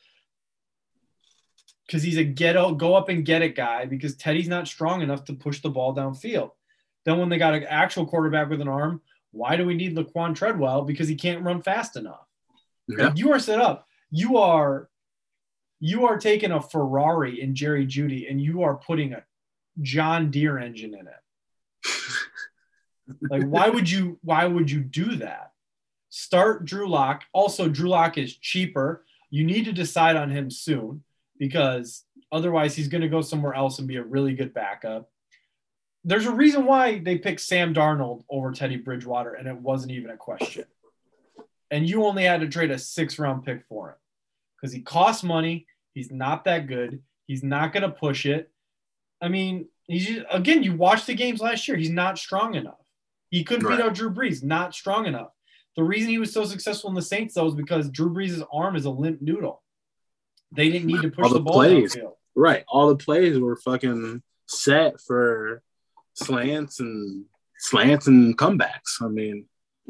because 1.86 2.02
he's 2.02 2.16
a 2.16 2.24
get 2.24 2.56
out, 2.56 2.78
go 2.78 2.94
up 2.94 3.08
and 3.08 3.24
get 3.24 3.42
it 3.42 3.56
guy 3.56 3.84
because 3.86 4.16
Teddy's 4.16 4.48
not 4.48 4.68
strong 4.68 5.02
enough 5.02 5.24
to 5.24 5.34
push 5.34 5.60
the 5.60 5.70
ball 5.70 5.94
downfield. 5.94 6.52
Then 7.04 7.18
when 7.18 7.28
they 7.28 7.38
got 7.38 7.54
an 7.54 7.64
actual 7.64 8.06
quarterback 8.06 8.48
with 8.48 8.60
an 8.60 8.68
arm, 8.68 9.02
why 9.32 9.56
do 9.56 9.66
we 9.66 9.74
need 9.74 9.96
Laquan 9.96 10.34
Treadwell? 10.34 10.82
Because 10.82 11.08
he 11.08 11.16
can't 11.16 11.44
run 11.44 11.60
fast 11.60 11.96
enough. 11.96 12.26
Yeah. 12.88 13.12
You 13.14 13.32
are 13.32 13.38
set 13.38 13.60
up. 13.60 13.86
You 14.10 14.38
are 14.38 14.88
you 15.80 16.06
are 16.06 16.18
taking 16.18 16.52
a 16.52 16.62
Ferrari 16.62 17.42
in 17.42 17.54
Jerry 17.54 17.86
Jeudy 17.86 18.30
and 18.30 18.40
you 18.40 18.62
are 18.62 18.76
putting 18.76 19.12
a 19.12 19.24
John 19.82 20.30
Deere 20.30 20.58
engine 20.58 20.94
in 20.94 21.06
it. 21.06 21.14
Like, 23.28 23.44
why 23.44 23.68
would 23.68 23.90
you? 23.90 24.18
Why 24.22 24.46
would 24.46 24.70
you 24.70 24.80
do 24.80 25.16
that? 25.16 25.52
Start 26.08 26.64
Drew 26.64 26.88
Lock. 26.88 27.24
Also, 27.34 27.68
Drew 27.68 27.90
Lock 27.90 28.16
is 28.16 28.34
cheaper. 28.34 29.04
You 29.28 29.44
need 29.44 29.66
to 29.66 29.74
decide 29.74 30.16
on 30.16 30.30
him 30.30 30.50
soon 30.50 31.02
because 31.38 32.04
otherwise, 32.32 32.74
he's 32.74 32.88
going 32.88 33.02
to 33.02 33.08
go 33.08 33.20
somewhere 33.20 33.54
else 33.54 33.78
and 33.78 33.88
be 33.88 33.96
a 33.96 34.02
really 34.02 34.34
good 34.34 34.54
backup. 34.54 35.10
There's 36.04 36.26
a 36.26 36.30
reason 36.34 36.66
why 36.66 36.98
they 36.98 37.16
picked 37.18 37.40
Sam 37.40 37.72
Darnold 37.74 38.24
over 38.28 38.52
Teddy 38.52 38.76
Bridgewater, 38.76 39.34
and 39.34 39.48
it 39.48 39.56
wasn't 39.56 39.92
even 39.92 40.10
a 40.10 40.16
question. 40.16 40.64
and 41.70 41.88
you 41.88 42.04
only 42.04 42.24
had 42.24 42.40
to 42.40 42.48
trade 42.48 42.70
a 42.70 42.78
six 42.78 43.18
round 43.18 43.44
pick 43.44 43.64
for 43.68 43.90
him 43.90 43.96
because 44.60 44.72
he 44.72 44.80
costs 44.82 45.22
money. 45.24 45.66
He's 45.94 46.10
not 46.10 46.44
that 46.44 46.66
good. 46.66 47.02
He's 47.26 47.42
not 47.42 47.72
going 47.72 47.82
to 47.84 47.88
push 47.88 48.26
it. 48.26 48.50
I 49.22 49.28
mean, 49.28 49.66
he's 49.86 50.06
just, 50.06 50.26
again, 50.30 50.62
you 50.62 50.74
watched 50.76 51.06
the 51.06 51.14
games 51.14 51.40
last 51.40 51.66
year. 51.66 51.76
He's 51.76 51.88
not 51.90 52.18
strong 52.18 52.54
enough. 52.54 52.78
He 53.30 53.42
couldn't 53.42 53.66
Right. 53.66 53.78
beat 53.78 53.84
out 53.84 53.94
Drew 53.94 54.10
Brees. 54.10 54.42
Not 54.44 54.74
strong 54.74 55.06
enough. 55.06 55.30
The 55.76 55.82
reason 55.82 56.10
he 56.10 56.18
was 56.18 56.32
so 56.32 56.44
successful 56.44 56.90
in 56.90 56.94
the 56.94 57.02
Saints 57.02 57.34
though 57.34 57.46
is 57.48 57.54
because 57.54 57.88
Drew 57.88 58.10
Brees' 58.12 58.46
arm 58.52 58.76
is 58.76 58.84
a 58.84 58.90
limp 58.90 59.22
noodle. 59.22 59.63
They 60.54 60.70
didn't 60.70 60.86
need 60.86 61.02
to 61.02 61.10
push 61.10 61.24
All 61.24 61.30
the, 61.30 61.38
the 61.38 61.44
ball 61.44 61.54
plays. 61.54 61.94
downfield. 61.96 62.12
Right. 62.36 62.64
All 62.68 62.88
the 62.88 62.96
plays 62.96 63.38
were 63.38 63.56
fucking 63.56 64.22
set 64.46 65.00
for 65.00 65.62
slants 66.14 66.80
and 66.80 67.24
slants 67.58 68.06
and 68.06 68.36
comebacks. 68.36 69.00
I 69.02 69.08
mean, 69.08 69.46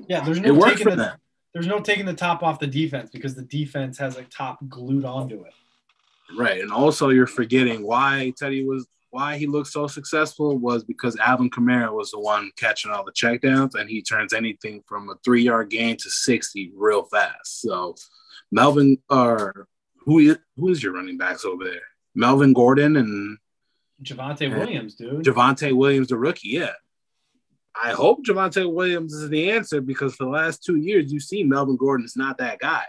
Yeah, 0.08 0.20
there's 0.24 0.38
it 0.38 0.42
no 0.46 0.54
worked 0.54 0.78
taking 0.78 0.84
for 0.84 0.90
the, 0.90 0.96
them. 0.96 1.18
there's 1.52 1.66
no 1.66 1.80
taking 1.80 2.06
the 2.06 2.14
top 2.14 2.42
off 2.42 2.58
the 2.58 2.66
defense 2.66 3.10
because 3.12 3.34
the 3.34 3.42
defense 3.42 3.98
has 3.98 4.16
a 4.16 4.22
top 4.24 4.58
glued 4.68 5.04
onto 5.04 5.42
it. 5.44 5.52
Right. 6.36 6.60
And 6.60 6.72
also 6.72 7.10
you're 7.10 7.26
forgetting 7.26 7.82
why 7.86 8.32
Teddy 8.38 8.64
was 8.64 8.86
why 9.10 9.36
he 9.36 9.46
looked 9.46 9.68
so 9.68 9.86
successful 9.86 10.58
was 10.58 10.82
because 10.82 11.16
Alvin 11.18 11.48
Kamara 11.48 11.92
was 11.92 12.10
the 12.10 12.18
one 12.18 12.50
catching 12.56 12.90
all 12.90 13.04
the 13.04 13.12
checkdowns 13.12 13.76
and 13.76 13.88
he 13.88 14.02
turns 14.02 14.32
anything 14.32 14.82
from 14.88 15.08
a 15.08 15.14
three 15.24 15.42
yard 15.42 15.70
gain 15.70 15.96
to 15.98 16.10
60 16.10 16.72
real 16.74 17.04
fast. 17.04 17.60
So 17.60 17.94
Melvin 18.50 18.98
or 19.08 19.68
who 20.04 20.18
is 20.18 20.38
who 20.56 20.68
is 20.68 20.82
your 20.82 20.92
running 20.92 21.18
backs 21.18 21.44
over 21.44 21.64
there? 21.64 21.82
Melvin 22.14 22.52
Gordon 22.52 22.96
and 22.96 23.38
Javonte. 24.02 24.56
Williams, 24.56 24.94
dude. 24.94 25.24
Javonte 25.24 25.74
Williams, 25.74 26.08
the 26.08 26.16
rookie. 26.16 26.48
Yeah. 26.50 26.72
I 27.80 27.90
hope 27.90 28.24
Javonte 28.24 28.72
Williams 28.72 29.12
is 29.14 29.28
the 29.28 29.50
answer 29.50 29.80
because 29.80 30.14
for 30.14 30.24
the 30.24 30.30
last 30.30 30.62
two 30.62 30.76
years, 30.76 31.12
you 31.12 31.18
see 31.18 31.42
Melvin 31.42 31.76
Gordon 31.76 32.06
is 32.06 32.16
not 32.16 32.38
that 32.38 32.60
guy. 32.60 32.84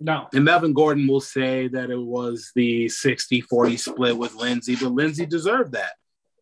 no, 0.00 0.28
And 0.34 0.44
Melvin 0.44 0.72
Gordon 0.72 1.06
will 1.06 1.20
say 1.20 1.68
that 1.68 1.90
it 1.90 2.00
was 2.00 2.50
the 2.56 2.88
60 2.88 3.42
40 3.42 3.76
split 3.76 4.18
with 4.18 4.34
Lindsay, 4.34 4.74
but 4.74 4.92
Lindsay 4.92 5.24
deserved 5.24 5.72
that. 5.72 5.92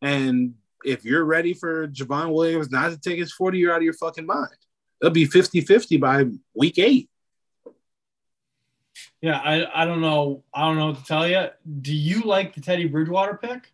And 0.01 0.55
if 0.85 1.05
you're 1.05 1.25
ready 1.25 1.53
for 1.53 1.89
Javon 1.89 2.33
Williams 2.33 2.71
not 2.71 2.91
to 2.93 2.99
take 2.99 3.19
his 3.19 3.33
40 3.33 3.59
year 3.59 3.73
out 3.73 3.79
of 3.79 3.83
your 3.83 3.95
fucking 3.95 4.27
mind, 4.27 4.57
it'll 5.03 5.13
be 5.13 5.27
50 5.27 5.61
50 5.61 5.97
by 5.99 6.27
week 6.55 6.79
eight. 6.79 7.11
Yeah, 9.25 9.39
I, 9.39 9.83
I 9.83 9.85
don't 9.87 10.03
know. 10.03 10.45
I 10.53 10.67
don't 10.67 10.77
know 10.77 10.89
what 10.89 10.99
to 10.99 11.05
tell 11.05 11.27
you. 11.27 11.47
Do 11.81 11.95
you 11.95 12.21
like 12.25 12.55
the 12.55 12.61
Teddy 12.61 12.87
Bridgewater 12.87 13.39
pick, 13.43 13.73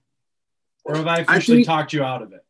or 0.85 0.95
have 0.95 1.09
I 1.09 1.19
officially 1.19 1.57
think- 1.59 1.67
talked 1.67 1.93
you 1.93 2.05
out 2.05 2.23
of 2.23 2.33
it? 2.33 2.45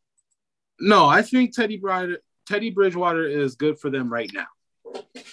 No, 0.79 1.07
I 1.07 1.23
think 1.23 1.55
Teddy, 1.55 1.79
Brid- 1.79 2.19
Teddy 2.47 2.69
Bridgewater 2.71 3.27
is 3.27 3.55
good 3.55 3.79
for 3.79 3.89
them 3.89 4.13
right 4.13 4.31
now. 4.35 4.49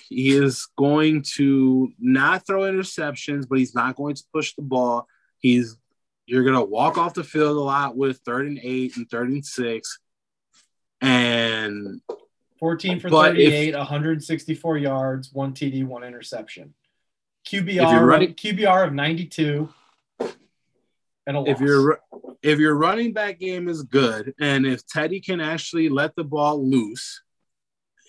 He 0.07 0.29
is 0.29 0.67
going 0.77 1.23
to 1.35 1.91
not 1.99 2.47
throw 2.47 2.61
interceptions, 2.61 3.49
but 3.49 3.59
he's 3.59 3.75
not 3.75 3.97
going 3.97 4.15
to 4.15 4.23
push 4.33 4.53
the 4.55 4.61
ball. 4.61 5.05
He's 5.39 5.75
you're 6.25 6.45
gonna 6.45 6.63
walk 6.63 6.97
off 6.97 7.15
the 7.15 7.23
field 7.25 7.57
a 7.57 7.59
lot 7.59 7.97
with 7.97 8.19
third 8.19 8.47
and 8.47 8.59
eight 8.63 8.95
and 8.95 9.09
third 9.09 9.29
and 9.29 9.45
six. 9.45 9.99
And 11.01 12.01
14 12.59 13.01
for 13.01 13.09
But 13.09 13.37
if- 13.37 13.51
38, 13.51 13.75
164 13.75 14.77
yards, 14.77 15.33
one 15.33 15.53
TD, 15.53 15.83
one 15.85 16.05
interception. 16.05 16.73
QBR, 17.51 18.05
running- 18.05 18.33
QBR 18.33 18.87
of 18.87 18.93
92, 18.93 19.69
and 20.19 21.37
a 21.37 21.39
loss. 21.39 21.47
if 21.47 21.59
your 21.59 21.99
if 22.41 22.59
your 22.59 22.75
running 22.75 23.13
back 23.13 23.39
game 23.39 23.67
is 23.67 23.83
good 23.83 24.33
and 24.39 24.65
if 24.65 24.85
Teddy 24.85 25.19
can 25.19 25.41
actually 25.41 25.89
let 25.89 26.15
the 26.15 26.23
ball 26.23 26.63
loose, 26.63 27.21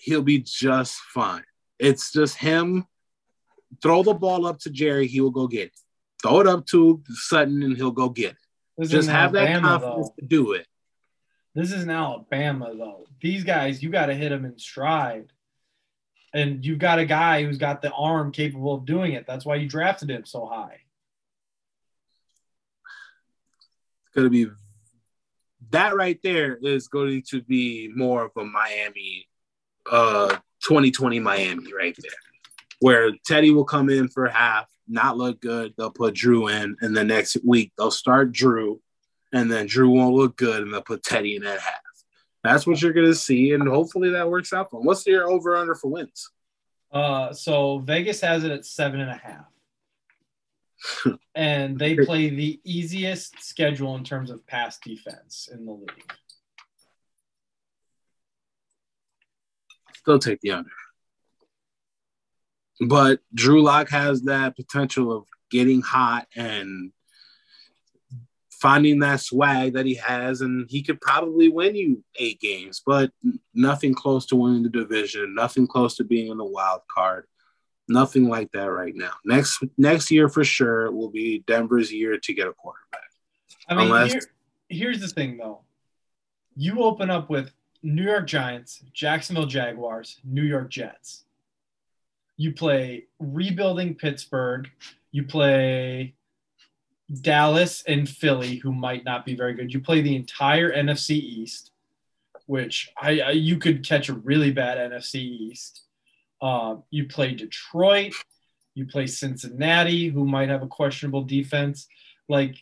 he'll 0.01 0.21
be 0.21 0.39
just 0.39 0.95
fine. 1.13 1.43
It's 1.79 2.11
just 2.11 2.35
him 2.37 2.85
throw 3.81 4.03
the 4.03 4.13
ball 4.13 4.45
up 4.45 4.59
to 4.59 4.69
Jerry, 4.69 5.07
he 5.07 5.21
will 5.21 5.31
go 5.31 5.47
get 5.47 5.67
it. 5.67 5.79
Throw 6.21 6.41
it 6.41 6.47
up 6.47 6.65
to 6.67 7.01
Sutton 7.09 7.63
and 7.63 7.77
he'll 7.77 7.91
go 7.91 8.09
get 8.09 8.31
it. 8.31 8.37
This 8.77 8.89
Just 8.91 9.09
have 9.09 9.33
that 9.33 9.47
Alabama, 9.49 9.67
confidence 9.67 10.09
though. 10.09 10.15
to 10.21 10.25
do 10.25 10.51
it. 10.53 10.67
This 11.55 11.71
isn't 11.71 11.89
Alabama, 11.89 12.73
though. 12.77 13.07
These 13.21 13.43
guys, 13.43 13.83
you 13.83 13.89
got 13.89 14.05
to 14.05 14.15
hit 14.15 14.29
them 14.29 14.45
in 14.45 14.57
stride. 14.57 15.31
And 16.33 16.63
you've 16.63 16.79
got 16.79 16.99
a 16.99 17.05
guy 17.05 17.43
who's 17.43 17.57
got 17.57 17.81
the 17.81 17.91
arm 17.91 18.31
capable 18.31 18.75
of 18.75 18.85
doing 18.85 19.13
it. 19.13 19.25
That's 19.25 19.45
why 19.45 19.55
you 19.55 19.67
drafted 19.67 20.09
him 20.09 20.25
so 20.25 20.45
high. 20.45 20.81
It's 24.05 24.15
gonna 24.15 24.29
be 24.29 24.47
that 25.71 25.95
right 25.95 26.19
there 26.23 26.55
is 26.55 26.87
going 26.87 27.23
to 27.29 27.41
be 27.41 27.91
more 27.95 28.25
of 28.25 28.31
a 28.37 28.43
Miami 28.43 29.27
uh 29.89 30.35
2020 30.61 31.19
Miami 31.19 31.73
right 31.73 31.95
there. 31.99 32.11
Where 32.79 33.11
Teddy 33.25 33.51
will 33.51 33.65
come 33.65 33.89
in 33.89 34.07
for 34.07 34.27
half, 34.27 34.67
not 34.87 35.17
look 35.17 35.41
good, 35.41 35.73
they'll 35.77 35.91
put 35.91 36.15
Drew 36.15 36.47
in, 36.47 36.75
and 36.81 36.95
the 36.95 37.03
next 37.03 37.37
week 37.45 37.71
they'll 37.77 37.91
start 37.91 38.31
Drew, 38.31 38.79
and 39.33 39.51
then 39.51 39.67
Drew 39.67 39.89
won't 39.89 40.15
look 40.15 40.37
good, 40.37 40.63
and 40.63 40.73
they'll 40.73 40.81
put 40.81 41.03
Teddy 41.03 41.35
in 41.35 41.45
at 41.45 41.59
half. 41.59 41.88
That's 42.43 42.65
what 42.65 42.81
you're 42.81 42.93
gonna 42.93 43.13
see, 43.13 43.53
and 43.53 43.67
hopefully 43.67 44.11
that 44.11 44.29
works 44.29 44.53
out 44.53 44.69
for 44.69 44.79
them. 44.79 44.85
What's 44.85 45.05
your 45.05 45.29
over 45.29 45.55
under 45.55 45.75
for 45.75 45.89
wins? 45.89 46.29
Uh, 46.91 47.33
so 47.33 47.79
Vegas 47.79 48.21
has 48.21 48.43
it 48.43 48.51
at 48.51 48.65
seven 48.65 48.99
and 48.99 49.11
a 49.11 49.15
half. 49.15 49.45
and 51.35 51.77
they 51.77 51.95
play 51.95 52.29
the 52.29 52.59
easiest 52.63 53.43
schedule 53.43 53.95
in 53.95 54.03
terms 54.03 54.29
of 54.29 54.45
pass 54.47 54.77
defense 54.79 55.49
in 55.51 55.65
the 55.65 55.73
league. 55.73 56.13
Still 59.95 60.19
take 60.19 60.39
the 60.41 60.51
under. 60.51 60.69
But 62.81 63.19
Drew 63.33 63.61
Lock 63.61 63.89
has 63.89 64.21
that 64.23 64.55
potential 64.55 65.11
of 65.11 65.25
getting 65.51 65.81
hot 65.81 66.27
and 66.35 66.93
finding 68.59 68.99
that 68.99 69.21
swag 69.21 69.73
that 69.73 69.85
he 69.85 69.95
has, 69.95 70.41
and 70.41 70.69
he 70.69 70.83
could 70.83 70.99
probably 71.01 71.49
win 71.49 71.75
you 71.75 72.03
eight 72.17 72.39
games, 72.39 72.81
but 72.85 73.11
nothing 73.53 73.93
close 73.93 74.25
to 74.27 74.35
winning 74.35 74.63
the 74.63 74.69
division, 74.69 75.33
nothing 75.33 75.65
close 75.65 75.95
to 75.95 76.03
being 76.03 76.29
in 76.31 76.37
the 76.37 76.45
wild 76.45 76.81
card, 76.93 77.25
nothing 77.87 78.27
like 78.27 78.51
that 78.51 78.71
right 78.71 78.95
now. 78.95 79.13
Next 79.25 79.63
next 79.77 80.11
year 80.11 80.27
for 80.27 80.43
sure 80.43 80.91
will 80.91 81.09
be 81.09 81.43
Denver's 81.47 81.91
year 81.91 82.17
to 82.17 82.33
get 82.33 82.47
a 82.47 82.53
quarterback. 82.53 83.09
I 83.67 83.75
mean, 83.75 83.85
Unless- 83.85 84.11
here, 84.13 84.21
here's 84.67 84.99
the 84.99 85.07
thing, 85.07 85.37
though. 85.37 85.61
You 86.55 86.83
open 86.83 87.09
up 87.09 87.29
with 87.29 87.51
New 87.81 88.03
York 88.03 88.27
Giants, 88.27 88.83
Jacksonville 88.93 89.45
Jaguars, 89.45 90.19
New 90.25 90.43
York 90.43 90.69
Jets. 90.69 91.23
You 92.35 92.53
play 92.53 93.05
rebuilding 93.19 93.95
Pittsburgh. 93.95 94.69
You 95.11 95.23
play 95.23 96.15
Dallas 97.21 97.83
and 97.87 98.07
Philly, 98.07 98.57
who 98.57 98.71
might 98.71 99.03
not 99.03 99.25
be 99.25 99.35
very 99.35 99.53
good. 99.53 99.73
You 99.73 99.79
play 99.79 100.01
the 100.01 100.15
entire 100.15 100.71
NFC 100.71 101.11
East, 101.11 101.71
which 102.45 102.91
I, 103.01 103.19
I 103.19 103.31
you 103.31 103.57
could 103.57 103.85
catch 103.85 104.09
a 104.09 104.13
really 104.13 104.51
bad 104.51 104.77
NFC 104.91 105.15
East. 105.15 105.83
Um, 106.41 106.83
you 106.91 107.07
play 107.07 107.33
Detroit. 107.33 108.13
You 108.75 108.85
play 108.85 109.07
Cincinnati, 109.07 110.07
who 110.07 110.25
might 110.25 110.49
have 110.49 110.63
a 110.63 110.67
questionable 110.67 111.23
defense. 111.23 111.87
Like 112.27 112.55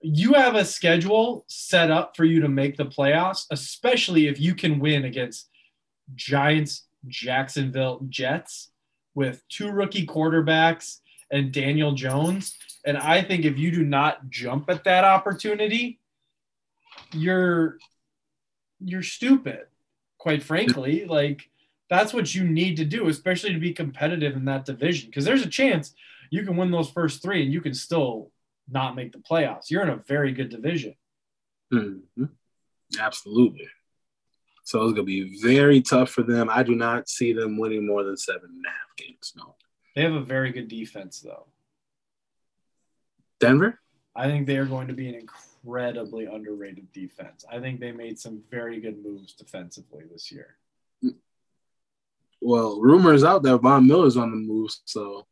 you 0.00 0.34
have 0.34 0.54
a 0.54 0.64
schedule 0.64 1.44
set 1.48 1.90
up 1.90 2.16
for 2.16 2.24
you 2.24 2.40
to 2.40 2.48
make 2.48 2.76
the 2.76 2.86
playoffs, 2.86 3.46
especially 3.50 4.28
if 4.28 4.38
you 4.38 4.54
can 4.54 4.78
win 4.78 5.04
against 5.04 5.48
Giants, 6.14 6.84
Jacksonville 7.08 8.06
Jets 8.08 8.70
with 9.14 9.42
two 9.48 9.70
rookie 9.70 10.06
quarterbacks 10.06 10.98
and 11.30 11.52
Daniel 11.52 11.92
Jones. 11.92 12.56
And 12.86 12.96
I 12.96 13.20
think 13.20 13.44
if 13.44 13.58
you 13.58 13.72
do 13.72 13.84
not 13.84 14.30
jump 14.30 14.70
at 14.70 14.84
that 14.84 15.04
opportunity, 15.04 15.98
you're 17.12 17.78
you're 18.80 19.02
stupid, 19.02 19.66
quite 20.18 20.42
frankly. 20.42 21.04
Like 21.04 21.50
that's 21.90 22.14
what 22.14 22.32
you 22.34 22.44
need 22.44 22.76
to 22.76 22.84
do, 22.84 23.08
especially 23.08 23.52
to 23.52 23.58
be 23.58 23.72
competitive 23.72 24.36
in 24.36 24.44
that 24.46 24.64
division. 24.64 25.10
Because 25.10 25.24
there's 25.24 25.42
a 25.44 25.48
chance 25.48 25.94
you 26.30 26.44
can 26.44 26.56
win 26.56 26.70
those 26.70 26.90
first 26.90 27.22
three 27.22 27.42
and 27.42 27.52
you 27.52 27.60
can 27.60 27.74
still 27.74 28.30
not 28.70 28.94
make 28.96 29.12
the 29.12 29.18
playoffs. 29.18 29.70
You're 29.70 29.82
in 29.82 29.88
a 29.90 29.96
very 29.96 30.32
good 30.32 30.48
division. 30.48 30.94
Mhm. 31.72 32.02
Absolutely. 33.00 33.68
So 34.62 34.84
it's 34.84 34.92
gonna 34.94 35.04
be 35.04 35.40
very 35.40 35.80
tough 35.82 36.10
for 36.10 36.22
them. 36.22 36.48
I 36.50 36.62
do 36.62 36.74
not 36.76 37.08
see 37.08 37.32
them 37.32 37.58
winning 37.58 37.84
more 37.86 38.04
than 38.04 38.16
seven 38.16 38.50
and 38.50 38.66
a 38.66 38.70
half 38.70 38.96
games. 38.96 39.32
No. 39.36 39.56
They 39.94 40.02
have 40.02 40.14
a 40.14 40.24
very 40.24 40.52
good 40.52 40.68
defense, 40.68 41.20
though. 41.20 41.46
Denver? 43.40 43.78
I 44.14 44.26
think 44.26 44.46
they 44.46 44.56
are 44.56 44.64
going 44.64 44.88
to 44.88 44.94
be 44.94 45.08
an 45.08 45.14
incredibly 45.14 46.24
underrated 46.26 46.90
defense. 46.92 47.44
I 47.50 47.60
think 47.60 47.80
they 47.80 47.92
made 47.92 48.18
some 48.18 48.42
very 48.50 48.80
good 48.80 49.02
moves 49.04 49.34
defensively 49.34 50.04
this 50.10 50.32
year. 50.32 50.56
Well, 52.40 52.80
rumors 52.80 53.24
out 53.24 53.42
that 53.42 53.58
Von 53.58 53.86
Miller's 53.86 54.16
on 54.16 54.30
the 54.30 54.36
move, 54.36 54.70
so 54.84 55.26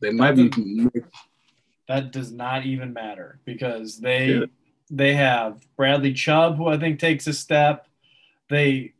they 0.00 0.10
might 0.10 0.32
be. 0.32 0.50
That 1.88 2.10
does 2.10 2.32
not 2.32 2.66
even 2.66 2.92
matter 2.92 3.38
because 3.44 3.98
they 4.00 4.34
Yeah. 4.34 4.44
they 4.90 5.14
have 5.14 5.64
Bradley 5.76 6.12
Chubb, 6.14 6.56
who 6.56 6.66
I 6.66 6.78
think 6.78 6.98
takes 6.98 7.26
a 7.26 7.32
step. 7.32 7.86
They 8.50 8.94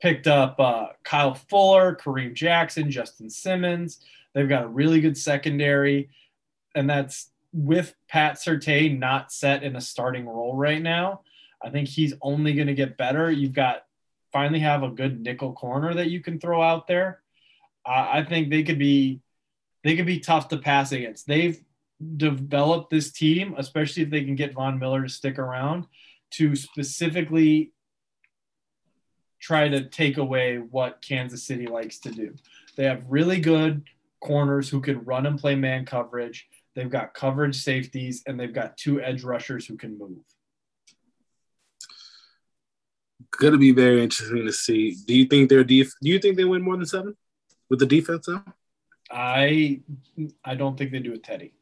picked 0.00 0.26
up 0.26 0.58
uh, 0.60 0.88
Kyle 1.02 1.34
Fuller, 1.34 1.96
Kareem 1.96 2.34
Jackson, 2.34 2.90
Justin 2.90 3.30
Simmons. 3.30 4.04
They've 4.34 4.48
got 4.48 4.64
a 4.64 4.68
really 4.68 5.00
good 5.00 5.16
secondary, 5.16 6.10
and 6.74 6.88
that's 6.88 7.30
with 7.52 7.94
Pat 8.08 8.36
Surtain 8.36 8.98
not 8.98 9.32
set 9.32 9.62
in 9.62 9.76
a 9.76 9.80
starting 9.80 10.26
role 10.26 10.56
right 10.56 10.80
now. 10.80 11.20
I 11.62 11.70
think 11.70 11.88
he's 11.88 12.14
only 12.22 12.54
going 12.54 12.66
to 12.66 12.74
get 12.74 12.96
better. 12.96 13.30
You've 13.30 13.52
got 13.52 13.84
finally 14.32 14.60
have 14.60 14.82
a 14.82 14.88
good 14.88 15.20
nickel 15.20 15.52
corner 15.52 15.94
that 15.94 16.10
you 16.10 16.20
can 16.20 16.40
throw 16.40 16.62
out 16.62 16.86
there. 16.86 17.20
Uh, 17.84 18.08
I 18.12 18.24
think 18.24 18.48
they 18.48 18.62
could 18.62 18.78
be 18.78 19.20
they 19.84 19.96
could 19.96 20.06
be 20.06 20.20
tough 20.20 20.48
to 20.48 20.58
pass 20.58 20.92
against. 20.92 21.26
They've 21.26 21.62
developed 22.16 22.90
this 22.90 23.12
team, 23.12 23.54
especially 23.58 24.04
if 24.04 24.10
they 24.10 24.24
can 24.24 24.36
get 24.36 24.54
Von 24.54 24.78
Miller 24.78 25.02
to 25.02 25.08
stick 25.08 25.38
around, 25.38 25.86
to 26.32 26.54
specifically 26.56 27.72
try 29.40 29.68
to 29.68 29.88
take 29.88 30.18
away 30.18 30.58
what 30.58 31.02
Kansas 31.02 31.42
City 31.42 31.66
likes 31.66 31.98
to 31.98 32.10
do. 32.10 32.34
They 32.76 32.84
have 32.84 33.04
really 33.08 33.40
good 33.40 33.82
corners 34.20 34.68
who 34.68 34.80
can 34.80 35.04
run 35.04 35.26
and 35.26 35.38
play 35.38 35.56
man 35.56 35.84
coverage. 35.84 36.48
They've 36.74 36.90
got 36.90 37.12
coverage 37.14 37.56
safeties, 37.56 38.22
and 38.26 38.38
they've 38.40 38.52
got 38.52 38.76
two 38.76 39.00
edge 39.00 39.24
rushers 39.24 39.66
who 39.66 39.76
can 39.76 39.98
move. 39.98 40.18
Going 43.38 43.52
to 43.52 43.58
be 43.58 43.72
very 43.72 44.02
interesting 44.02 44.44
to 44.46 44.52
see. 44.52 44.96
Do 45.06 45.14
you 45.14 45.24
think 45.26 45.48
they're 45.48 45.64
def- 45.64 45.94
Do 46.02 46.08
you 46.10 46.18
think 46.18 46.36
they 46.36 46.44
win 46.44 46.62
more 46.62 46.76
than 46.76 46.86
seven 46.86 47.16
with 47.70 47.78
the 47.78 47.86
defense 47.86 48.28
now? 48.28 48.44
I 49.10 49.80
I 50.44 50.54
don't 50.54 50.76
think 50.78 50.92
they 50.92 50.98
do 51.00 51.12
with 51.12 51.22
Teddy. 51.22 51.54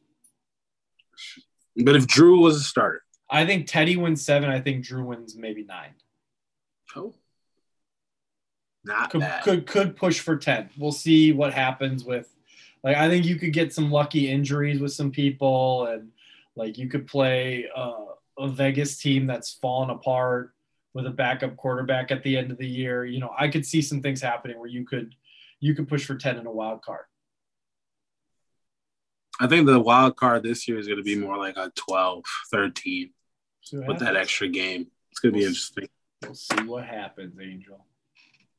But 1.77 1.95
if 1.95 2.07
Drew 2.07 2.39
was 2.39 2.57
a 2.57 2.61
starter, 2.61 3.03
I 3.29 3.45
think 3.45 3.67
Teddy 3.67 3.95
wins 3.95 4.21
seven. 4.23 4.49
I 4.49 4.59
think 4.59 4.85
Drew 4.85 5.05
wins 5.05 5.35
maybe 5.35 5.63
nine. 5.63 5.93
oh, 6.95 7.13
not 8.83 9.09
Could 9.11 9.21
bad. 9.21 9.43
could 9.43 9.65
could 9.67 9.95
push 9.95 10.19
for 10.19 10.35
ten. 10.37 10.69
We'll 10.77 10.91
see 10.91 11.31
what 11.31 11.53
happens 11.53 12.03
with. 12.03 12.27
Like 12.83 12.97
I 12.97 13.09
think 13.09 13.25
you 13.25 13.35
could 13.35 13.53
get 13.53 13.73
some 13.73 13.91
lucky 13.91 14.29
injuries 14.29 14.79
with 14.79 14.93
some 14.93 15.11
people, 15.11 15.87
and 15.87 16.09
like 16.55 16.77
you 16.77 16.87
could 16.87 17.07
play 17.07 17.67
uh, 17.75 18.05
a 18.37 18.47
Vegas 18.47 18.97
team 18.97 19.27
that's 19.27 19.53
fallen 19.53 19.89
apart 19.89 20.53
with 20.93 21.05
a 21.05 21.11
backup 21.11 21.55
quarterback 21.55 22.11
at 22.11 22.23
the 22.23 22.37
end 22.37 22.51
of 22.51 22.57
the 22.57 22.67
year. 22.67 23.05
You 23.05 23.19
know, 23.19 23.33
I 23.37 23.47
could 23.47 23.65
see 23.65 23.81
some 23.81 24.01
things 24.01 24.21
happening 24.21 24.59
where 24.59 24.67
you 24.67 24.85
could 24.85 25.15
you 25.59 25.75
could 25.75 25.87
push 25.87 26.05
for 26.05 26.15
ten 26.15 26.37
in 26.37 26.45
a 26.47 26.51
wild 26.51 26.81
card. 26.81 27.05
I 29.39 29.47
think 29.47 29.65
the 29.65 29.79
wild 29.79 30.17
card 30.17 30.43
this 30.43 30.67
year 30.67 30.77
is 30.77 30.87
going 30.87 30.99
to 30.99 31.03
be 31.03 31.15
more 31.15 31.35
like 31.35 31.57
a 31.57 31.71
12, 31.75 32.23
13 32.51 33.09
with 33.87 33.97
that 33.97 34.15
extra 34.15 34.47
game. 34.47 34.85
It's 35.09 35.19
going 35.19 35.33
to 35.33 35.39
be 35.39 35.45
interesting. 35.45 35.89
We'll 36.21 36.35
see 36.35 36.63
what 36.63 36.85
happens, 36.85 37.39
Angel. 37.41 37.83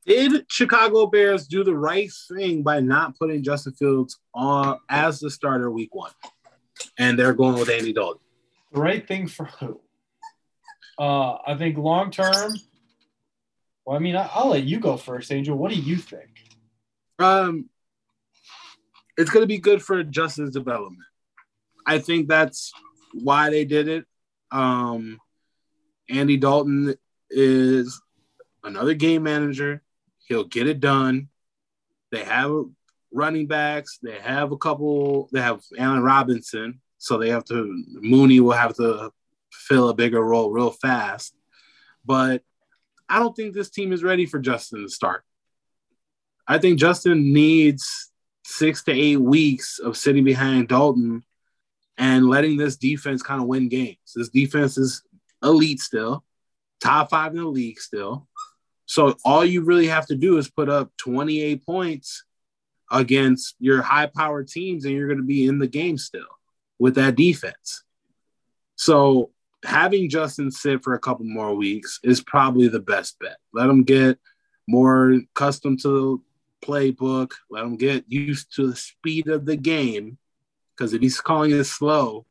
Did 0.06 0.46
Chicago 0.48 1.06
Bears 1.06 1.46
do 1.46 1.62
the 1.62 1.76
right 1.76 2.10
thing 2.28 2.62
by 2.62 2.80
not 2.80 3.16
putting 3.18 3.42
Justin 3.42 3.72
Fields 3.74 4.18
on 4.34 4.78
as 4.88 5.20
the 5.20 5.30
starter 5.30 5.70
week 5.70 5.94
one? 5.94 6.10
And 6.98 7.18
they're 7.18 7.34
going 7.34 7.54
with 7.54 7.68
Andy 7.68 7.92
Dalton. 7.92 8.20
The 8.72 8.80
right 8.80 9.06
thing 9.06 9.28
for 9.28 9.44
who? 9.44 9.80
Uh, 10.98 11.38
I 11.46 11.54
think 11.56 11.78
long 11.78 12.10
term. 12.10 12.52
Well, 13.84 13.96
I 13.96 14.00
mean, 14.00 14.16
I, 14.16 14.28
I'll 14.32 14.48
let 14.48 14.64
you 14.64 14.80
go 14.80 14.96
first, 14.96 15.32
Angel. 15.32 15.56
What 15.56 15.70
do 15.70 15.78
you 15.78 15.96
think? 15.96 16.30
Um, 17.18 17.68
it's 19.16 19.30
going 19.30 19.42
to 19.42 19.48
be 19.48 19.58
good 19.58 19.82
for 19.82 20.02
Justin's 20.02 20.52
development. 20.52 21.04
I 21.86 21.98
think 21.98 22.28
that's 22.28 22.72
why 23.12 23.50
they 23.50 23.64
did 23.64 23.88
it. 23.88 24.04
Um, 24.50 25.18
Andy 26.08 26.36
Dalton 26.36 26.94
is 27.30 28.00
another 28.64 28.94
game 28.94 29.22
manager. 29.22 29.82
He'll 30.26 30.44
get 30.44 30.66
it 30.66 30.80
done. 30.80 31.28
They 32.10 32.24
have 32.24 32.64
running 33.12 33.46
backs. 33.46 33.98
They 34.02 34.18
have 34.18 34.52
a 34.52 34.56
couple. 34.56 35.28
They 35.32 35.40
have 35.40 35.60
Allen 35.78 36.02
Robinson, 36.02 36.80
so 36.98 37.18
they 37.18 37.30
have 37.30 37.44
to. 37.46 37.84
Mooney 37.88 38.40
will 38.40 38.52
have 38.52 38.74
to 38.76 39.10
fill 39.52 39.88
a 39.88 39.94
bigger 39.94 40.22
role 40.22 40.50
real 40.50 40.70
fast. 40.70 41.34
But 42.04 42.42
I 43.08 43.18
don't 43.18 43.34
think 43.34 43.54
this 43.54 43.70
team 43.70 43.92
is 43.92 44.02
ready 44.02 44.26
for 44.26 44.38
Justin 44.38 44.82
to 44.82 44.88
start. 44.88 45.24
I 46.46 46.58
think 46.58 46.78
Justin 46.78 47.32
needs 47.32 48.10
six 48.44 48.82
to 48.84 48.92
eight 48.92 49.18
weeks 49.18 49.78
of 49.78 49.96
sitting 49.96 50.24
behind 50.24 50.68
Dalton 50.68 51.22
and 51.96 52.28
letting 52.28 52.56
this 52.56 52.76
defense 52.76 53.22
kind 53.22 53.40
of 53.40 53.46
win 53.46 53.68
games. 53.68 53.98
This 54.14 54.28
defense 54.28 54.76
is 54.76 55.02
elite 55.42 55.80
still, 55.80 56.24
top 56.80 57.10
five 57.10 57.32
in 57.32 57.38
the 57.38 57.46
league 57.46 57.80
still. 57.80 58.28
So 58.92 59.16
all 59.24 59.42
you 59.42 59.62
really 59.62 59.86
have 59.86 60.04
to 60.08 60.14
do 60.14 60.36
is 60.36 60.50
put 60.50 60.68
up 60.68 60.90
28 60.98 61.64
points 61.64 62.24
against 62.90 63.54
your 63.58 63.80
high 63.80 64.04
powered 64.04 64.48
teams, 64.48 64.84
and 64.84 64.92
you're 64.92 65.06
going 65.06 65.16
to 65.16 65.24
be 65.24 65.46
in 65.46 65.58
the 65.58 65.66
game 65.66 65.96
still 65.96 66.26
with 66.78 66.96
that 66.96 67.16
defense. 67.16 67.84
So 68.76 69.30
having 69.64 70.10
Justin 70.10 70.50
sit 70.50 70.84
for 70.84 70.92
a 70.92 70.98
couple 70.98 71.24
more 71.24 71.54
weeks 71.54 72.00
is 72.04 72.20
probably 72.20 72.68
the 72.68 72.80
best 72.80 73.18
bet. 73.18 73.38
Let 73.54 73.70
him 73.70 73.84
get 73.84 74.18
more 74.68 75.12
accustomed 75.12 75.80
to 75.84 76.22
the 76.60 76.66
playbook. 76.66 77.30
Let 77.50 77.64
him 77.64 77.76
get 77.78 78.04
used 78.08 78.54
to 78.56 78.68
the 78.68 78.76
speed 78.76 79.26
of 79.28 79.46
the 79.46 79.56
game. 79.56 80.18
Because 80.76 80.92
if 80.92 81.00
he's 81.00 81.18
calling 81.18 81.52
it 81.52 81.64
slow, 81.64 82.26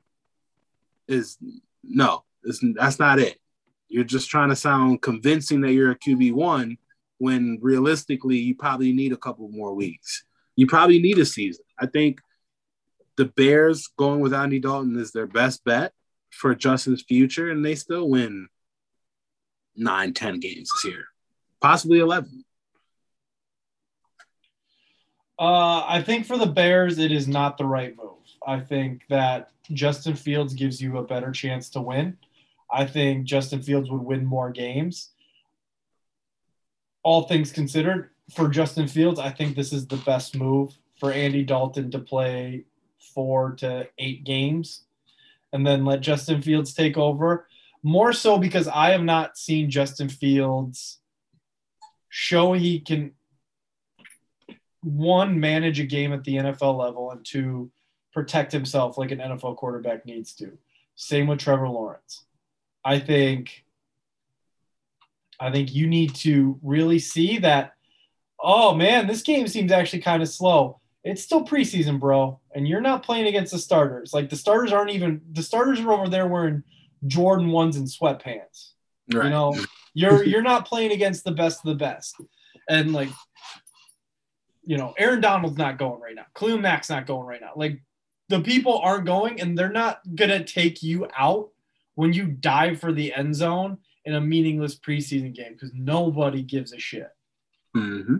is 1.07 1.39
no, 1.83 2.23
that's 2.43 2.99
not 2.99 3.17
it. 3.17 3.40
You're 3.91 4.05
just 4.05 4.29
trying 4.29 4.49
to 4.49 4.55
sound 4.55 5.01
convincing 5.01 5.59
that 5.61 5.73
you're 5.73 5.91
a 5.91 5.99
QB 5.99 6.31
one 6.33 6.77
when 7.17 7.59
realistically 7.61 8.37
you 8.37 8.55
probably 8.55 8.93
need 8.93 9.11
a 9.11 9.17
couple 9.17 9.49
more 9.49 9.73
weeks. 9.73 10.23
You 10.55 10.65
probably 10.65 11.01
need 11.01 11.17
a 11.17 11.25
season. 11.25 11.65
I 11.77 11.87
think 11.87 12.21
the 13.17 13.25
Bears 13.25 13.87
going 13.97 14.21
with 14.21 14.33
Andy 14.33 14.59
Dalton 14.59 14.97
is 14.97 15.11
their 15.11 15.27
best 15.27 15.65
bet 15.65 15.91
for 16.29 16.55
Justin's 16.55 17.03
future, 17.03 17.51
and 17.51 17.65
they 17.65 17.75
still 17.75 18.09
win 18.09 18.47
nine, 19.75 20.13
ten 20.13 20.39
games 20.39 20.71
this 20.71 20.91
year, 20.91 21.03
possibly 21.59 21.99
eleven. 21.99 22.45
Uh, 25.37 25.83
I 25.85 26.01
think 26.01 26.25
for 26.25 26.37
the 26.37 26.45
Bears, 26.45 26.97
it 26.97 27.11
is 27.11 27.27
not 27.27 27.57
the 27.57 27.65
right 27.65 27.95
move. 27.97 28.07
I 28.47 28.59
think 28.61 29.03
that 29.09 29.49
Justin 29.73 30.15
Fields 30.15 30.53
gives 30.53 30.81
you 30.81 30.97
a 30.97 31.03
better 31.03 31.31
chance 31.31 31.69
to 31.71 31.81
win. 31.81 32.17
I 32.71 32.85
think 32.85 33.25
Justin 33.25 33.61
Fields 33.61 33.89
would 33.89 34.01
win 34.01 34.25
more 34.25 34.51
games. 34.51 35.09
All 37.03 37.23
things 37.23 37.51
considered, 37.51 38.11
for 38.33 38.47
Justin 38.47 38.87
Fields, 38.87 39.19
I 39.19 39.29
think 39.29 39.55
this 39.55 39.73
is 39.73 39.87
the 39.87 39.97
best 39.97 40.35
move 40.35 40.77
for 40.99 41.11
Andy 41.11 41.43
Dalton 41.43 41.91
to 41.91 41.99
play 41.99 42.65
four 43.13 43.51
to 43.57 43.87
eight 43.97 44.23
games 44.23 44.83
and 45.51 45.65
then 45.65 45.83
let 45.83 46.01
Justin 46.01 46.41
Fields 46.41 46.73
take 46.73 46.97
over. 46.97 47.47
More 47.83 48.13
so 48.13 48.37
because 48.37 48.67
I 48.67 48.91
have 48.91 49.03
not 49.03 49.37
seen 49.37 49.69
Justin 49.69 50.07
Fields 50.07 50.99
show 52.09 52.53
he 52.53 52.79
can 52.79 53.13
one 54.83 55.39
manage 55.39 55.79
a 55.79 55.85
game 55.85 56.13
at 56.13 56.23
the 56.23 56.35
NFL 56.35 56.77
level 56.77 57.11
and 57.11 57.25
two 57.25 57.71
protect 58.13 58.51
himself 58.51 58.97
like 58.97 59.11
an 59.11 59.19
NFL 59.19 59.57
quarterback 59.57 60.05
needs 60.05 60.33
to. 60.35 60.57
Same 60.95 61.27
with 61.27 61.39
Trevor 61.39 61.69
Lawrence. 61.69 62.25
I 62.83 62.99
think 62.99 63.63
I 65.39 65.51
think 65.51 65.73
you 65.73 65.87
need 65.87 66.15
to 66.15 66.59
really 66.61 66.99
see 66.99 67.39
that 67.39 67.73
oh 68.41 68.73
man, 68.73 69.07
this 69.07 69.21
game 69.21 69.47
seems 69.47 69.71
actually 69.71 70.01
kind 70.01 70.21
of 70.21 70.29
slow. 70.29 70.79
It's 71.03 71.23
still 71.23 71.45
preseason, 71.45 71.99
bro, 71.99 72.39
and 72.53 72.67
you're 72.67 72.81
not 72.81 73.03
playing 73.03 73.27
against 73.27 73.51
the 73.51 73.59
starters. 73.59 74.13
Like 74.13 74.29
the 74.29 74.35
starters 74.35 74.71
aren't 74.71 74.91
even 74.91 75.21
the 75.31 75.43
starters 75.43 75.79
are 75.79 75.91
over 75.91 76.09
there 76.09 76.27
wearing 76.27 76.63
Jordan 77.07 77.49
ones 77.49 77.77
and 77.77 77.87
sweatpants. 77.87 78.71
Right. 79.11 79.25
You 79.25 79.29
know, 79.29 79.55
you're 79.93 80.23
you're 80.23 80.41
not 80.41 80.67
playing 80.67 80.91
against 80.91 81.23
the 81.23 81.31
best 81.31 81.59
of 81.65 81.69
the 81.69 81.83
best. 81.83 82.15
And 82.69 82.93
like 82.93 83.09
you 84.63 84.77
know, 84.77 84.93
Aaron 84.97 85.21
Donald's 85.21 85.57
not 85.57 85.79
going 85.79 85.99
right 86.01 86.15
now. 86.15 86.25
Khalil 86.35 86.59
Mack's 86.59 86.89
not 86.89 87.07
going 87.07 87.25
right 87.25 87.41
now. 87.41 87.53
Like 87.55 87.81
the 88.29 88.41
people 88.41 88.77
aren't 88.77 89.05
going, 89.05 89.41
and 89.41 89.57
they're 89.57 89.71
not 89.71 90.01
gonna 90.15 90.43
take 90.43 90.83
you 90.83 91.07
out 91.17 91.49
when 91.95 92.13
you 92.13 92.25
dive 92.27 92.79
for 92.79 92.91
the 92.91 93.13
end 93.13 93.35
zone 93.35 93.77
in 94.05 94.15
a 94.15 94.21
meaningless 94.21 94.75
preseason 94.79 95.33
game 95.33 95.53
because 95.53 95.71
nobody 95.73 96.41
gives 96.41 96.73
a 96.73 96.79
shit. 96.79 97.09
hmm 97.73 98.17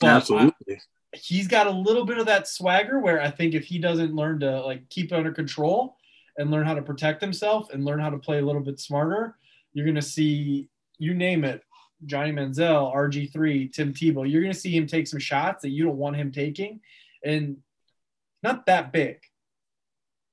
But 0.00 0.06
I- 0.08 0.16
Absolutely. 0.16 0.80
he's 1.14 1.48
got 1.48 1.66
a 1.66 1.70
little 1.70 2.04
bit 2.04 2.18
of 2.18 2.26
that 2.26 2.48
swagger 2.48 2.98
where 3.00 3.20
I 3.20 3.30
think 3.30 3.54
if 3.54 3.64
he 3.64 3.78
doesn't 3.78 4.14
learn 4.14 4.40
to 4.40 4.60
like 4.62 4.88
keep 4.88 5.12
it 5.12 5.16
under 5.16 5.32
control 5.32 5.96
and 6.38 6.50
learn 6.50 6.66
how 6.66 6.74
to 6.74 6.82
protect 6.82 7.20
himself 7.22 7.70
and 7.72 7.84
learn 7.84 7.98
how 8.00 8.10
to 8.10 8.18
play 8.18 8.38
a 8.38 8.44
little 8.44 8.62
bit 8.62 8.78
smarter, 8.80 9.36
you're 9.72 9.86
gonna 9.86 10.02
see 10.02 10.68
you 10.98 11.12
name 11.14 11.44
it, 11.44 11.62
Johnny 12.06 12.32
Manziel, 12.32 12.94
RG3, 12.94 13.72
Tim 13.72 13.92
Tebow. 13.92 14.30
You're 14.30 14.42
gonna 14.42 14.54
see 14.54 14.74
him 14.74 14.86
take 14.86 15.06
some 15.06 15.18
shots 15.20 15.62
that 15.62 15.70
you 15.70 15.84
don't 15.84 15.96
want 15.98 16.16
him 16.16 16.32
taking, 16.32 16.80
and 17.24 17.58
not 18.42 18.64
that 18.66 18.92
big. 18.92 19.18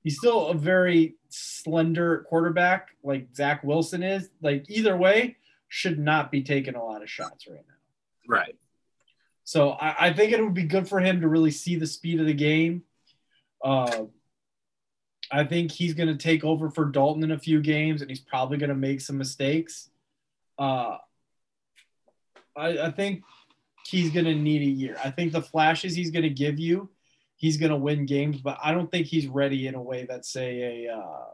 He's 0.03 0.17
still 0.17 0.47
a 0.47 0.53
very 0.53 1.15
slender 1.33 2.25
quarterback, 2.29 2.89
like 3.03 3.27
Zach 3.35 3.63
Wilson 3.63 4.03
is. 4.03 4.29
Like 4.41 4.65
either 4.69 4.95
way, 4.95 5.37
should 5.67 5.97
not 5.97 6.31
be 6.31 6.43
taking 6.43 6.75
a 6.75 6.83
lot 6.83 7.01
of 7.01 7.09
shots 7.09 7.47
right 7.47 7.65
now. 7.67 8.35
Right. 8.35 8.55
So 9.43 9.71
I, 9.71 10.07
I 10.07 10.13
think 10.13 10.31
it 10.31 10.41
would 10.41 10.53
be 10.53 10.63
good 10.63 10.87
for 10.87 10.99
him 10.99 11.21
to 11.21 11.27
really 11.27 11.51
see 11.51 11.75
the 11.75 11.87
speed 11.87 12.19
of 12.19 12.27
the 12.27 12.33
game. 12.33 12.83
Uh, 13.63 14.05
I 15.31 15.43
think 15.43 15.71
he's 15.71 15.93
going 15.93 16.09
to 16.09 16.15
take 16.15 16.43
over 16.43 16.69
for 16.69 16.85
Dalton 16.85 17.23
in 17.23 17.31
a 17.31 17.39
few 17.39 17.61
games, 17.61 18.01
and 18.01 18.09
he's 18.09 18.19
probably 18.19 18.57
going 18.57 18.69
to 18.69 18.75
make 18.75 19.01
some 19.01 19.17
mistakes. 19.17 19.89
Uh, 20.59 20.97
I, 22.55 22.77
I 22.77 22.91
think 22.91 23.23
he's 23.87 24.11
going 24.11 24.25
to 24.25 24.35
need 24.35 24.61
a 24.61 24.71
year. 24.71 24.95
I 25.03 25.09
think 25.09 25.31
the 25.31 25.41
flashes 25.41 25.95
he's 25.95 26.11
going 26.11 26.23
to 26.23 26.29
give 26.29 26.59
you, 26.59 26.89
he's 27.43 27.57
going 27.57 27.71
to 27.71 27.75
win 27.75 28.05
games, 28.05 28.39
but 28.39 28.57
I 28.63 28.71
don't 28.71 28.89
think 28.89 29.05
he's 29.05 29.27
ready 29.27 29.67
in 29.67 29.75
a 29.75 29.81
way 29.81 30.05
that, 30.05 30.25
say, 30.25 30.85
a 30.87 30.93
uh, 30.93 31.25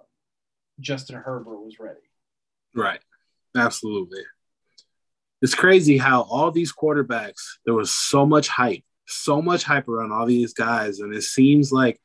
Justin 0.80 1.18
Herbert 1.18 1.60
was 1.60 1.78
ready. 1.80 2.00
Right. 2.74 3.00
Absolutely. 3.56 4.24
It's 5.44 5.54
crazy 5.54 6.00
how 6.00 6.24
all 6.24 6.50
these 6.50 6.74
quarterbacks, 6.74 7.60
there 7.64 7.76
was 7.76 7.92
so 7.92 8.26
much 8.26 8.48
hype, 8.48 8.84
so 9.06 9.40
much 9.40 9.64
hype 9.64 9.88
around 9.88 10.12
all 10.12 10.26
these 10.26 10.56
guys. 10.56 10.98
And 10.98 11.14
it 11.14 11.22
seems 11.22 11.72
like 11.72 12.02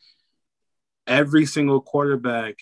every 1.07 1.47
single 1.47 1.81
quarterback 1.81 2.57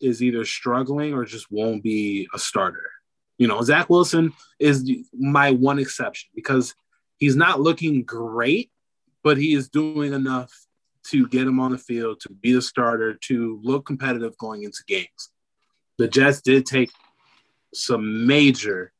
is 0.00 0.22
either 0.22 0.46
struggling 0.46 1.12
or 1.12 1.26
just 1.26 1.48
won't 1.50 1.82
be 1.82 2.26
a 2.32 2.38
starter. 2.38 2.90
You 3.36 3.48
know, 3.48 3.60
Zach 3.60 3.90
Wilson 3.90 4.32
is 4.58 4.90
my 5.12 5.50
one 5.50 5.78
exception 5.78 6.30
because 6.34 6.74
he's 7.18 7.36
not 7.36 7.60
looking 7.60 8.02
great, 8.02 8.70
but 9.22 9.36
he 9.36 9.52
is 9.52 9.68
doing 9.68 10.14
enough 10.14 10.50
to 11.08 11.26
get 11.28 11.46
him 11.46 11.60
on 11.60 11.72
the 11.72 11.78
field, 11.78 12.20
to 12.20 12.30
be 12.30 12.52
the 12.52 12.62
starter, 12.62 13.14
to 13.14 13.60
look 13.62 13.86
competitive 13.86 14.36
going 14.38 14.64
into 14.64 14.82
games. 14.86 15.30
The 15.98 16.08
Jets 16.08 16.40
did 16.40 16.66
take 16.66 16.90
some 17.74 18.26
major, 18.26 18.92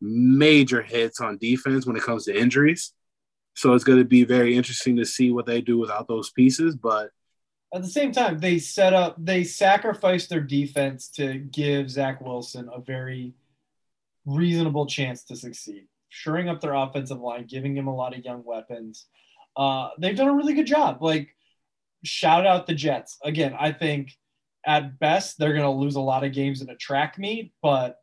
major 0.00 0.82
hits 0.82 1.20
on 1.20 1.38
defense 1.38 1.86
when 1.86 1.96
it 1.96 2.02
comes 2.02 2.24
to 2.24 2.38
injuries. 2.38 2.92
So 3.54 3.74
it's 3.74 3.84
going 3.84 3.98
to 3.98 4.04
be 4.04 4.24
very 4.24 4.56
interesting 4.56 4.96
to 4.96 5.04
see 5.04 5.30
what 5.30 5.46
they 5.46 5.60
do 5.60 5.78
without 5.78 6.08
those 6.08 6.30
pieces. 6.30 6.74
But 6.74 7.10
At 7.74 7.82
the 7.82 7.88
same 7.88 8.12
time, 8.12 8.38
they 8.38 8.58
set 8.58 8.94
up, 8.94 9.16
they 9.18 9.44
sacrificed 9.44 10.30
their 10.30 10.40
defense 10.40 11.08
to 11.16 11.34
give 11.38 11.90
Zach 11.90 12.20
Wilson 12.20 12.68
a 12.72 12.80
very 12.80 13.34
reasonable 14.24 14.86
chance 14.86 15.24
to 15.24 15.36
succeed, 15.36 15.86
shoring 16.08 16.48
up 16.48 16.60
their 16.60 16.74
offensive 16.74 17.20
line, 17.20 17.46
giving 17.46 17.76
him 17.76 17.88
a 17.88 17.94
lot 17.94 18.16
of 18.16 18.24
young 18.24 18.42
weapons. 18.44 19.06
Uh, 19.56 19.90
they've 19.98 20.16
done 20.16 20.28
a 20.28 20.34
really 20.34 20.54
good 20.54 20.66
job. 20.66 21.02
Like, 21.02 21.34
shout 22.04 22.46
out 22.46 22.66
the 22.66 22.74
Jets. 22.74 23.18
Again, 23.24 23.54
I 23.58 23.72
think 23.72 24.12
at 24.64 24.98
best 24.98 25.38
they're 25.38 25.52
going 25.52 25.62
to 25.64 25.70
lose 25.70 25.96
a 25.96 26.00
lot 26.00 26.24
of 26.24 26.32
games 26.32 26.62
in 26.62 26.70
a 26.70 26.76
track 26.76 27.18
meet, 27.18 27.52
but 27.62 27.98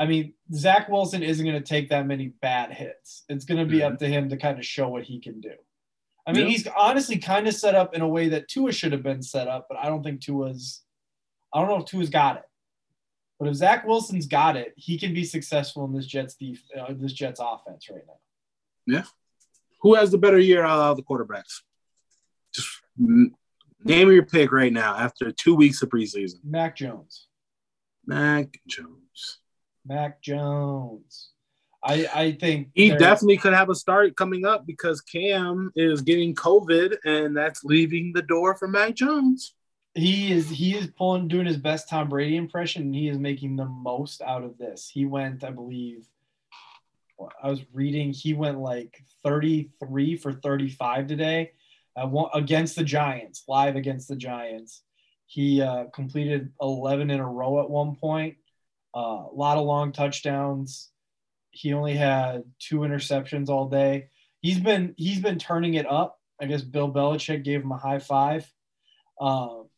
I 0.00 0.06
mean, 0.06 0.34
Zach 0.54 0.88
Wilson 0.88 1.22
isn't 1.24 1.44
going 1.44 1.60
to 1.60 1.68
take 1.68 1.88
that 1.88 2.06
many 2.06 2.28
bad 2.40 2.70
hits. 2.72 3.24
It's 3.28 3.44
going 3.44 3.58
to 3.58 3.66
be 3.70 3.80
Mhm. 3.80 3.92
up 3.92 3.98
to 3.98 4.06
him 4.06 4.28
to 4.28 4.36
kind 4.36 4.56
of 4.58 4.64
show 4.64 4.88
what 4.88 5.02
he 5.02 5.18
can 5.20 5.40
do. 5.40 5.54
I 6.24 6.32
mean, 6.32 6.44
Yeah. 6.44 6.50
he's 6.50 6.66
honestly 6.68 7.18
kind 7.18 7.48
of 7.48 7.54
set 7.54 7.74
up 7.74 7.94
in 7.94 8.00
a 8.00 8.08
way 8.08 8.28
that 8.28 8.48
Tua 8.48 8.70
should 8.72 8.92
have 8.92 9.02
been 9.02 9.22
set 9.22 9.48
up, 9.48 9.66
but 9.68 9.76
I 9.76 9.86
don't 9.86 10.02
think 10.04 10.20
Tua's. 10.20 10.84
I 11.52 11.58
don't 11.60 11.68
know 11.68 11.78
if 11.78 11.86
Tua's 11.86 12.10
got 12.10 12.36
it. 12.36 12.44
But 13.40 13.48
if 13.48 13.54
Zach 13.54 13.84
Wilson's 13.86 14.26
got 14.26 14.56
it, 14.56 14.72
he 14.76 14.98
can 14.98 15.14
be 15.14 15.24
successful 15.24 15.84
in 15.84 15.92
this 15.92 16.06
Jets 16.06 16.34
def- 16.36 16.62
uh, 16.76 16.92
this 16.92 17.12
Jets 17.12 17.40
offense 17.42 17.88
right 17.90 18.02
now. 18.06 19.02
Who 19.80 19.94
has 19.94 20.10
the 20.10 20.18
better 20.18 20.38
year 20.38 20.64
out 20.64 20.90
of 20.90 20.96
the 20.96 21.02
quarterbacks? 21.02 21.62
Just 22.54 22.68
name 22.96 24.12
your 24.12 24.24
pick 24.24 24.52
right 24.52 24.72
now 24.72 24.96
after 24.96 25.30
two 25.32 25.54
weeks 25.54 25.82
of 25.82 25.88
preseason. 25.88 26.36
Mac 26.44 26.76
Jones. 26.76 27.26
Mac 28.06 28.48
Jones. 28.66 29.38
Mac 29.86 30.20
Jones. 30.22 31.30
I 31.82 32.08
I 32.14 32.32
think 32.32 32.70
He 32.74 32.90
definitely 32.90 33.36
could 33.36 33.52
have 33.52 33.70
a 33.70 33.74
start 33.74 34.16
coming 34.16 34.44
up 34.44 34.66
because 34.66 35.00
Cam 35.00 35.70
is 35.76 36.02
getting 36.02 36.34
COVID 36.34 36.96
and 37.04 37.36
that's 37.36 37.62
leaving 37.64 38.12
the 38.12 38.22
door 38.22 38.56
for 38.56 38.66
Mac 38.66 38.94
Jones. 38.94 39.54
he 39.94 40.32
is 40.32 40.48
he 40.48 40.76
is 40.76 40.88
pulling 40.88 41.28
doing 41.28 41.46
his 41.46 41.56
best 41.56 41.88
Tom 41.88 42.08
Brady 42.08 42.36
impression 42.36 42.82
and 42.82 42.94
he 42.94 43.08
is 43.08 43.18
making 43.18 43.56
the 43.56 43.66
most 43.66 44.22
out 44.22 44.42
of 44.42 44.58
this. 44.58 44.88
He 44.88 45.06
went, 45.06 45.44
I 45.44 45.50
believe 45.50 46.06
I 47.42 47.50
was 47.50 47.60
reading 47.72 48.12
he 48.12 48.34
went 48.34 48.58
like 48.58 49.02
33 49.22 50.16
for 50.16 50.32
35 50.32 51.06
today 51.06 51.52
uh, 51.96 52.08
against 52.34 52.76
the 52.76 52.84
Giants, 52.84 53.44
live 53.48 53.76
against 53.76 54.08
the 54.08 54.16
Giants. 54.16 54.82
He 55.26 55.60
uh, 55.60 55.84
completed 55.94 56.52
11 56.60 57.10
in 57.10 57.20
a 57.20 57.28
row 57.28 57.60
at 57.60 57.68
one 57.68 57.96
point. 57.96 58.36
Uh, 58.94 59.26
a 59.30 59.34
lot 59.34 59.58
of 59.58 59.66
long 59.66 59.92
touchdowns. 59.92 60.90
He 61.50 61.72
only 61.72 61.94
had 61.94 62.44
two 62.58 62.78
interceptions 62.78 63.48
all 63.48 63.68
day. 63.68 64.08
He's 64.40 64.60
been 64.60 64.94
he's 64.96 65.20
been 65.20 65.38
turning 65.38 65.74
it 65.74 65.90
up. 65.90 66.18
I 66.40 66.46
guess 66.46 66.62
Bill 66.62 66.92
Belichick 66.92 67.42
gave 67.42 67.62
him 67.62 67.72
a 67.72 67.76
high 67.76 67.98
five. 67.98 68.50
Um, 69.20 69.68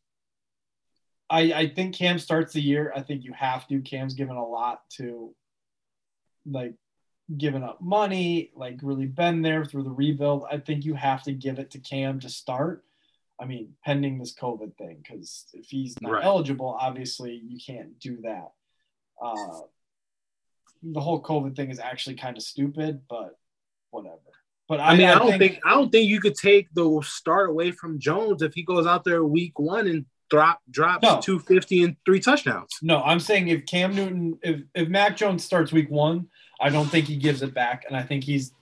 I, 1.31 1.41
I 1.53 1.69
think 1.69 1.95
Cam 1.95 2.19
starts 2.19 2.53
the 2.53 2.61
year. 2.61 2.93
I 2.95 3.03
think 3.03 3.25
you 3.25 3.33
have 3.33 3.67
to. 3.69 3.81
Cam's 3.81 4.15
given 4.15 4.37
a 4.37 4.47
lot 4.47 4.81
to, 4.97 5.35
like, 6.45 6.75
giving 7.37 7.63
up 7.63 7.81
money, 7.81 8.51
like, 8.55 8.79
really 8.83 9.07
been 9.07 9.43
there 9.43 9.65
through 9.65 9.85
the 9.85 9.91
rebuild. 9.91 10.45
I 10.51 10.59
think 10.59 10.85
you 10.85 10.95
have 10.95 11.23
to 11.25 11.33
give 11.33 11.59
it 11.59 11.71
to 11.73 11.79
Cam 11.79 12.21
to 12.21 12.29
start. 12.29 12.85
I 13.39 13.47
mean, 13.47 13.75
pending 13.85 14.19
this 14.19 14.35
COVID 14.35 14.77
thing, 14.77 14.99
because 15.03 15.47
if 15.55 15.67
he's 15.67 16.01
not 16.03 16.13
Right. 16.13 16.25
eligible, 16.25 16.77
obviously 16.79 17.35
you 17.37 17.59
can't 17.65 17.99
do 17.99 18.19
that. 18.23 18.53
Uh, 19.21 19.61
the 20.83 21.01
whole 21.01 21.23
COVID 21.23 21.57
thing 21.57 21.71
is 21.71 21.79
actually 21.79 22.17
kind 22.17 22.37
of 22.37 22.43
stupid, 22.43 23.03
but 23.09 23.39
whatever. 23.91 24.17
But 24.69 24.81
I, 24.81 24.91
I 24.91 24.97
mean, 24.97 25.09
I, 25.09 25.19
don't 25.19 25.39
think, 25.39 25.59
I 25.65 25.71
don't 25.71 25.91
think 25.91 26.09
you 26.09 26.21
could 26.21 26.37
take 26.37 26.73
the 26.75 27.01
start 27.05 27.51
away 27.51 27.71
from 27.73 27.99
Jones 27.99 28.43
if 28.43 28.55
he 28.55 28.63
goes 28.63 28.87
out 28.87 29.05
there 29.05 29.25
week 29.25 29.59
one 29.59 29.87
and 29.89 30.05
drop 30.31 30.61
drops 30.71 31.03
No. 31.03 31.21
250 31.21 31.83
and 31.85 31.97
three 32.05 32.21
touchdowns. 32.21 32.71
No, 32.81 33.03
I'm 33.03 33.19
saying 33.21 33.49
if 33.49 33.67
Cam 33.67 33.95
Newton, 33.95 34.39
if 34.43 34.63
if 34.75 34.89
Mac 34.89 35.17
Jones 35.17 35.45
starts 35.45 35.73
week 35.73 35.91
one, 35.91 36.29
I 36.61 36.69
don't 36.69 36.87
think 36.89 37.07
he 37.07 37.17
gives 37.17 37.43
it 37.43 37.55
back, 37.55 37.85
and 37.87 37.97
I 37.97 38.03
think 38.03 38.25
he's 38.25 38.53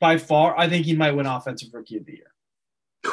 by 0.00 0.18
far. 0.18 0.58
I 0.58 0.68
think 0.68 0.84
he 0.84 0.94
might 0.94 1.12
win 1.12 1.26
Offensive 1.26 1.72
Rookie 1.72 1.96
of 1.98 2.04
the 2.06 2.12
Year. 2.14 2.32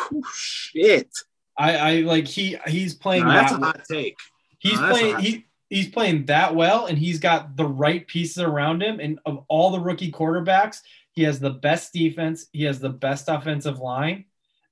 Whew, 0.09 0.23
shit. 0.33 1.09
I, 1.57 1.77
I 1.77 1.93
like 2.01 2.27
he 2.27 2.57
he's 2.67 2.95
playing 2.95 3.25
Now, 3.25 3.33
that's 3.33 3.51
a 3.53 3.57
that. 3.57 3.63
hot 3.63 3.81
take. 3.89 4.17
he's 4.59 4.79
no, 4.79 4.87
that's 4.87 4.99
playing 4.99 5.15
a- 5.15 5.21
he 5.21 5.45
he's 5.69 5.89
playing 5.89 6.25
that 6.25 6.55
well, 6.55 6.87
and 6.87 6.97
he's 6.97 7.19
got 7.19 7.55
the 7.55 7.65
right 7.67 8.05
pieces 8.07 8.39
around 8.43 8.81
him. 8.81 8.99
And 8.99 9.19
of 9.25 9.45
all 9.49 9.69
the 9.71 9.79
rookie 9.79 10.11
quarterbacks, 10.11 10.79
he 11.11 11.21
has 11.23 11.39
the 11.39 11.51
best 11.51 11.93
defense. 11.93 12.47
He 12.53 12.63
has 12.63 12.79
the 12.79 12.89
best 12.89 13.29
offensive 13.29 13.77
line, 13.79 14.25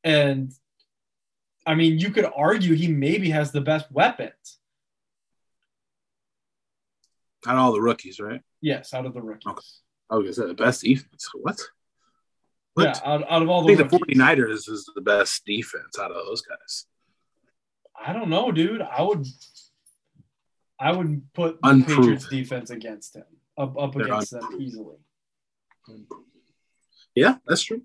and 0.03 0.51
I 1.67 1.75
mean, 1.75 1.99
you 1.99 2.09
could 2.09 2.25
argue 2.35 2.73
he 2.73 2.87
maybe 2.87 3.29
has 3.29 3.51
the 3.51 3.61
best 3.61 3.91
weapons. 3.91 4.57
Out 7.45 7.55
of 7.55 7.61
all 7.61 7.71
the 7.73 7.81
rookies, 7.81 8.19
right? 8.19 8.41
Yes, 8.61 8.93
out 8.93 9.05
of 9.05 9.13
the 9.13 9.21
rookies. 9.21 9.47
Okay. 9.47 9.65
I 10.09 10.15
was 10.15 10.35
say 10.35 10.45
the 10.45 10.53
best 10.53 10.81
defense. 10.81 11.29
What? 11.33 11.59
What? 12.73 12.83
Yeah, 12.83 13.11
out, 13.11 13.31
out 13.31 13.41
of 13.41 13.49
all 13.49 13.63
the 13.63 13.73
I 13.73 13.75
the 13.75 13.83
think 13.83 13.91
the 13.91 13.97
rookies. 13.99 14.17
49ers 14.17 14.69
is 14.69 14.89
the 14.93 15.01
best 15.01 15.45
defense 15.45 15.97
out 15.99 16.11
of 16.11 16.25
those 16.25 16.41
guys. 16.41 16.85
I 18.03 18.13
don't 18.13 18.29
know, 18.29 18.51
dude. 18.51 18.81
I 18.81 19.01
would, 19.01 19.25
I 20.79 20.91
would 20.91 21.33
put 21.33 21.61
the 21.61 21.83
Patriots 21.85 22.27
defense 22.27 22.69
against 22.69 23.15
him, 23.15 23.25
up 23.57 23.77
up 23.77 23.93
They're 23.93 24.05
against 24.05 24.31
them 24.31 24.47
easily. 24.59 24.95
Yeah, 27.15 27.35
that's 27.45 27.63
true. 27.63 27.81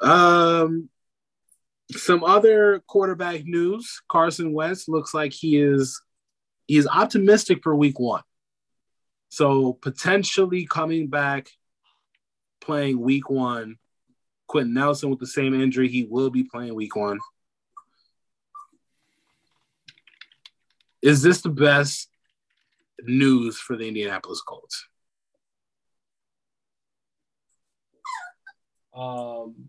Um, 0.00 0.88
some 1.92 2.22
other 2.24 2.82
quarterback 2.86 3.44
news: 3.44 4.02
Carson 4.08 4.52
Wentz 4.52 4.88
looks 4.88 5.14
like 5.14 5.32
he 5.32 5.56
is 5.56 6.00
he 6.66 6.76
is 6.76 6.86
optimistic 6.86 7.60
for 7.62 7.74
Week 7.74 7.98
One, 7.98 8.22
so 9.28 9.72
potentially 9.74 10.66
coming 10.66 11.08
back, 11.08 11.48
playing 12.60 13.00
Week 13.00 13.28
One. 13.30 13.76
Quenton 14.46 14.72
Nelson 14.72 15.10
with 15.10 15.18
the 15.18 15.26
same 15.26 15.52
injury, 15.60 15.88
he 15.88 16.04
will 16.04 16.30
be 16.30 16.42
playing 16.42 16.74
Week 16.74 16.96
One. 16.96 17.18
Is 21.02 21.22
this 21.22 21.42
the 21.42 21.50
best 21.50 22.08
news 23.02 23.58
for 23.58 23.76
the 23.76 23.86
Indianapolis 23.86 24.40
Colts? 24.40 24.86
Um, 28.96 29.68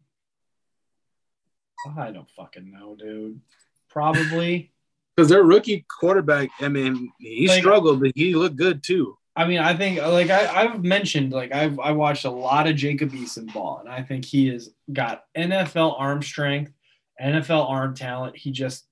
I 1.97 2.11
don't 2.11 2.29
fucking 2.31 2.71
know, 2.71 2.95
dude. 2.95 3.41
Probably. 3.89 4.71
Because 5.15 5.31
their 5.31 5.43
rookie 5.43 5.85
quarterback, 5.99 6.49
I 6.61 6.69
mean, 6.69 7.11
he 7.19 7.49
Like- 7.49 7.59
struggled, 7.59 7.99
but 7.99 8.13
he 8.15 8.35
looked 8.35 8.55
good 8.55 8.81
too. 8.81 9.17
I 9.39 9.47
mean, 9.47 9.59
I 9.59 9.73
think 9.73 10.01
like 10.01 10.29
I, 10.29 10.63
I've 10.63 10.83
mentioned, 10.83 11.31
like 11.31 11.53
I've 11.53 11.79
I 11.79 11.93
watched 11.93 12.25
a 12.25 12.29
lot 12.29 12.67
of 12.67 12.75
Jacob 12.75 13.13
Eason 13.13 13.51
ball, 13.53 13.79
and 13.79 13.87
I 13.87 14.03
think 14.03 14.25
he 14.25 14.47
has 14.47 14.69
got 14.91 15.23
NFL 15.37 15.97
arm 15.97 16.21
strength, 16.21 16.73
NFL 17.21 17.69
arm 17.69 17.95
talent. 17.95 18.35
He 18.35 18.51
just 18.51 18.85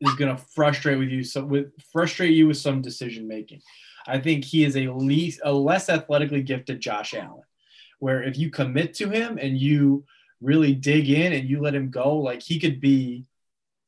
is 0.00 0.14
gonna 0.14 0.38
frustrate 0.38 0.98
with 0.98 1.10
you 1.10 1.22
so 1.22 1.44
with 1.44 1.66
frustrate 1.92 2.32
you 2.32 2.46
with 2.46 2.56
some 2.56 2.80
decision 2.80 3.28
making. 3.28 3.60
I 4.06 4.18
think 4.18 4.42
he 4.42 4.64
is 4.64 4.74
a 4.74 4.88
least 4.88 5.42
a 5.44 5.52
less 5.52 5.90
athletically 5.90 6.42
gifted 6.42 6.80
Josh 6.80 7.12
Allen. 7.12 7.42
where 7.98 8.22
if 8.22 8.38
you 8.38 8.48
commit 8.48 8.94
to 8.94 9.10
him 9.10 9.36
and 9.36 9.58
you 9.58 10.06
really 10.40 10.74
dig 10.74 11.10
in 11.10 11.34
and 11.34 11.46
you 11.46 11.60
let 11.60 11.74
him 11.74 11.90
go, 11.90 12.16
like 12.16 12.40
he 12.42 12.58
could 12.58 12.80
be 12.80 13.26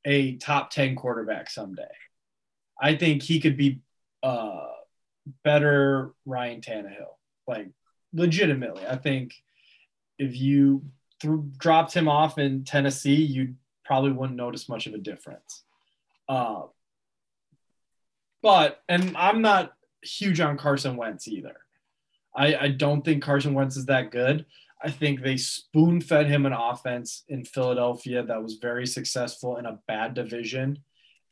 a 0.05 0.37
top 0.37 0.69
10 0.69 0.95
quarterback 0.95 1.49
someday. 1.49 1.95
I 2.79 2.97
think 2.97 3.23
he 3.23 3.41
could 3.41 3.57
be 3.57 3.81
uh, 4.23 4.67
better 5.45 6.13
Ryan 6.27 6.61
Tannehill. 6.61 7.17
Like 7.47 7.69
legitimately, 8.13 8.87
I 8.87 8.97
think 8.97 9.35
if 10.19 10.37
you 10.37 10.85
threw, 11.21 11.51
dropped 11.57 11.95
him 11.95 12.09
off 12.09 12.39
in 12.39 12.65
Tennessee, 12.65 13.23
you 13.23 13.55
probably 13.85 14.13
wouldn't 14.13 14.37
notice 14.37 14.69
much 14.69 14.87
of 14.87 14.95
a 14.95 14.99
difference. 14.99 15.65
Uh, 16.29 16.63
but 18.43 18.83
and 18.89 19.17
I'm 19.17 19.43
not 19.43 19.73
huge 20.03 20.41
on 20.41 20.59
Carson 20.59 20.97
Wentz 20.97 21.29
either. 21.29 21.57
I, 22.35 22.57
I 22.57 22.69
don't 22.69 23.05
think 23.05 23.23
Carson 23.23 23.55
Wentz 23.55 23.77
is 23.77 23.87
that 23.87 24.11
good. 24.11 24.47
I 24.83 24.91
think 24.91 25.23
they 25.23 25.37
spoon 25.37 26.01
fed 26.01 26.27
him 26.27 26.45
an 26.45 26.53
offense 26.53 27.25
in 27.29 27.45
Philadelphia 27.45 28.25
that 28.25 28.43
was 28.43 28.55
very 28.55 28.87
successful 28.87 29.57
in 29.59 29.67
a 29.67 29.79
bad 29.87 30.15
division. 30.15 30.79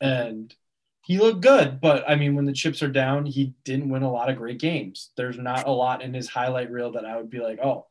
And 0.01 0.55
he 1.03 1.18
looked 1.18 1.40
good, 1.40 1.80
but 1.80 2.09
I 2.09 2.14
mean, 2.16 2.34
when 2.34 2.44
the 2.44 2.53
chips 2.53 2.82
are 2.82 2.88
down, 2.88 3.26
he 3.26 3.55
didn't 3.64 3.88
win 3.88 4.03
a 4.03 4.12
lot 4.12 4.28
of 4.30 4.36
great 4.36 4.59
games. 4.61 5.11
There's 5.16 5.38
not 5.38 5.66
a 5.66 5.70
lot 5.72 6.03
in 6.03 6.12
his 6.14 6.28
highlight 6.28 6.70
reel 6.70 6.92
that 6.92 7.05
I 7.05 7.16
would 7.16 7.30
be 7.30 7.40
like, 7.40 7.59
oh 7.62 7.86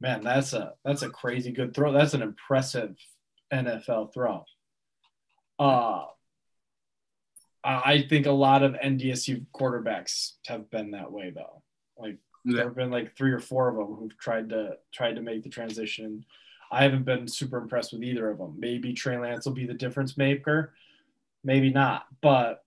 man, 0.00 0.22
that's 0.22 0.52
a 0.52 0.74
that's 0.84 1.02
a 1.02 1.10
crazy 1.10 1.52
good 1.52 1.74
throw. 1.74 1.92
That's 1.92 2.14
an 2.14 2.22
impressive 2.22 2.96
NFL 3.52 4.12
throw. 4.12 4.44
Uh 5.58 6.04
I 7.62 8.06
think 8.08 8.24
a 8.26 8.30
lot 8.30 8.62
of 8.62 8.72
NDSU 8.72 9.44
quarterbacks 9.54 10.32
have 10.46 10.70
been 10.70 10.92
that 10.92 11.12
way 11.12 11.30
though. 11.30 11.62
Like 11.98 12.18
Yeah. 12.44 12.56
there 12.56 12.64
have 12.66 12.76
been 12.76 12.90
like 12.90 13.16
three 13.16 13.32
or 13.32 13.40
four 13.40 13.68
of 13.68 13.76
them 13.76 13.96
who've 13.96 14.16
tried 14.18 14.48
to 14.50 14.78
tried 14.92 15.16
to 15.16 15.22
make 15.22 15.42
the 15.42 15.50
transition. 15.50 16.24
I 16.72 16.82
haven't 16.84 17.04
been 17.04 17.26
super 17.26 17.58
impressed 17.58 17.92
with 17.92 18.02
either 18.02 18.30
of 18.30 18.38
them. 18.38 18.54
Maybe 18.58 18.92
Trey 18.94 19.18
Lance 19.18 19.44
will 19.44 19.52
be 19.52 19.66
the 19.66 19.74
difference 19.74 20.16
maker, 20.16 20.72
maybe 21.44 21.70
not. 21.70 22.06
But 22.20 22.62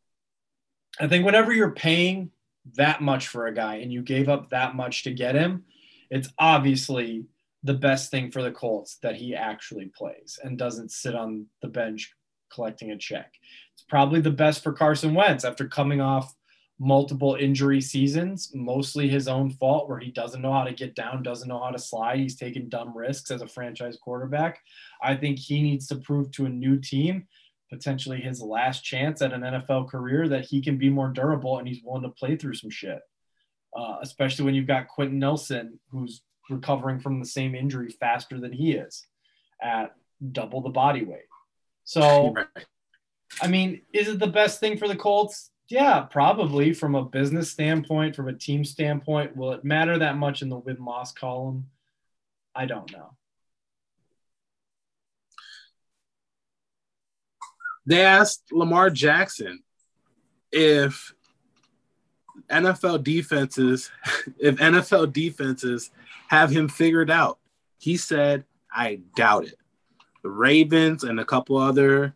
I 0.99 1.07
think 1.07 1.25
whenever 1.25 1.53
you're 1.53 1.71
paying 1.71 2.31
that 2.75 3.01
much 3.01 3.27
for 3.27 3.47
a 3.47 3.53
guy 3.53 3.75
and 3.75 3.91
you 3.91 4.01
gave 4.01 4.29
up 4.29 4.49
that 4.49 4.75
much 4.75 5.03
to 5.03 5.11
get 5.11 5.35
him, 5.35 5.65
it's 6.09 6.29
obviously 6.37 7.25
the 7.63 7.73
best 7.73 8.11
thing 8.11 8.29
for 8.29 8.41
the 8.41 8.51
Colts 8.51 8.97
that 9.01 9.15
he 9.15 9.35
actually 9.35 9.91
plays 9.95 10.39
and 10.43 10.57
doesn't 10.57 10.91
sit 10.91 11.15
on 11.15 11.47
the 11.61 11.67
bench 11.67 12.13
collecting 12.51 12.91
a 12.91 12.97
check. 12.97 13.33
It's 13.73 13.83
probably 13.83 14.21
the 14.21 14.31
best 14.31 14.63
for 14.63 14.73
Carson 14.73 15.13
Wentz 15.13 15.43
after 15.43 15.67
coming 15.67 16.01
off 16.01 16.33
multiple 16.79 17.35
injury 17.39 17.79
seasons, 17.79 18.51
mostly 18.53 19.07
his 19.07 19.27
own 19.27 19.49
fault, 19.49 19.87
where 19.87 19.99
he 19.99 20.11
doesn't 20.11 20.41
know 20.41 20.51
how 20.51 20.63
to 20.63 20.73
get 20.73 20.95
down, 20.95 21.23
doesn't 21.23 21.47
know 21.47 21.63
how 21.63 21.71
to 21.71 21.79
slide. 21.79 22.19
He's 22.19 22.35
taking 22.35 22.69
dumb 22.69 22.95
risks 22.95 23.31
as 23.31 23.41
a 23.41 23.47
franchise 23.47 23.97
quarterback. 24.01 24.59
I 25.01 25.15
think 25.15 25.39
he 25.39 25.61
needs 25.61 25.87
to 25.87 25.95
prove 25.95 26.31
to 26.31 26.45
a 26.45 26.49
new 26.49 26.79
team, 26.79 27.27
potentially 27.73 28.21
his 28.21 28.41
last 28.41 28.83
chance 28.83 29.21
at 29.21 29.33
an 29.33 29.41
NFL 29.41 29.89
career, 29.89 30.27
that 30.29 30.45
he 30.45 30.61
can 30.61 30.77
be 30.77 30.89
more 30.89 31.09
durable 31.09 31.57
and 31.57 31.67
he's 31.67 31.81
willing 31.83 32.03
to 32.03 32.09
play 32.09 32.35
through 32.35 32.53
some 32.53 32.69
shit. 32.69 32.99
Uh, 33.75 33.97
especially 34.01 34.45
when 34.45 34.53
you've 34.53 34.67
got 34.67 34.87
Quenton 34.87 35.17
Nelson, 35.17 35.79
who's 35.89 36.21
recovering 36.49 36.99
from 36.99 37.19
the 37.19 37.25
same 37.25 37.55
injury 37.55 37.89
faster 37.89 38.39
than 38.39 38.53
he 38.53 38.73
is 38.73 39.07
at 39.61 39.95
double 40.31 40.61
the 40.61 40.69
body 40.69 41.03
weight. 41.03 41.25
So. 41.83 42.35
I 43.41 43.47
mean, 43.47 43.81
is 43.91 44.07
it 44.07 44.19
the 44.19 44.27
best 44.27 44.59
thing 44.59 44.77
for 44.77 44.87
the 44.87 44.95
Colts? 44.95 45.49
Yeah, 45.69 46.01
probably 46.01 46.73
from 46.73 46.93
a 46.93 47.03
business 47.03 47.49
standpoint, 47.49 48.15
from 48.15 48.27
a 48.27 48.33
team 48.33 48.63
standpoint. 48.63 49.35
Will 49.35 49.53
it 49.53 49.63
matter 49.63 49.97
that 49.97 50.17
much 50.17 50.41
in 50.41 50.49
the 50.49 50.57
win 50.57 50.77
loss 50.83 51.13
column? 51.13 51.67
I 52.53 52.65
don't 52.65 52.91
know. 52.91 53.15
They 57.85 58.01
asked 58.01 58.43
Lamar 58.51 58.89
Jackson 58.89 59.63
if 60.51 61.13
NFL 62.49 63.03
defenses, 63.03 63.91
if 64.39 64.55
NFL 64.55 65.13
defenses 65.13 65.91
have 66.27 66.49
him 66.49 66.67
figured 66.67 67.11
out. 67.11 67.39
He 67.77 67.97
said, 67.97 68.45
I 68.71 69.01
doubt 69.15 69.45
it. 69.45 69.57
The 70.23 70.29
Ravens 70.29 71.03
and 71.03 71.19
a 71.19 71.25
couple 71.25 71.57
other, 71.57 72.15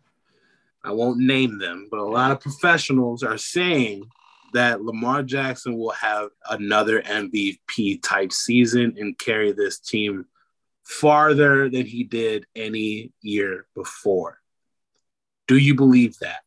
I 0.82 0.92
won't 0.92 1.18
name 1.18 1.58
them, 1.58 1.88
but 1.90 2.00
a 2.00 2.04
lot 2.04 2.30
of 2.30 2.40
professionals 2.40 3.22
are 3.22 3.36
saying 3.36 4.04
that 4.54 4.82
Lamar 4.82 5.22
Jackson 5.22 5.76
will 5.76 5.90
have 5.90 6.30
another 6.48 7.02
MVP 7.02 8.02
type 8.02 8.32
season 8.32 8.94
and 8.98 9.18
carry 9.18 9.52
this 9.52 9.78
team 9.78 10.24
farther 10.84 11.68
than 11.68 11.84
he 11.84 12.02
did 12.02 12.46
any 12.56 13.12
year 13.20 13.66
before. 13.74 14.37
Do 15.48 15.56
you 15.56 15.74
believe 15.74 16.18
that? 16.20 16.40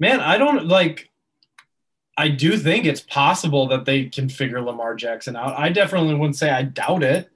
Man, 0.00 0.20
I 0.20 0.38
don't 0.38 0.66
like. 0.66 1.10
I 2.16 2.28
do 2.28 2.56
think 2.56 2.84
it's 2.86 3.00
possible 3.00 3.66
that 3.68 3.84
they 3.84 4.04
can 4.06 4.28
figure 4.28 4.60
Lamar 4.62 4.94
Jackson 4.94 5.34
out. 5.36 5.58
I 5.58 5.68
definitely 5.70 6.14
wouldn't 6.14 6.36
say 6.36 6.48
I 6.50 6.62
doubt 6.62 7.02
it. 7.02 7.28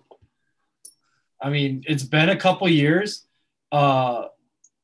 I 1.43 1.51
mean, 1.51 1.85
it's 1.87 2.05
been 2.05 2.29
a 2.29 2.37
couple 2.37 2.69
years. 2.69 3.27
Uh, 3.73 4.27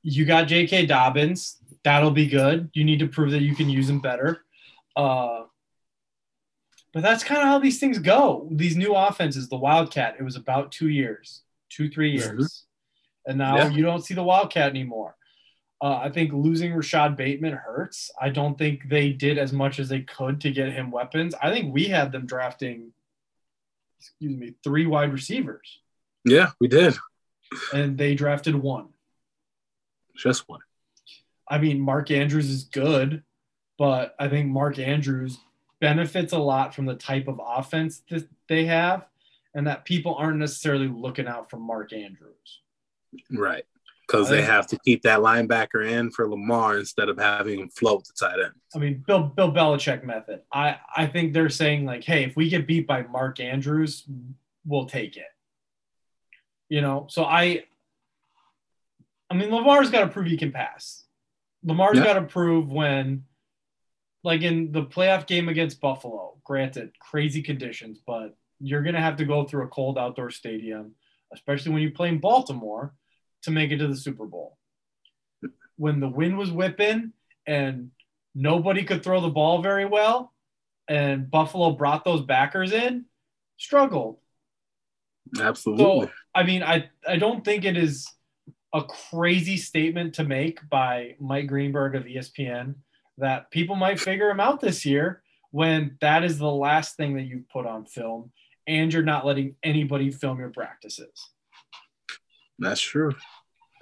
you 0.02 0.24
got 0.24 0.48
J.K. 0.48 0.86
Dobbins. 0.86 1.58
That'll 1.84 2.10
be 2.10 2.26
good. 2.26 2.70
You 2.74 2.84
need 2.84 2.98
to 3.00 3.06
prove 3.08 3.30
that 3.32 3.42
you 3.42 3.54
can 3.54 3.68
use 3.70 3.88
him 3.88 4.00
better. 4.00 4.44
Uh, 4.96 5.44
but 6.92 7.02
that's 7.02 7.24
kind 7.24 7.40
of 7.40 7.46
how 7.48 7.58
these 7.58 7.78
things 7.80 7.98
go. 7.98 8.48
These 8.52 8.76
new 8.76 8.94
offenses, 8.94 9.48
the 9.48 9.56
Wildcat, 9.56 10.16
it 10.18 10.22
was 10.22 10.36
about 10.36 10.70
two 10.72 10.88
years, 10.88 11.42
two, 11.68 11.88
three 11.88 12.10
years. 12.12 12.64
And 13.26 13.38
now 13.38 13.56
Yeah. 13.56 13.68
you 13.70 13.82
don't 13.82 14.04
see 14.04 14.14
the 14.14 14.22
Wildcat 14.22 14.70
anymore. 14.70 15.16
Uh, 15.84 15.98
I 16.02 16.08
think 16.08 16.32
losing 16.32 16.72
Rashod 16.72 17.14
Bateman 17.14 17.52
hurts. 17.52 18.10
I 18.18 18.30
don't 18.30 18.56
think 18.56 18.88
they 18.88 19.10
did 19.10 19.36
as 19.36 19.52
much 19.52 19.78
as 19.78 19.90
they 19.90 20.00
could 20.00 20.40
to 20.40 20.50
get 20.50 20.72
him 20.72 20.90
weapons. 20.90 21.34
I 21.42 21.52
think 21.52 21.74
we 21.74 21.84
had 21.84 22.10
them 22.10 22.24
drafting, 22.24 22.92
excuse 24.00 24.34
me, 24.34 24.54
three 24.64 24.86
wide 24.86 25.12
receivers, 25.12 25.80
Yeah, 26.24 26.52
we 26.58 26.68
did. 26.68 26.96
and 27.74 27.98
they 27.98 28.14
drafted 28.14 28.54
one. 28.54 28.88
Just 30.16 30.48
one. 30.48 30.60
I 31.46 31.58
mean, 31.58 31.80
Mark 31.80 32.10
Andrews 32.10 32.48
is 32.48 32.64
good, 32.64 33.22
but 33.76 34.14
I 34.18 34.28
think 34.28 34.48
Mark 34.50 34.78
Andrews 34.78 35.36
benefits 35.80 36.32
a 36.32 36.38
lot 36.38 36.74
from 36.74 36.86
the 36.86 36.94
type 36.94 37.28
of 37.28 37.38
offense 37.44 38.00
that 38.08 38.26
they 38.48 38.64
have, 38.64 39.06
and 39.54 39.66
that 39.66 39.84
people 39.84 40.14
aren't 40.14 40.38
necessarily 40.38 40.88
looking 40.88 41.26
out 41.26 41.50
for 41.50 41.58
Mark 41.58 41.92
Andrews. 41.92 42.60
Right. 43.30 43.66
Because 44.06 44.28
they 44.28 44.42
have 44.42 44.66
to 44.68 44.78
keep 44.84 45.02
that 45.02 45.20
linebacker 45.20 45.88
in 45.88 46.10
for 46.10 46.28
Lamar 46.28 46.78
instead 46.78 47.08
of 47.08 47.18
having 47.18 47.60
him 47.60 47.68
float 47.70 48.04
the 48.06 48.12
tight 48.18 48.38
end. 48.38 48.52
I 48.74 48.78
mean, 48.78 49.02
Bill 49.06 49.22
Bill 49.22 49.50
Belichick 49.50 50.04
method. 50.04 50.42
I 50.52 50.78
I 50.94 51.06
think 51.06 51.32
they're 51.32 51.48
saying 51.48 51.86
like, 51.86 52.04
hey, 52.04 52.24
if 52.24 52.36
we 52.36 52.48
get 52.48 52.66
beat 52.66 52.86
by 52.86 53.02
Mark 53.02 53.40
Andrews, 53.40 54.04
we'll 54.66 54.86
take 54.86 55.16
it. 55.16 55.24
You 56.68 56.80
know, 56.82 57.06
so 57.08 57.24
I. 57.24 57.64
I 59.30 59.34
mean, 59.34 59.50
Lamar's 59.50 59.90
got 59.90 60.00
to 60.00 60.08
prove 60.08 60.26
he 60.26 60.36
can 60.36 60.52
pass. 60.52 61.04
Lamar's 61.64 61.96
Yeah. 61.96 62.04
got 62.04 62.14
to 62.14 62.22
prove 62.22 62.70
when, 62.70 63.24
like 64.22 64.42
in 64.42 64.70
the 64.70 64.84
playoff 64.84 65.26
game 65.26 65.48
against 65.48 65.80
Buffalo. 65.80 66.36
Granted, 66.44 66.92
crazy 67.00 67.42
conditions, 67.42 68.00
but 68.06 68.36
you're 68.60 68.82
gonna 68.82 69.00
have 69.00 69.16
to 69.16 69.24
go 69.24 69.44
through 69.44 69.64
a 69.64 69.68
cold 69.68 69.96
outdoor 69.98 70.30
stadium, 70.30 70.94
especially 71.32 71.72
when 71.72 71.82
you 71.82 71.90
play 71.90 72.08
in 72.10 72.18
Baltimore, 72.18 72.94
to 73.44 73.50
make 73.50 73.70
it 73.70 73.78
to 73.78 73.88
the 73.88 73.96
Super 73.96 74.26
Bowl. 74.26 74.58
When 75.76 76.00
the 76.00 76.08
wind 76.08 76.38
was 76.38 76.50
whipping 76.50 77.12
and 77.46 77.90
nobody 78.34 78.84
could 78.84 79.02
throw 79.02 79.20
the 79.20 79.28
ball 79.28 79.62
very 79.62 79.86
well, 79.86 80.32
and 80.88 81.30
Buffalo 81.30 81.72
brought 81.72 82.04
those 82.04 82.22
backers 82.22 82.72
in, 82.72 83.06
struggled. 83.56 84.18
Absolutely. 85.40 86.06
So, 86.06 86.12
I 86.34 86.42
mean, 86.42 86.62
I, 86.62 86.90
I 87.08 87.16
don't 87.16 87.44
think 87.44 87.64
it 87.64 87.76
is 87.76 88.06
a 88.74 88.82
crazy 88.82 89.56
statement 89.56 90.14
to 90.14 90.24
make 90.24 90.68
by 90.68 91.16
Mike 91.20 91.46
Greenberg 91.46 91.94
of 91.94 92.04
ESPN 92.04 92.74
that 93.18 93.50
people 93.50 93.76
might 93.76 94.00
figure 94.00 94.28
him 94.28 94.40
out 94.40 94.60
this 94.60 94.84
year 94.84 95.22
when 95.52 95.96
that 96.00 96.24
is 96.24 96.38
the 96.38 96.50
last 96.50 96.96
thing 96.96 97.14
that 97.14 97.22
you've 97.22 97.48
put 97.48 97.66
on 97.66 97.84
film 97.84 98.32
and 98.66 98.92
you're 98.92 99.02
not 99.02 99.24
letting 99.24 99.54
anybody 99.62 100.10
film 100.10 100.38
your 100.38 100.50
practices. 100.50 101.30
That's 102.58 102.80
true. 102.80 103.12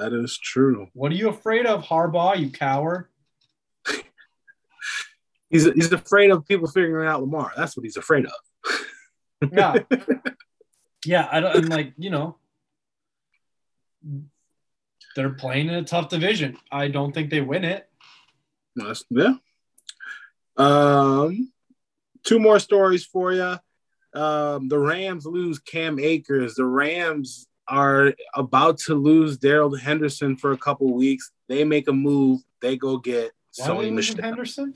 That 0.03 0.13
is 0.13 0.37
true. 0.37 0.89
What 0.95 1.13
are 1.13 1.15
you 1.15 1.29
afraid 1.29 1.65
of, 1.65 1.85
Harbaugh, 1.85 2.37
you 2.37 2.51
coward? 2.51 3.07
He's 5.49 5.65
he's 5.65 5.93
afraid 5.93 6.33
of 6.33 6.45
people 6.45 6.67
figuring 6.67 7.07
out 7.07 7.21
Lamar. 7.21 7.53
That's 7.57 7.77
what 7.77 7.85
he's 7.85 7.97
afraid 7.97 8.27
of. 8.27 8.33
Yeah. 9.53 9.75
yeah, 11.05 11.29
I 11.31 11.41
don't, 11.41 11.57
I'm 11.57 11.67
like, 11.67 11.95
you 11.99 12.11
know, 12.11 12.37
they're 15.17 15.31
playing 15.31 15.67
in 15.67 15.75
a 15.75 15.83
tough 15.83 16.09
division. 16.09 16.57
I 16.71 16.87
don't 16.87 17.13
think 17.13 17.29
they 17.29 17.41
win 17.41 17.65
it. 17.65 17.89
That's, 18.77 19.05
yeah. 19.11 19.35
Um, 20.57 21.53
two 22.23 22.39
more 22.39 22.61
stories 22.61 23.05
for 23.05 23.33
you. 23.33 23.57
Um, 24.15 24.69
the 24.69 24.79
Rams 24.79 25.27
lose 25.27 25.59
Cam 25.59 25.99
Akers. 25.99 26.55
The 26.55 26.67
Rams 26.67 27.49
are 27.69 28.15
about 28.35 28.79
to 28.79 28.95
lose 28.95 29.39
Darrell 29.39 29.75
Henderson 29.75 30.37
for 30.37 30.53
a 30.53 30.59
couple 30.59 30.93
weeks. 30.93 31.31
They 31.49 31.65
make 31.65 31.89
a 31.89 31.93
move. 31.93 32.41
They 32.61 32.77
go 32.77 32.99
get 32.99 33.33
Why 33.57 33.67
Sony 33.67 33.93
Michel. 33.93 34.23
Henderson? 34.23 34.75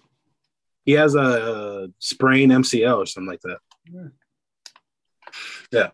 He 0.84 0.92
has 0.92 1.14
a 1.14 1.90
sprain 1.98 2.50
MCL 2.50 2.96
or 2.96 3.06
something 3.06 3.28
like 3.28 3.40
that. 3.40 3.58
Yeah. 3.92 4.08
Yeah. 5.72 5.88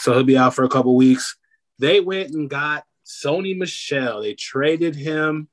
So 0.00 0.14
he'll 0.14 0.24
be 0.24 0.38
out 0.38 0.54
for 0.54 0.64
a 0.64 0.68
couple 0.68 0.96
weeks. 0.96 1.36
They 1.78 2.00
went 2.00 2.30
and 2.30 2.48
got 2.48 2.84
Sony 3.04 3.56
Michel. 3.56 4.22
They 4.22 4.34
traded 4.34 4.96
him 4.96 5.48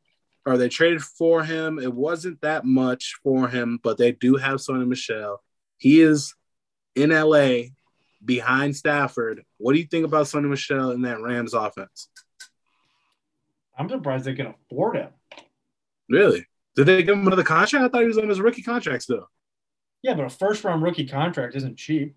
or 0.46 0.58
they 0.58 0.70
traded 0.70 1.02
for 1.02 1.44
him. 1.44 1.78
It 1.78 1.94
wasn't 1.94 2.42
that 2.42 2.66
much 2.66 3.16
for 3.22 3.48
him, 3.50 3.80
but 3.84 3.98
they 3.98 4.14
do 4.14 4.38
have 4.38 4.60
Sony 4.60 4.88
Michel. 4.88 5.44
He 5.78 6.02
is 6.02 6.34
in 6.96 7.10
LA 7.10 7.70
behind 8.24 8.76
Stafford. 8.76 9.44
What 9.58 9.74
do 9.74 9.80
you 9.80 9.86
think 9.86 10.06
about 10.06 10.26
Sony 10.26 10.50
Michel 10.50 10.92
in 10.92 11.02
that 11.04 11.22
Rams 11.22 11.54
offense? 11.54 12.10
I'm 13.78 13.90
surprised 13.90 14.26
they 14.26 14.36
can 14.36 14.54
afford 14.72 14.98
him. 14.98 15.10
Really? 16.10 16.46
Did 16.76 16.86
they 16.86 17.04
give 17.04 17.18
him 17.18 17.28
another 17.28 17.44
contract? 17.44 17.86
I 17.86 17.88
thought 17.88 18.02
he 18.02 18.08
was 18.08 18.18
on 18.18 18.30
his 18.30 18.42
rookie 18.42 18.62
contract 18.62 19.04
still. 19.04 19.30
Yeah, 20.02 20.14
but 20.14 20.26
a 20.26 20.30
first 20.30 20.64
round 20.64 20.82
rookie 20.82 21.08
contract 21.08 21.56
isn't 21.56 21.78
cheap. 21.78 22.16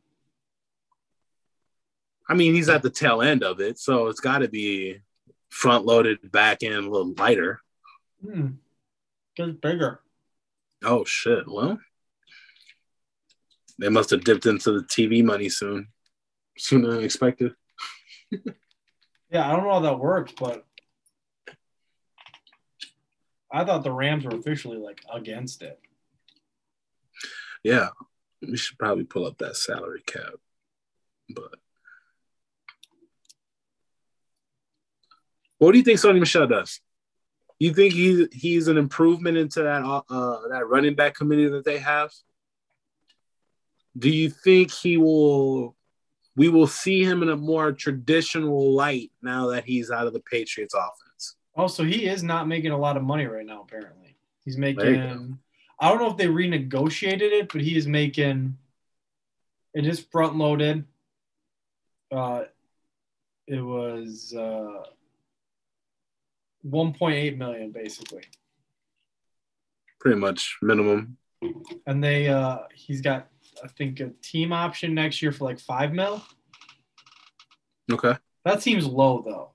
I 2.28 2.34
mean, 2.34 2.54
he's 2.54 2.68
at 2.68 2.82
the 2.82 2.90
tail 2.90 3.22
end 3.22 3.42
of 3.42 3.60
it, 3.60 3.78
so 3.78 4.06
it's 4.06 4.20
got 4.20 4.38
to 4.38 4.48
be 4.48 5.00
front 5.50 5.84
loaded, 5.84 6.30
back 6.30 6.62
end 6.62 6.74
a 6.74 6.90
little 6.90 7.12
lighter. 7.16 7.60
Hmm. 8.24 8.52
Gets 9.36 9.52
bigger. 9.60 10.00
Oh 10.84 11.04
shit! 11.04 11.44
Well, 11.46 11.78
they 13.78 13.88
must 13.88 14.10
have 14.10 14.24
dipped 14.24 14.46
into 14.46 14.72
the 14.72 14.84
TV 14.84 15.24
money 15.24 15.48
soon, 15.48 15.88
sooner 16.58 16.92
than 16.92 17.04
expected. 17.04 17.54
Yeah, 19.30 19.48
I 19.48 19.56
don't 19.56 19.64
know 19.64 19.72
how 19.72 19.80
that 19.80 19.98
works, 19.98 20.32
but 20.38 20.66
I 23.50 23.64
thought 23.64 23.82
the 23.82 23.92
Rams 23.92 24.24
were 24.24 24.36
officially 24.36 24.76
like 24.76 25.00
against 25.12 25.62
it. 25.62 25.80
Yeah, 27.64 27.88
we 28.42 28.56
should 28.56 28.78
probably 28.78 29.04
pull 29.04 29.26
up 29.26 29.38
that 29.38 29.56
salary 29.56 30.02
cap, 30.06 30.34
but. 31.34 31.52
What 35.58 35.72
do 35.72 35.78
you 35.78 35.84
think 35.84 36.00
Sony 36.00 36.18
Michel 36.18 36.48
does? 36.48 36.80
You 37.60 37.72
think 37.72 37.94
he 37.94 38.26
he's 38.32 38.66
an 38.66 38.76
improvement 38.76 39.36
into 39.36 39.62
that 39.62 39.84
uh, 39.84 40.48
that 40.48 40.66
running 40.66 40.96
back 40.96 41.14
committee 41.14 41.46
that 41.46 41.64
they 41.64 41.78
have? 41.78 42.10
Do 43.96 44.10
you 44.10 44.30
think 44.30 44.72
he 44.72 44.96
will? 44.96 45.76
We 46.34 46.48
will 46.48 46.66
see 46.66 47.04
him 47.04 47.22
in 47.22 47.28
a 47.28 47.36
more 47.36 47.72
traditional 47.72 48.72
light 48.72 49.10
now 49.22 49.48
that 49.48 49.64
he's 49.64 49.90
out 49.90 50.06
of 50.06 50.14
the 50.14 50.20
Patriots 50.20 50.74
offense. 50.74 51.36
Oh, 51.54 51.66
so 51.66 51.84
he 51.84 52.06
is 52.06 52.22
not 52.22 52.48
making 52.48 52.70
a 52.70 52.78
lot 52.78 52.96
of 52.96 53.02
money 53.02 53.26
right 53.26 53.44
now, 53.44 53.62
apparently. 53.62 54.16
He's 54.44 54.56
making 54.56 55.38
I 55.78 55.88
don't 55.88 55.98
know 55.98 56.10
if 56.10 56.16
they 56.16 56.26
renegotiated 56.26 57.32
it, 57.32 57.52
but 57.52 57.60
he 57.60 57.76
is 57.76 57.86
making 57.86 58.56
it 59.74 59.86
is 59.86 60.00
front 60.00 60.36
loaded. 60.36 60.84
Uh 62.10 62.44
it 63.46 63.60
was 63.60 64.32
uh 64.36 64.84
1.8 66.64 67.36
million 67.36 67.72
basically. 67.72 68.22
Pretty 70.00 70.18
much 70.18 70.56
minimum. 70.62 71.16
And 71.86 72.02
they 72.02 72.28
uh 72.28 72.58
he's 72.74 73.00
got 73.00 73.28
I 73.62 73.68
think 73.68 74.00
a 74.00 74.10
team 74.22 74.52
option 74.52 74.94
next 74.94 75.22
year 75.22 75.32
for 75.32 75.44
like 75.44 75.58
5 75.60 75.92
mil. 75.92 76.22
Okay. 77.92 78.14
That 78.44 78.62
seems 78.62 78.86
low 78.86 79.22
though. 79.24 79.52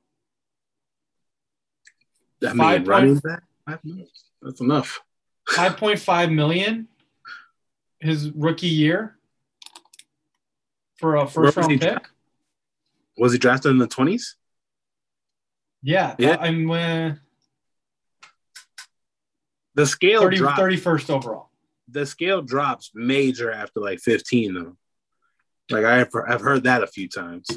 I 2.48 2.54
mean, 2.54 2.58
Five 2.60 2.88
running 2.88 3.14
point- 3.16 3.24
back. 3.24 3.44
five 3.66 3.84
minutes. 3.84 4.26
That's 4.42 4.62
enough. 4.62 5.02
5.5 5.50 6.32
million 6.34 6.88
his 8.00 8.30
rookie 8.32 8.68
year 8.68 9.18
for 11.00 11.16
a 11.16 11.28
first 11.28 11.58
round 11.58 11.82
pick. 11.82 12.08
Was 13.18 13.32
he 13.32 13.40
drafted 13.40 13.72
in 13.72 13.78
the 13.80 13.88
twenties? 13.88 14.36
Yeah, 15.82 16.16
Yeah. 16.20 16.38
I'm 16.40 16.70
uh, 16.70 17.14
The 19.76 19.86
scale 19.86 20.22
30, 20.22 20.38
dropped. 20.38 20.60
31st 20.60 21.10
overall. 21.10 21.47
The 21.90 22.06
scale 22.06 22.42
drops 22.42 22.92
major 22.94 23.52
after 23.52 23.80
like 23.80 24.00
fifteen 24.00 24.54
though. 24.54 24.76
Like 25.70 25.86
I've 25.86 26.12
I've 26.28 26.42
heard 26.42 26.64
that 26.64 26.84
a 26.84 26.88
few 26.88 27.08
times. 27.08 27.48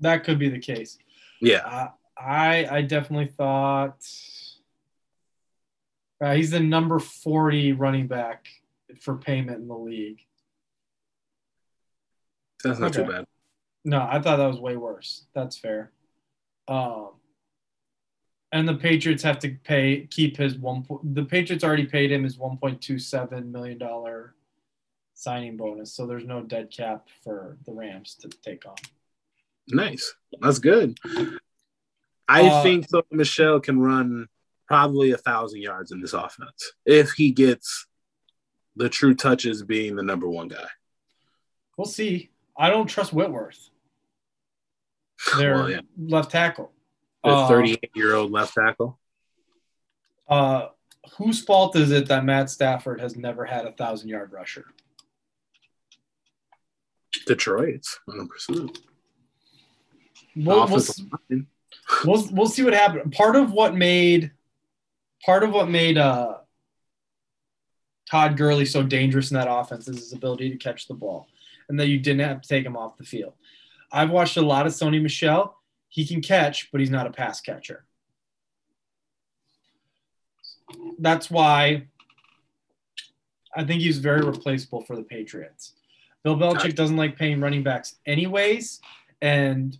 That 0.00 0.24
could 0.24 0.38
be 0.38 0.48
the 0.48 0.58
case. 0.58 0.98
Yeah. 1.40 1.58
Uh, 1.58 1.88
I 2.18 2.66
I 2.70 2.82
definitely 2.82 3.26
thought 3.26 4.04
uh, 6.22 6.34
he's 6.34 6.52
the 6.52 6.60
number 6.60 7.00
40 7.00 7.72
running 7.72 8.06
back 8.06 8.46
for 9.00 9.16
payment 9.16 9.60
in 9.60 9.66
the 9.66 9.76
league. 9.76 10.20
That's 12.62 12.78
not 12.78 12.92
too 12.92 13.04
bad. 13.04 13.24
No, 13.84 13.98
I 13.98 14.20
thought 14.20 14.36
that 14.36 14.46
was 14.46 14.60
way 14.60 14.76
worse. 14.76 15.26
That's 15.34 15.58
fair. 15.58 15.90
Um, 16.68 17.14
and 18.52 18.68
the 18.68 18.74
Patriots 18.74 19.22
have 19.22 19.38
to 19.40 19.50
pay 19.64 20.06
keep 20.10 20.36
his 20.36 20.56
one. 20.56 20.86
The 21.02 21.24
Patriots 21.24 21.64
already 21.64 21.86
paid 21.86 22.12
him 22.12 22.22
his 22.24 22.36
1.27 22.36 23.46
million 23.50 23.78
dollar 23.78 24.34
signing 25.14 25.56
bonus, 25.56 25.94
so 25.94 26.06
there's 26.06 26.24
no 26.24 26.42
dead 26.42 26.70
cap 26.70 27.08
for 27.24 27.56
the 27.66 27.72
Rams 27.72 28.16
to 28.20 28.28
take 28.28 28.66
on. 28.66 28.74
Nice. 29.68 30.14
That's 30.40 30.58
good. 30.58 30.98
I 32.28 32.48
Uh, 32.48 32.62
think 32.62 32.88
so 32.88 33.02
Michel 33.10 33.60
can 33.60 33.80
run 33.80 34.26
probably 34.66 35.12
a 35.12 35.16
thousand 35.18 35.60
yards 35.62 35.92
in 35.92 36.00
this 36.00 36.12
offense 36.12 36.72
if 36.86 37.12
he 37.12 37.30
gets 37.30 37.86
the 38.74 38.88
true 38.88 39.14
touches 39.14 39.62
being 39.62 39.96
the 39.96 40.02
number 40.02 40.28
one 40.28 40.48
guy. 40.48 40.66
We'll 41.76 41.86
see. 41.86 42.30
I 42.56 42.70
don't 42.70 42.86
trust 42.86 43.12
Whitworth. 43.12 43.70
Their 45.38 45.54
Well, 45.54 45.70
yeah. 45.70 45.80
left 45.98 46.30
tackle. 46.30 46.72
The 47.24 47.30
Uh, 47.30 47.48
38 47.48 47.90
year 47.94 48.14
old 48.14 48.32
left 48.32 48.54
tackle. 48.54 48.98
Uh, 50.28 50.68
whose 51.18 51.44
fault 51.44 51.76
is 51.76 51.90
it 51.90 52.08
that 52.08 52.24
Matt 52.24 52.50
Stafford 52.50 53.00
has 53.00 53.16
never 53.16 53.44
had 53.44 53.66
a 53.66 53.72
thousand 53.72 54.08
yard 54.08 54.32
rusher? 54.32 54.66
Detroit's 57.26 57.98
100%. 58.08 58.78
We'll, 60.34 60.66
we'll, 60.66 60.82
we'll, 62.04 62.28
we'll 62.32 62.46
see 62.46 62.62
what 62.62 62.72
happens. 62.72 63.14
Part 63.14 63.36
of 63.36 63.52
what 63.52 63.74
made 63.74 64.32
part 65.24 65.44
of 65.44 65.52
what 65.52 65.68
made 65.68 65.98
uh, 65.98 66.38
Todd 68.10 68.36
Gurley 68.36 68.64
so 68.64 68.82
dangerous 68.82 69.30
in 69.30 69.36
that 69.36 69.48
offense 69.50 69.88
is 69.88 69.98
his 69.98 70.12
ability 70.12 70.50
to 70.50 70.56
catch 70.56 70.88
the 70.88 70.94
ball, 70.94 71.28
and 71.68 71.78
that 71.78 71.88
you 71.88 71.98
didn't 71.98 72.26
have 72.26 72.40
to 72.40 72.48
take 72.48 72.64
him 72.64 72.76
off 72.76 72.96
the 72.96 73.04
field. 73.04 73.34
I've 73.92 74.10
watched 74.10 74.36
a 74.36 74.42
lot 74.42 74.66
of 74.66 74.72
Sony 74.72 75.00
Michel. 75.00 75.56
He 75.92 76.06
can 76.06 76.22
catch, 76.22 76.72
but 76.72 76.80
he's 76.80 76.88
not 76.88 77.06
a 77.06 77.10
pass 77.10 77.42
catcher. 77.42 77.84
That's 80.98 81.30
why 81.30 81.88
I 83.54 83.64
think 83.64 83.82
he's 83.82 83.98
very 83.98 84.22
replaceable 84.22 84.80
for 84.80 84.96
the 84.96 85.02
Patriots. 85.02 85.74
Bill 86.24 86.34
Belichick 86.34 86.74
doesn't 86.74 86.96
like 86.96 87.18
paying 87.18 87.42
running 87.42 87.62
backs 87.62 87.96
anyways, 88.06 88.80
and 89.20 89.76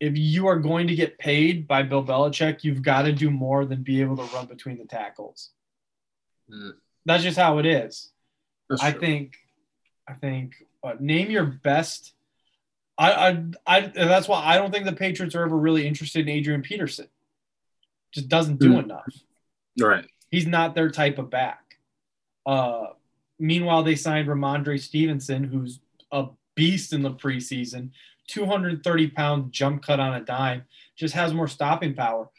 if 0.00 0.18
you 0.18 0.46
are 0.48 0.58
going 0.58 0.86
to 0.88 0.94
get 0.94 1.16
paid 1.16 1.66
by 1.66 1.82
Bill 1.82 2.04
Belichick, 2.04 2.62
you've 2.62 2.82
got 2.82 3.02
to 3.02 3.12
do 3.12 3.30
more 3.30 3.64
than 3.64 3.82
be 3.82 4.02
able 4.02 4.18
to 4.18 4.34
run 4.34 4.44
between 4.44 4.76
the 4.76 4.84
tackles. 4.84 5.48
Mm. 6.52 6.74
That's 7.06 7.22
just 7.22 7.38
how 7.38 7.56
it 7.56 7.64
is. 7.64 8.10
That's 8.68 8.82
I 8.82 8.90
true. 8.90 9.00
think, 9.00 9.36
I 10.06 10.12
think, 10.12 10.56
uh, 10.82 10.96
name 11.00 11.30
your 11.30 11.46
best. 11.46 12.12
I, 12.96 13.10
I, 13.12 13.44
I, 13.66 13.80
that's 13.88 14.28
why 14.28 14.42
I 14.44 14.56
don't 14.56 14.70
think 14.72 14.84
the 14.84 14.92
Patriots 14.92 15.34
are 15.34 15.44
ever 15.44 15.56
really 15.56 15.86
interested 15.86 16.20
in 16.20 16.28
Adrian 16.28 16.62
Peterson. 16.62 17.08
Just 18.12 18.28
doesn't 18.28 18.60
do 18.60 18.72
Hmm. 18.74 18.78
enough. 18.80 19.12
Right. 19.80 20.06
He's 20.30 20.46
not 20.46 20.74
their 20.74 20.90
type 20.90 21.18
of 21.18 21.30
back. 21.30 21.78
Uh, 22.46 22.86
meanwhile, 23.38 23.82
they 23.82 23.96
signed 23.96 24.28
Rhamondre 24.28 24.80
Stevenson, 24.80 25.44
who's 25.44 25.80
a 26.12 26.26
beast 26.54 26.92
in 26.92 27.02
the 27.02 27.10
preseason, 27.10 27.90
230 28.28 29.08
pound 29.08 29.52
jump 29.52 29.82
cut 29.84 29.98
on 30.00 30.14
a 30.14 30.20
dime, 30.24 30.62
just 30.96 31.14
has 31.14 31.34
more 31.34 31.48
stopping 31.48 31.94
power. 31.94 32.30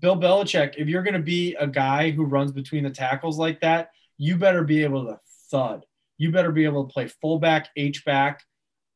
Bill 0.00 0.16
Belichick, 0.16 0.74
if 0.76 0.86
you're 0.88 1.02
going 1.02 1.14
to 1.14 1.20
be 1.20 1.54
a 1.56 1.66
guy 1.66 2.10
who 2.10 2.24
runs 2.24 2.52
between 2.52 2.84
the 2.84 2.90
tackles 2.90 3.38
like 3.38 3.60
that, 3.62 3.90
you 4.18 4.36
better 4.36 4.62
be 4.62 4.84
able 4.84 5.06
to 5.06 5.18
thud. 5.50 5.84
You 6.18 6.30
better 6.30 6.52
be 6.52 6.64
able 6.64 6.86
to 6.86 6.92
play 6.92 7.08
fullback, 7.08 7.68
H 7.76 8.04
back, 8.04 8.42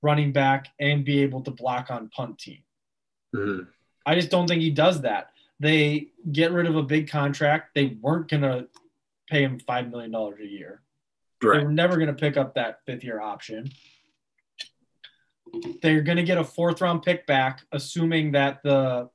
running 0.02 0.32
back, 0.32 0.68
and 0.80 1.04
be 1.04 1.20
able 1.22 1.40
to 1.42 1.50
block 1.50 1.90
on 1.90 2.08
punt 2.10 2.38
team. 2.38 2.62
Mhm. 3.34 3.68
I 4.04 4.14
just 4.16 4.30
don't 4.30 4.46
think 4.48 4.60
he 4.60 4.70
does 4.70 5.02
that. 5.02 5.32
They 5.60 6.08
get 6.32 6.50
rid 6.52 6.66
of 6.66 6.74
a 6.76 6.82
big 6.82 7.08
contract. 7.08 7.74
They 7.74 7.86
weren't 8.00 8.28
going 8.28 8.42
to 8.42 8.68
pay 9.30 9.44
him 9.44 9.60
$5 9.60 9.90
million 9.90 10.12
a 10.14 10.44
year. 10.44 10.82
They 11.40 11.48
Right. 11.48 11.62
were 11.64 11.70
never 11.72 11.94
going 11.96 12.08
to 12.08 12.14
pick 12.20 12.36
up 12.36 12.54
that 12.54 12.84
fifth 12.84 13.04
year 13.04 13.20
option. 13.20 13.70
they're 15.82 16.00
going 16.00 16.16
to 16.16 16.22
get 16.22 16.38
a 16.38 16.44
fourth 16.44 16.80
round 16.80 17.02
pick 17.02 17.26
back, 17.26 17.62
assuming 17.72 18.32
that 18.32 18.62
the 18.62 19.10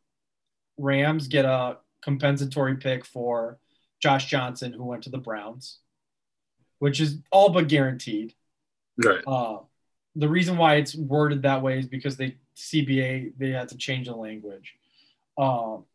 Rams 0.77 1.27
get 1.27 1.45
a 1.45 1.77
compensatory 2.03 2.77
pick 2.77 3.05
for 3.05 3.57
Josh 3.99 4.27
Johnson, 4.27 4.71
who 4.71 4.83
went 4.83 5.01
to 5.03 5.09
the 5.09 5.17
Browns, 5.17 5.79
which 6.77 6.99
is 7.01 7.17
all 7.31 7.49
but 7.49 7.67
guaranteed. 7.67 8.35
Right. 9.03 9.23
Uh, 9.25 9.61
the 10.17 10.27
reason 10.27 10.57
why 10.57 10.75
it's 10.75 10.95
worded 10.95 11.43
that 11.43 11.61
way 11.61 11.79
is 11.79 11.87
because 11.87 12.17
they 12.17 12.35
CBA 12.55 13.33
they 13.37 13.49
had 13.51 13.69
to 13.69 13.77
change 13.77 14.07
the 14.07 14.15
language, 14.15 14.75
um, 15.37 15.85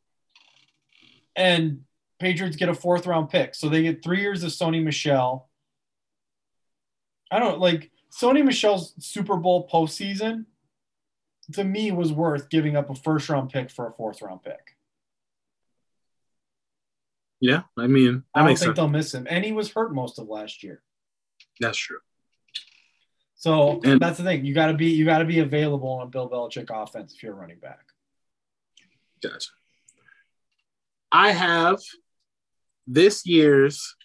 and 1.34 1.82
Patriots 2.20 2.56
get 2.56 2.68
a 2.68 2.74
fourth 2.74 3.06
round 3.06 3.30
pick, 3.30 3.54
so 3.54 3.68
they 3.68 3.82
get 3.82 4.02
three 4.02 4.20
years 4.20 4.42
of 4.44 4.50
Sony 4.50 4.82
Michel. 4.82 5.48
I 7.30 7.38
don't 7.38 7.58
like 7.58 7.90
Sony 8.12 8.44
Michel's 8.44 8.94
Super 8.98 9.36
Bowl 9.36 9.68
postseason. 9.68 10.46
To 11.54 11.64
me, 11.64 11.90
was 11.90 12.12
worth 12.12 12.48
giving 12.48 12.76
up 12.76 12.88
a 12.88 12.94
first 12.94 13.28
round 13.28 13.50
pick 13.50 13.70
for 13.70 13.88
a 13.88 13.92
fourth 13.92 14.22
round 14.22 14.42
pick. 14.44 14.76
Yeah. 17.40 17.62
I 17.76 17.88
mean, 17.88 18.22
I 18.32 18.40
don't 18.40 18.48
think 18.50 18.58
sense. 18.58 18.76
they'll 18.76 18.88
miss 18.88 19.12
him, 19.12 19.26
and 19.28 19.44
he 19.44 19.50
was 19.50 19.72
hurt 19.72 19.92
most 19.92 20.20
of 20.20 20.28
last 20.28 20.62
year. 20.62 20.80
That's 21.58 21.76
true. 21.76 21.98
So 23.42 23.80
And- 23.82 24.00
that's 24.00 24.18
the 24.18 24.22
thing. 24.22 24.44
You 24.44 24.54
got 24.54 24.68
to 24.68 24.74
be 24.74 24.90
you 24.90 25.04
got 25.04 25.18
to 25.18 25.24
be 25.24 25.40
available 25.40 25.88
on 25.88 26.06
a 26.06 26.10
Bill 26.10 26.30
Belichick 26.30 26.70
offense 26.70 27.12
if 27.12 27.24
you're 27.24 27.32
a 27.32 27.36
running 27.36 27.58
back. 27.58 27.80
Gotcha. 29.20 29.50
I 31.10 31.32
have 31.32 31.80
this 32.86 33.26
year's 33.26 33.96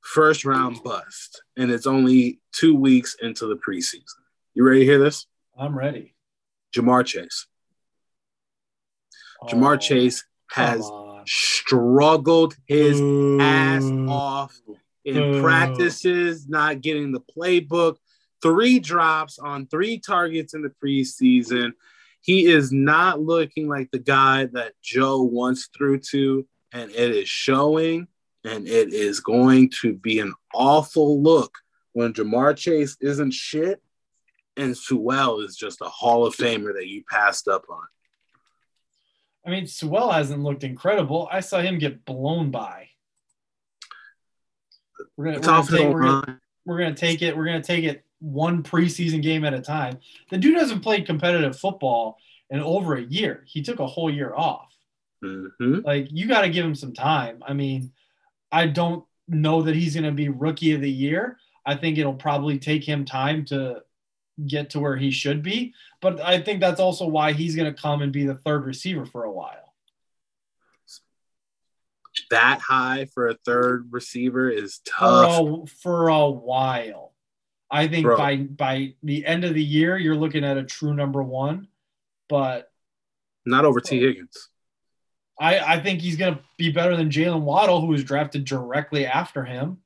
first 0.00 0.44
round 0.44 0.82
bust, 0.82 1.42
and 1.56 1.70
it's 1.70 1.86
only 1.86 2.40
two 2.50 2.74
weeks 2.74 3.14
into 3.22 3.46
the 3.46 3.54
preseason. 3.56 4.02
You 4.54 4.64
ready 4.64 4.80
to 4.80 4.84
hear 4.86 4.98
this? 4.98 5.26
I'm 5.56 5.78
ready. 5.78 6.16
Ja'Marr 6.74 7.06
Chase. 7.06 7.46
Ja'Marr 9.44 9.74
Oh, 9.74 9.78
Chase 9.78 10.24
has 10.50 10.90
struggled 11.24 12.56
his 12.66 12.98
Boo. 13.00 13.40
ass 13.40 13.84
off 14.08 14.60
in 15.04 15.14
Boo. 15.14 15.40
practices, 15.40 16.48
not 16.48 16.80
getting 16.80 17.12
the 17.12 17.20
playbook, 17.20 17.96
three 18.42 18.78
drops 18.78 19.38
on 19.38 19.66
three 19.66 19.98
targets 19.98 20.54
in 20.54 20.62
the 20.62 20.72
preseason. 20.82 21.72
He 22.20 22.46
is 22.46 22.72
not 22.72 23.20
looking 23.20 23.68
like 23.68 23.90
the 23.90 23.98
guy 23.98 24.46
that 24.52 24.74
Joe 24.82 25.22
once 25.22 25.68
threw 25.76 25.98
to, 26.10 26.46
and 26.72 26.90
it 26.90 27.10
is 27.10 27.28
showing, 27.28 28.06
and 28.44 28.68
it 28.68 28.92
is 28.92 29.20
going 29.20 29.70
to 29.80 29.94
be 29.94 30.20
an 30.20 30.34
awful 30.54 31.22
look 31.22 31.58
when 31.92 32.12
Ja'Marr 32.12 32.56
Chase 32.56 32.96
isn't 33.00 33.32
shit 33.32 33.82
and 34.56 34.76
Sewell 34.76 35.40
is 35.40 35.56
just 35.56 35.80
a 35.80 35.88
Hall 35.88 36.26
of 36.26 36.34
Famer 36.34 36.74
that 36.74 36.88
you 36.88 37.02
passed 37.10 37.48
up 37.48 37.64
on. 37.70 37.82
I 39.46 39.50
mean, 39.50 39.66
Sewell 39.66 40.10
hasn't 40.10 40.42
looked 40.42 40.64
incredible. 40.64 41.28
I 41.30 41.40
saw 41.40 41.60
him 41.60 41.78
get 41.78 42.04
blown 42.04 42.50
by. 42.50 42.88
We're 45.16 45.32
gonna, 45.32 45.38
we're 45.38 45.42
gonna, 45.42 45.66
take, 45.66 45.92
we're, 45.92 46.02
gonna, 46.02 46.40
we're 46.64 46.78
gonna 46.78 46.94
take 46.94 47.22
it. 47.22 47.36
We're 47.36 47.46
gonna 47.46 47.62
take 47.62 47.84
it 47.84 48.04
one 48.22 48.62
preseason 48.62 49.20
game 49.22 49.44
at 49.44 49.52
a 49.52 49.60
time. 49.60 49.98
The 50.30 50.38
dude 50.38 50.56
hasn't 50.56 50.82
played 50.82 51.06
competitive 51.06 51.58
football 51.58 52.18
in 52.50 52.60
over 52.60 52.94
a 52.94 53.02
year. 53.02 53.42
He 53.46 53.62
took 53.62 53.80
a 53.80 53.86
whole 53.86 54.10
year 54.10 54.32
off. 54.34 54.74
Mhm. 55.24 55.84
Like 55.84 56.08
you 56.10 56.26
got 56.28 56.42
to 56.42 56.50
give 56.50 56.64
him 56.64 56.74
some 56.74 56.92
time. 56.92 57.42
I 57.46 57.52
mean, 57.52 57.92
I 58.50 58.66
don't 58.66 59.04
know 59.28 59.62
that 59.62 59.74
he's 59.74 59.94
going 59.94 60.04
to 60.04 60.12
be 60.12 60.28
rookie 60.28 60.72
of 60.72 60.80
the 60.80 60.90
year. 60.90 61.38
I 61.64 61.74
think 61.76 61.98
it'll 61.98 62.14
probably 62.14 62.58
take 62.58 62.84
him 62.84 63.04
time 63.04 63.44
to 63.46 63.82
get 64.46 64.70
to 64.70 64.80
where 64.80 64.96
he 64.96 65.10
should 65.10 65.42
be, 65.42 65.74
but 66.00 66.20
I 66.20 66.40
think 66.40 66.60
that's 66.60 66.80
also 66.80 67.06
why 67.06 67.32
he's 67.32 67.54
going 67.54 67.72
to 67.72 67.80
come 67.80 68.02
and 68.02 68.12
be 68.12 68.24
the 68.24 68.34
third 68.34 68.64
receiver 68.64 69.04
for 69.06 69.24
a 69.24 69.30
while. 69.32 69.74
That 72.30 72.60
high 72.60 73.06
for 73.06 73.28
a 73.28 73.34
third 73.34 73.88
receiver 73.90 74.50
is 74.50 74.80
For 74.84 74.92
tough. 74.98 75.40
a, 75.40 75.66
for 75.66 76.08
a 76.08 76.28
while. 76.28 77.11
I 77.72 77.88
think 77.88 78.04
Bro. 78.04 78.18
by 78.18 78.36
by 78.36 78.94
the 79.02 79.24
end 79.24 79.44
of 79.44 79.54
the 79.54 79.64
year 79.64 79.96
you're 79.96 80.14
looking 80.14 80.44
at 80.44 80.58
a 80.58 80.62
true 80.62 80.92
number 80.92 81.22
1, 81.22 81.66
but 82.28 82.70
Not 83.46 83.64
over 83.64 83.80
T. 83.80 83.98
Higgins. 83.98 84.50
I, 85.40 85.58
I 85.58 85.80
think 85.80 86.02
he's 86.02 86.16
going 86.16 86.34
to 86.34 86.40
be 86.58 86.70
better 86.70 86.96
than 86.96 87.08
Jaylen 87.08 87.40
Waddle, 87.40 87.80
who 87.80 87.88
was 87.88 88.04
drafted 88.04 88.44
directly 88.44 89.06
after 89.06 89.44
him. 89.44 89.78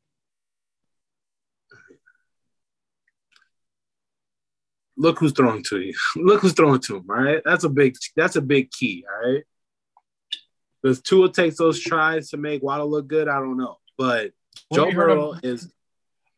Look 4.99 5.21
who's 5.21 5.33
throwing 5.33 5.63
to 5.69 5.81
you. 5.81 5.95
Look 6.17 6.41
who's 6.41 6.55
throwing 6.55 6.81
to 6.81 6.97
him. 6.97 7.05
All 7.09 7.17
right, 7.17 7.43
that's 7.45 7.65
a 7.65 7.69
big. 7.69 7.97
That's 8.17 8.37
a 8.37 8.43
big 8.43 8.71
key. 8.71 9.05
All 9.09 9.33
right. 9.33 9.45
Does 10.83 11.01
Tua 11.03 11.31
takes 11.33 11.57
those 11.57 11.81
tries 11.81 12.31
to 12.31 12.37
make 12.37 12.63
Waddle 12.63 12.91
look 12.91 13.07
good? 13.07 13.29
I 13.29 13.39
don't 13.39 13.57
know, 13.57 13.79
but 13.97 14.33
Well, 14.71 14.87
Joe 14.87 14.93
Burrow 14.93 15.35
is. 15.43 15.73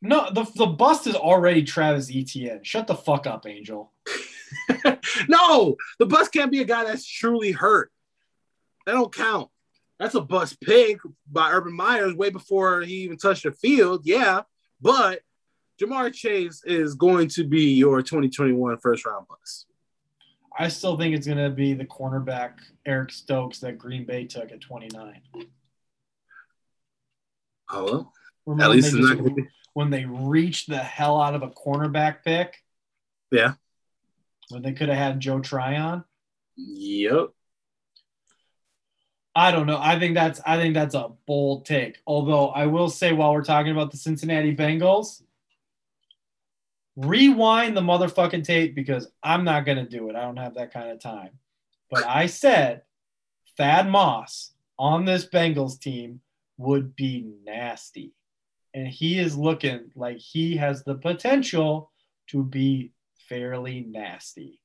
No, 0.01 0.31
the 0.31 0.45
the 0.55 0.67
bust 0.67 1.07
is 1.07 1.17
already 1.17 1.65
Travis 1.65 2.11
Etienne. 2.15 2.61
Shut 2.63 2.87
the 2.87 2.95
fuck 2.95 3.27
up, 3.27 3.47
Angel. 3.47 3.93
no, 5.29 5.77
the 5.99 6.07
bus 6.07 6.29
can't 6.29 6.53
be 6.53 6.61
a 6.61 6.65
guy 6.65 6.85
that's 6.85 7.07
truly 7.07 7.51
hurt. 7.51 7.91
That 8.87 8.93
don't 8.93 9.15
count. 9.15 9.51
That's 9.99 10.15
a 10.15 10.21
bust 10.21 10.61
pick 10.61 11.01
by 11.31 11.51
Urban 11.51 11.75
Myers 11.75 12.15
way 12.15 12.31
before 12.31 12.83
he 12.83 12.99
even 12.99 13.17
touched 13.17 13.43
the 13.43 13.51
field. 13.51 14.03
Yeah, 14.05 14.43
but 14.81 15.21
Ja'Marr 15.81 16.15
Chase 16.15 16.63
is 16.65 16.95
going 16.95 17.29
to 17.31 17.45
be 17.45 17.75
your 17.75 18.01
2021 18.01 18.79
first 18.79 19.05
round 19.05 19.27
bust. 19.29 19.67
I 20.57 20.69
still 20.69 20.97
think 20.97 21.17
it's 21.17 21.27
gonna 21.27 21.51
be 21.51 21.75
the 21.75 21.85
cornerback 21.85 22.55
Eric 22.87 23.11
Stokes 23.11 23.59
that 23.61 23.79
Green 23.79 24.05
Bay 24.05 24.25
took 24.25 24.53
at 24.53 24.61
29. 24.61 25.21
Oh 27.71 27.85
well. 27.85 28.13
Remember 28.47 28.65
At 28.65 28.71
least 28.71 28.95
it's 28.95 28.97
not 28.97 29.19
going 29.19 29.29
to 29.29 29.35
be. 29.35 29.49
When 29.79 29.91
they 29.91 30.05
reached 30.05 30.69
the 30.69 30.77
hell 30.79 31.21
out 31.23 31.37
of 31.37 31.43
a 31.45 31.51
cornerback 31.51 32.25
pick 32.25 32.65
Yeah. 33.31 33.53
when 34.49 34.61
they 34.61 34.73
could 34.73 34.89
have 34.89 34.99
had 34.99 35.21
Joe 35.21 35.39
Tryon. 35.39 36.03
Yep. 36.57 37.29
I 39.37 39.53
don't 39.53 39.69
know. 39.69 39.79
I 39.81 39.97
think 40.01 40.15
that's 40.17 40.41
I 40.45 40.57
think 40.57 40.75
that's 40.75 40.97
a 40.97 41.13
bold 41.27 41.65
take. 41.65 41.99
Although 42.09 42.49
I 42.49 42.67
will 42.67 42.91
say 42.91 43.13
while 43.13 43.33
we're 43.33 43.45
talking 43.45 43.71
about 43.71 43.93
the 43.93 43.97
Cincinnati 43.99 44.53
Bengals, 44.57 45.23
rewind 46.97 47.77
the 47.77 47.81
motherfucking 47.81 48.43
tape 48.43 48.75
because 48.75 49.07
I'm 49.23 49.45
not 49.45 49.65
gonna 49.65 49.89
do 49.89 50.11
it. 50.11 50.17
I 50.17 50.23
don't 50.23 50.39
have 50.39 50.55
that 50.55 50.73
kind 50.73 50.91
of 50.91 50.99
time. 50.99 51.39
But 51.89 52.05
I 52.05 52.27
said 52.27 52.83
Thad 53.57 53.89
Moss 53.89 54.55
on 54.77 55.05
this 55.05 55.25
Bengals 55.25 55.79
team 55.81 56.21
would 56.57 56.97
be 56.97 57.25
nasty. 57.45 58.11
And 58.79 58.87
he 58.87 59.19
is 59.19 59.37
looking 59.37 59.91
like 59.97 60.19
he 60.19 60.57
has 60.57 60.85
the 60.85 60.95
potential 60.95 61.91
to 62.29 62.45
be 62.45 62.93
fairly 63.29 63.85
nasty. 63.89 64.61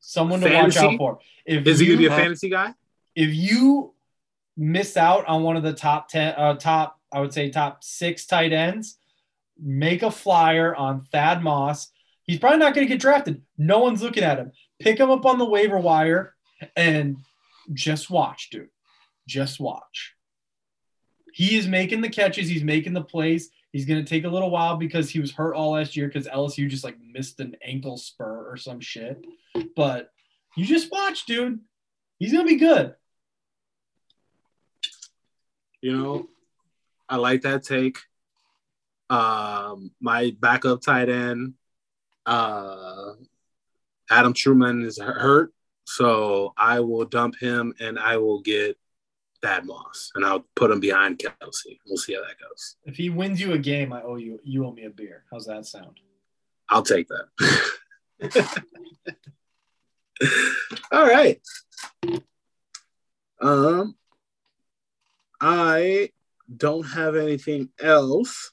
Someone 0.00 0.40
to 0.40 0.52
watch 0.52 0.76
out 0.76 0.96
for. 0.96 1.18
If 1.44 1.66
Is 1.66 1.80
he 1.80 1.86
going 1.86 1.98
to 1.98 2.08
be 2.08 2.12
a 2.12 2.16
fantasy 2.16 2.48
guy? 2.48 2.74
if 3.14 3.34
you 3.34 3.92
miss 4.56 4.96
out 4.96 5.26
on 5.26 5.42
one 5.42 5.56
of 5.56 5.62
the 5.62 5.72
top 5.72 6.08
10 6.08 6.34
uh, 6.36 6.54
top 6.54 6.98
i 7.12 7.20
would 7.20 7.32
say 7.32 7.50
top 7.50 7.82
six 7.82 8.26
tight 8.26 8.52
ends 8.52 8.98
make 9.60 10.02
a 10.02 10.10
flyer 10.10 10.74
on 10.74 11.00
thad 11.00 11.42
moss 11.42 11.88
he's 12.22 12.38
probably 12.38 12.58
not 12.58 12.74
going 12.74 12.86
to 12.86 12.92
get 12.92 13.00
drafted 13.00 13.42
no 13.58 13.80
one's 13.80 14.02
looking 14.02 14.22
at 14.22 14.38
him 14.38 14.52
pick 14.78 14.98
him 14.98 15.10
up 15.10 15.26
on 15.26 15.38
the 15.38 15.44
waiver 15.44 15.78
wire 15.78 16.34
and 16.76 17.16
just 17.72 18.10
watch 18.10 18.50
dude 18.50 18.68
just 19.26 19.58
watch 19.58 20.13
he 21.34 21.56
is 21.56 21.66
making 21.66 22.00
the 22.00 22.08
catches. 22.08 22.48
He's 22.48 22.62
making 22.62 22.92
the 22.92 23.02
plays. 23.02 23.50
He's 23.72 23.86
going 23.86 24.02
to 24.02 24.08
take 24.08 24.22
a 24.22 24.28
little 24.28 24.50
while 24.50 24.76
because 24.76 25.10
he 25.10 25.18
was 25.18 25.32
hurt 25.32 25.56
all 25.56 25.72
last 25.72 25.96
year 25.96 26.06
because 26.06 26.28
lsu 26.28 26.68
just 26.68 26.84
like 26.84 26.96
missed 27.12 27.40
an 27.40 27.56
ankle 27.60 27.96
spur 27.96 28.48
or 28.48 28.56
some 28.56 28.78
shit. 28.78 29.26
But 29.74 30.12
you 30.56 30.64
just 30.64 30.92
watch 30.92 31.26
dude. 31.26 31.58
He's 32.20 32.30
going 32.30 32.46
to 32.46 32.52
be 32.52 32.60
good. 32.60 32.94
You 35.80 35.96
know, 35.96 36.28
I 37.08 37.16
like 37.16 37.42
that 37.42 37.64
take. 37.64 37.98
Um, 39.10 39.90
my 40.00 40.36
backup 40.38 40.82
tight 40.82 41.08
end, 41.08 41.54
uh, 42.26 43.14
Adam 44.08 44.34
Trautman 44.34 44.84
is 44.84 45.00
hurt, 45.00 45.52
so 45.84 46.54
I 46.56 46.78
will 46.78 47.06
dump 47.06 47.40
him 47.40 47.74
and 47.80 47.98
I 47.98 48.18
will 48.18 48.40
get 48.40 48.78
Thad 49.44 49.66
Moss 49.66 50.10
and 50.14 50.24
I'll 50.24 50.46
put 50.54 50.70
him 50.70 50.80
behind 50.80 51.18
Kelce. 51.18 51.78
We'll 51.86 51.98
see 51.98 52.14
how 52.14 52.22
that 52.22 52.40
goes. 52.40 52.76
If 52.86 52.96
he 52.96 53.10
wins 53.10 53.38
you 53.38 53.52
a 53.52 53.58
game, 53.58 53.92
I 53.92 54.02
owe 54.02 54.16
you. 54.16 54.40
You 54.42 54.64
owe 54.64 54.72
me 54.72 54.84
a 54.84 54.90
beer. 54.90 55.24
How's 55.30 55.44
that 55.46 55.66
sound? 55.66 56.00
I'll 56.70 56.82
take 56.82 57.08
that. 57.08 58.64
All 60.92 61.06
right. 61.06 61.42
Um, 63.38 63.96
I 65.38 66.08
don't 66.56 66.84
have 66.84 67.14
anything 67.14 67.68
else 67.78 68.50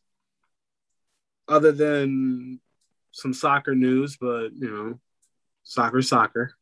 other 1.48 1.72
than 1.72 2.60
some 3.14 3.34
soccer 3.34 3.76
news, 3.76 4.18
but 4.20 4.50
you 4.58 4.70
know, 4.70 5.00
soccer, 5.64 6.02
soccer. 6.02 6.54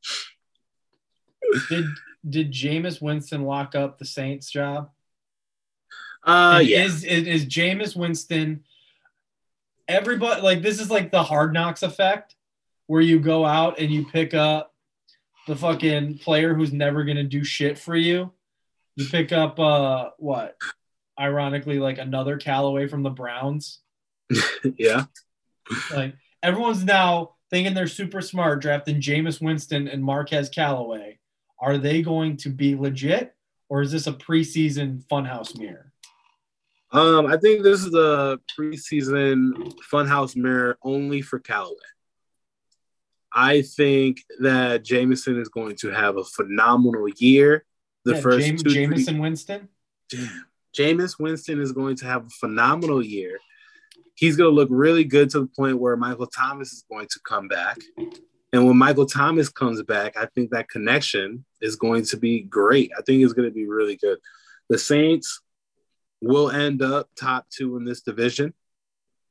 Did 1.70 1.86
did 2.28 2.52
Jameis 2.52 3.02
Winston 3.02 3.44
lock 3.44 3.76
up 3.76 3.98
the 3.98 4.06
Saints 4.06 4.50
job? 4.50 4.90
Uh, 6.24 6.58
And 6.60 6.68
yeah. 6.68 6.84
Is, 6.84 7.04
is 7.04 7.28
is 7.28 7.46
Jameis 7.46 7.96
Winston? 7.96 8.64
Everybody 9.88 10.42
like 10.42 10.62
this 10.62 10.80
is 10.80 10.92
like 10.92 11.12
the 11.12 11.24
hard 11.24 11.54
knocks 11.54 11.84
effect, 11.84 12.36
where 12.88 13.02
you 13.02 13.20
go 13.20 13.46
out 13.46 13.80
and 13.80 13.90
you 13.90 14.06
pick 14.06 14.34
up 14.34 14.74
the 15.48 15.56
fucking 15.56 16.20
player 16.20 16.54
who's 16.54 16.74
never 16.74 17.04
gonna 17.04 17.24
do 17.24 17.44
shit 17.44 17.80
for 17.80 17.96
you. 17.96 18.32
You 18.96 19.08
pick 19.08 19.32
up 19.32 19.60
uh 19.60 20.10
what? 20.18 20.58
Ironically, 21.20 21.80
like 21.80 21.98
another 21.98 22.38
Callaway 22.38 22.88
from 22.88 23.04
the 23.04 23.10
Browns. 23.10 23.80
yeah. 24.78 25.06
Like 25.92 26.16
everyone's 26.44 26.84
now 26.84 27.36
thinking 27.50 27.74
they're 27.74 27.88
super 27.88 28.22
smart, 28.22 28.62
drafting 28.62 29.02
Jameis 29.02 29.42
Winston 29.42 29.88
and 29.88 30.04
Marquez 30.04 30.50
Callaway. 30.50 31.19
Are 31.62 31.78
they 31.78 32.02
going 32.02 32.38
to 32.38 32.50
be 32.50 32.76
legit, 32.76 33.36
or 33.68 33.82
is 33.82 33.92
this 33.92 34.08
a 34.08 34.14
preseason 34.14 35.04
funhouse 35.06 35.58
mirror? 35.58 35.92
Um, 36.92 37.28
I 37.28 37.38
think 37.38 37.64
this 37.64 37.84
is 37.84 37.94
a 37.94 38.40
preseason 38.58 39.74
funhouse 39.92 40.36
mirror 40.36 40.78
only 40.84 41.22
for 41.22 41.38
Callaway. 41.40 41.76
I 43.32 43.62
think 43.62 44.24
that 44.40 44.84
Jameson 44.84 45.40
is 45.40 45.50
going 45.50 45.76
to 45.78 45.90
have 45.90 46.18
a 46.18 46.24
phenomenal 46.24 47.08
year. 47.18 47.66
The 48.06 48.16
Yeah, 48.16 48.22
first 48.22 48.48
Jame- 48.48 48.58
two, 48.58 48.64
three- 48.64 48.74
Jameson 48.74 49.20
Winston. 49.20 49.70
Damn. 50.10 50.46
Jameis 50.76 51.20
Winston 51.20 51.60
is 51.62 51.72
going 51.72 51.96
to 51.98 52.06
have 52.06 52.26
a 52.26 52.30
phenomenal 52.30 53.04
year. 53.06 53.38
He's 54.16 54.36
going 54.36 54.50
to 54.50 54.56
look 54.56 54.70
really 54.72 55.04
good 55.04 55.30
to 55.32 55.42
the 55.42 55.48
point 55.48 55.80
where 55.80 55.96
Michael 55.96 56.28
Thomas 56.28 56.74
is 56.74 56.84
going 56.90 57.08
to 57.08 57.20
come 57.24 57.48
back. 57.48 57.78
And 58.52 58.66
when 58.66 58.78
Michael 58.78 59.06
Thomas 59.06 59.50
comes 59.50 59.82
back, 59.84 60.18
I 60.18 60.26
think 60.26 60.52
that 60.52 60.70
connection 60.70 61.46
is 61.62 61.76
going 61.76 62.04
to 62.06 62.18
be 62.18 62.42
great. 62.42 62.92
I 62.98 63.02
think 63.02 63.24
it's 63.24 63.34
going 63.34 63.48
to 63.48 63.54
be 63.54 63.68
really 63.68 63.96
good. 63.96 64.18
The 64.70 64.78
Saints 64.78 65.42
will 66.22 66.50
end 66.50 66.82
up 66.82 67.10
top 67.16 67.46
two 67.50 67.78
in 67.78 67.86
this 67.86 68.02
division, 68.02 68.54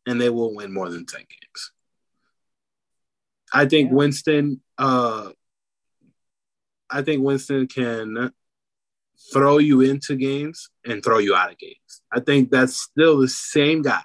and 0.07 0.21
they 0.21 0.31
will 0.31 0.55
win 0.55 0.73
more 0.73 0.89
than 0.89 1.05
10 1.05 1.21
games. 1.21 1.73
I 3.53 3.67
think 3.67 3.91
Yeah. 3.91 3.97
Winston, 3.97 4.61
uh, 4.77 5.33
I 6.91 7.03
think 7.03 7.23
Winston 7.23 7.67
can 7.67 8.33
throw 9.33 9.59
you 9.59 9.81
into 9.81 10.17
games 10.17 10.71
and 10.85 11.03
throw 11.03 11.19
you 11.19 11.35
out 11.35 11.51
of 11.51 11.59
games. 11.59 12.03
I 12.11 12.21
think 12.21 12.51
that's 12.51 12.77
still 12.81 13.19
the 13.19 13.29
same 13.29 13.83
guy. 13.83 14.03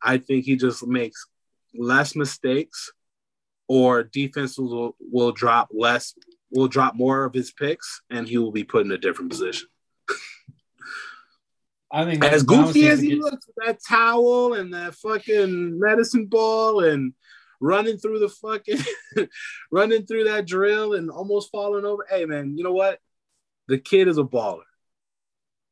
I 0.00 0.18
think 0.18 0.44
he 0.44 0.56
just 0.56 0.86
makes 0.86 1.26
less 1.74 2.14
mistakes 2.14 2.92
or 3.68 4.02
defenses 4.04 4.58
will, 4.58 4.96
will 5.00 5.32
drop 5.32 5.68
less, 5.72 6.14
will 6.50 6.68
drop 6.68 6.94
more 6.94 7.24
of 7.24 7.34
his 7.34 7.50
picks 7.52 8.02
and 8.10 8.28
he 8.28 8.38
will 8.38 8.52
be 8.52 8.64
put 8.64 8.84
in 8.84 8.92
a 8.92 8.98
different 8.98 9.30
position. 9.30 9.68
I 11.92 12.04
think 12.04 12.24
As 12.24 12.42
goofy 12.42 12.88
as 12.88 13.00
he 13.00 13.10
get- 13.10 13.18
looks 13.18 13.46
with 13.46 13.66
that 13.66 13.78
towel 13.86 14.54
and 14.54 14.74
that 14.74 14.94
fucking 14.96 15.78
medicine 15.78 16.26
ball 16.26 16.82
and 16.84 17.12
running 17.60 17.96
through 17.98 18.18
the 18.18 18.28
fucking 18.28 18.78
running 19.72 20.04
through 20.04 20.24
that 20.24 20.46
drill 20.46 20.94
and 20.94 21.10
almost 21.10 21.50
falling 21.52 21.84
over. 21.84 22.04
Hey 22.10 22.24
man, 22.24 22.56
you 22.58 22.64
know 22.64 22.72
what? 22.72 22.98
The 23.68 23.78
kid 23.78 24.08
is 24.08 24.18
a 24.18 24.24
baller. 24.24 24.62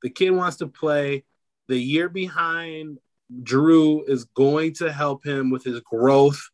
The 0.03 0.11
kid 0.11 0.31
wants 0.31 0.59
to 0.59 0.69
play. 0.69 1.25
The 1.69 1.77
year 1.79 2.09
behind 2.09 2.99
Drew 3.43 4.05
is 4.05 4.25
going 4.25 4.75
to 4.75 4.93
help 4.93 5.25
him 5.27 5.51
with 5.51 5.65
his 5.65 5.81
growth. 5.81 6.51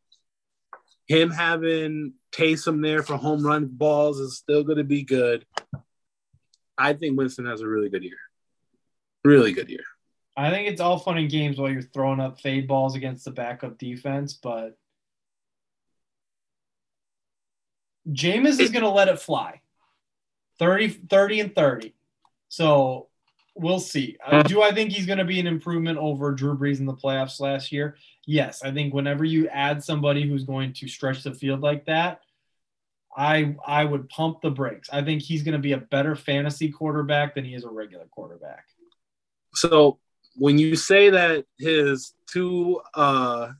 Him 1.08 1.30
having 1.30 2.12
Taysom 2.32 2.82
there 2.82 3.02
for 3.02 3.16
home 3.16 3.44
run 3.44 3.66
balls 3.66 4.20
is 4.20 4.36
still 4.36 4.62
going 4.62 4.78
to 4.78 4.84
be 4.84 5.02
good. 5.02 5.44
I 6.76 6.92
think 6.92 7.18
Winston 7.18 7.46
has 7.46 7.60
a 7.60 7.66
really 7.66 7.88
good 7.88 8.04
year. 8.04 8.18
Really 9.24 9.52
good 9.52 9.68
year. 9.68 9.84
I 10.36 10.50
think 10.50 10.68
it's 10.68 10.80
all 10.80 10.98
fun 10.98 11.18
and 11.18 11.30
games 11.30 11.58
while 11.58 11.70
you're 11.70 11.82
throwing 11.82 12.20
up 12.20 12.40
fade 12.40 12.68
balls 12.68 12.94
against 12.94 13.24
the 13.24 13.32
backup 13.32 13.76
defense, 13.78 14.34
but 14.34 14.78
Jameis 18.08 18.60
is 18.60 18.70
going 18.70 18.84
to 18.84 18.90
let 18.90 19.08
it 19.08 19.20
fly. 19.20 19.60
30, 20.58 20.88
30 20.88 21.40
and 21.40 21.54
30. 21.54 21.94
So 22.48 23.07
we'll 23.58 23.80
see. 23.80 24.16
Uh, 24.24 24.42
do 24.42 24.62
I 24.62 24.72
think 24.72 24.92
he's 24.92 25.06
going 25.06 25.18
to 25.18 25.24
be 25.24 25.40
an 25.40 25.46
improvement 25.46 25.98
over 25.98 26.32
Drew 26.32 26.56
Brees 26.56 26.78
in 26.78 26.86
the 26.86 26.94
playoffs 26.94 27.40
last 27.40 27.72
year? 27.72 27.96
Yes. 28.26 28.62
I 28.62 28.72
think 28.72 28.94
whenever 28.94 29.24
you 29.24 29.48
add 29.48 29.82
somebody 29.82 30.28
who's 30.28 30.44
going 30.44 30.72
to 30.74 30.88
stretch 30.88 31.22
the 31.22 31.34
field 31.34 31.60
like 31.60 31.86
that, 31.86 32.20
I 33.16 33.56
I 33.66 33.84
would 33.84 34.08
pump 34.08 34.42
the 34.42 34.50
brakes. 34.50 34.88
I 34.92 35.02
think 35.02 35.22
he's 35.22 35.42
going 35.42 35.54
to 35.54 35.58
be 35.58 35.72
a 35.72 35.78
better 35.78 36.14
fantasy 36.14 36.70
quarterback 36.70 37.34
than 37.34 37.44
he 37.44 37.54
is 37.54 37.64
a 37.64 37.70
regular 37.70 38.06
quarterback. 38.06 38.64
So 39.54 39.98
when 40.36 40.58
you 40.58 40.76
say 40.76 41.10
that 41.10 41.44
his 41.58 42.14
two 42.30 42.80
uh, 42.94 43.52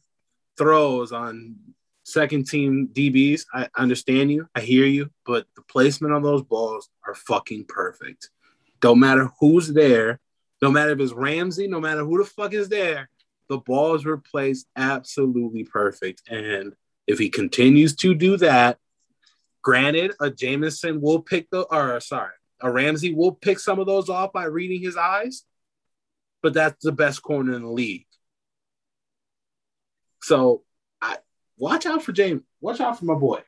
throws 0.57 1.11
on 1.11 1.57
second 2.05 2.47
team 2.47 2.89
DBs, 2.93 3.47
I 3.53 3.69
understand 3.77 4.31
you. 4.31 4.49
I 4.55 4.61
hear 4.61 4.87
you, 4.87 5.11
but 5.27 5.47
the 5.57 5.63
placement 5.63 6.15
on 6.15 6.23
those 6.23 6.43
balls 6.43 6.89
are 7.07 7.15
fucking 7.15 7.65
perfect. 7.69 8.31
Don't 8.81 9.01
matter 9.01 9.31
who's 9.41 9.69
there, 9.69 10.21
no 10.63 10.71
matter 10.71 10.93
if 10.93 11.01
it's 11.01 11.13
Ramsey, 11.13 11.69
no 11.69 11.81
matter 11.81 12.05
who 12.05 12.19
the 12.19 12.25
fuck 12.25 12.53
is 12.53 12.69
there, 12.69 13.09
the 13.49 13.59
balls 13.59 14.05
were 14.05 14.19
placed 14.19 14.67
absolutely 14.77 15.65
perfect. 15.65 16.23
And 16.29 16.75
if 17.07 17.19
he 17.19 17.31
continues 17.31 17.97
to 17.97 18.15
do 18.15 18.37
that, 18.39 18.79
granted, 19.63 20.13
a 20.21 20.31
Jameson 20.31 21.01
will 21.01 21.21
pick 21.21 21.49
the, 21.51 21.63
or 21.63 22.01
sorry, 22.01 22.33
a 22.61 22.71
Ramsey 22.71 23.15
will 23.15 23.33
pick 23.33 23.59
some 23.59 23.79
of 23.79 23.87
those 23.87 24.09
off 24.09 24.33
by 24.33 24.45
reading 24.45 24.83
his 24.83 24.97
eyes 24.97 25.45
but 26.43 26.55
that's 26.55 26.85
the 26.85 26.93
best 26.93 27.23
corner 27.23 27.55
in 27.55 27.63
the 27.63 27.69
league. 27.69 28.07
So 30.23 30.63
I 31.01 31.19
watch 31.57 31.87
out 31.87 32.03
for 32.03 32.13
James. 32.13 32.43
Watch 32.61 32.81
out 32.81 32.99
for 32.99 33.05
my 33.05 33.15
boy. 33.15 33.43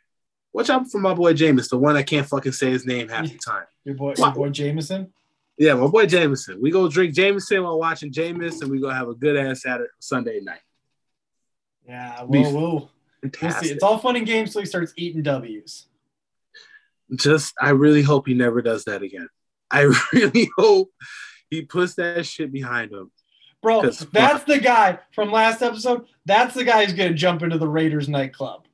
Watch 0.53 0.71
out 0.71 0.91
for 0.91 1.01
my 1.01 1.15
boy 1.15 1.35
James, 1.35 1.69
the 1.69 1.79
one 1.79 1.97
I 1.97 2.03
can't 2.03 2.27
fucking 2.27 2.53
say 2.53 2.71
his 2.71 2.87
name 2.87 3.09
half 3.09 3.29
the 3.29 3.39
time. 3.39 3.65
Your 3.85 3.95
boy, 3.95 4.15
your 4.17 4.33
boy 4.33 4.49
Jameson. 4.51 5.13
Yeah, 5.61 5.75
my 5.75 5.89
boy 5.89 6.07
Jameson. 6.07 6.59
We 6.59 6.71
go 6.71 6.89
drink 6.89 7.15
Jameson 7.15 7.63
while 7.63 7.79
watching 7.79 8.11
Jameis, 8.11 8.63
and 8.63 8.71
we 8.71 8.81
go 8.81 8.89
have 8.89 9.09
a 9.09 9.15
good 9.15 9.37
ass 9.37 9.61
Saturday 9.61 9.91
Sunday 9.99 10.41
night. 10.41 10.63
Yeah, 11.87 12.23
we'll, 12.23 12.55
we'll, 12.55 12.91
we'll 13.23 13.53
see. 13.53 13.69
It's 13.69 13.83
all 13.83 13.99
fun 13.99 14.17
and 14.17 14.25
games 14.25 14.53
till 14.53 14.63
he 14.63 14.67
starts 14.67 14.95
eating 14.97 15.23
W's. 15.23 15.87
Just 17.15 17.53
I 17.61 17.71
really 17.71 18.01
hope 18.01 18.27
he 18.27 18.33
never 18.33 18.63
does 18.63 18.85
that 18.85 19.03
again. 19.03 19.29
I 19.71 19.93
really 20.15 20.49
hope 20.57 20.93
he 21.51 21.61
puts 21.61 21.95
that 21.97 22.25
shit 22.25 22.51
behind 22.51 22.91
him. 22.91 23.11
Bro, 23.61 23.83
that's 23.83 24.45
the 24.45 24.61
guy 24.61 25.01
from 25.13 25.31
last 25.31 25.61
episode. 25.61 26.07
That's 26.25 26.55
the 26.55 26.65
guy 26.65 26.87
who's 26.87 26.95
going 26.95 27.11
to 27.13 27.19
jump 27.19 27.43
into 27.43 27.59
the 27.59 27.69
Raiders 27.69 28.09
nightclub. 28.09 28.65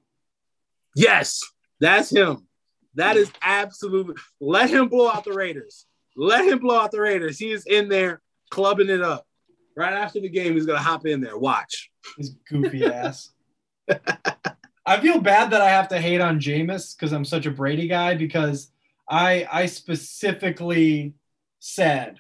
Yes, 0.95 1.43
that's 1.81 2.11
him. 2.11 2.47
That 2.95 3.17
is 3.17 3.33
absolutely. 3.43 4.15
Let 4.41 4.71
him 4.71 4.87
blow 4.87 5.09
out 5.09 5.25
the 5.25 5.33
Raiders. 5.33 5.85
Let 6.17 6.47
him 6.47 6.59
blow 6.59 6.81
out 6.81 6.91
the 6.91 7.01
Raiders. 7.01 7.39
He 7.39 7.51
is 7.51 7.67
in 7.67 7.89
there 7.89 8.23
clubbing 8.51 8.89
it 8.89 9.03
up. 9.03 9.27
Right 9.77 9.93
after 9.93 10.21
the 10.21 10.31
game, 10.31 10.55
he's 10.55 10.67
gonna 10.67 10.79
hop 10.79 11.07
in 11.07 11.21
there. 11.21 11.37
Watch. 11.37 11.91
His 12.17 12.31
goofy 12.49 12.87
ass. 12.87 13.31
I 14.87 15.01
feel 15.01 15.21
bad 15.21 15.51
that 15.51 15.61
I 15.61 15.69
have 15.69 15.89
to 15.89 16.01
hate 16.01 16.21
on 16.21 16.41
Jameis 16.41 16.97
because 16.97 17.13
I'm 17.13 17.25
such 17.25 17.45
a 17.47 17.51
Brady 17.51 17.89
guy 17.89 18.15
because 18.15 18.71
I 19.09 19.47
I 19.53 19.67
specifically 19.67 21.15
said 21.59 22.17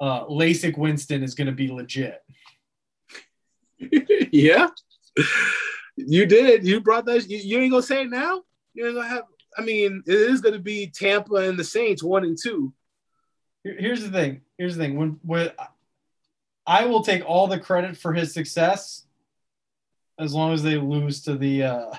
uh, 0.00 0.24
LASIK 0.26 0.78
Winston 0.78 1.22
is 1.22 1.34
going 1.34 1.46
to 1.46 1.52
be 1.52 1.68
legit. 1.68 2.22
yeah, 4.32 4.68
you 5.96 6.26
did. 6.26 6.66
You 6.66 6.80
brought 6.80 7.04
that. 7.06 7.28
You, 7.28 7.38
you 7.38 7.58
ain't 7.58 7.72
gonna 7.72 7.82
say 7.82 8.02
it 8.02 8.10
now. 8.10 8.42
You 8.74 8.86
ain't 8.86 8.96
gonna 8.96 9.08
have. 9.08 9.24
I 9.58 9.62
mean, 9.62 10.02
it 10.06 10.14
is 10.14 10.40
gonna 10.40 10.58
be 10.58 10.86
Tampa 10.86 11.34
and 11.36 11.58
the 11.58 11.64
Saints 11.64 12.02
one 12.02 12.24
and 12.24 12.38
two. 12.40 12.72
Here- 13.64 13.76
Here's 13.78 14.02
the 14.02 14.10
thing. 14.10 14.42
Here's 14.58 14.76
the 14.76 14.82
thing. 14.84 14.96
When 14.96 15.18
when 15.22 15.50
I 16.66 16.84
will 16.86 17.02
take 17.02 17.24
all 17.28 17.46
the 17.46 17.58
credit 17.58 17.96
for 17.96 18.12
his 18.12 18.32
success, 18.32 19.06
as 20.18 20.34
long 20.34 20.52
as 20.52 20.62
they 20.62 20.76
lose 20.76 21.22
to 21.22 21.36
the 21.36 21.62
uh, 21.64 21.92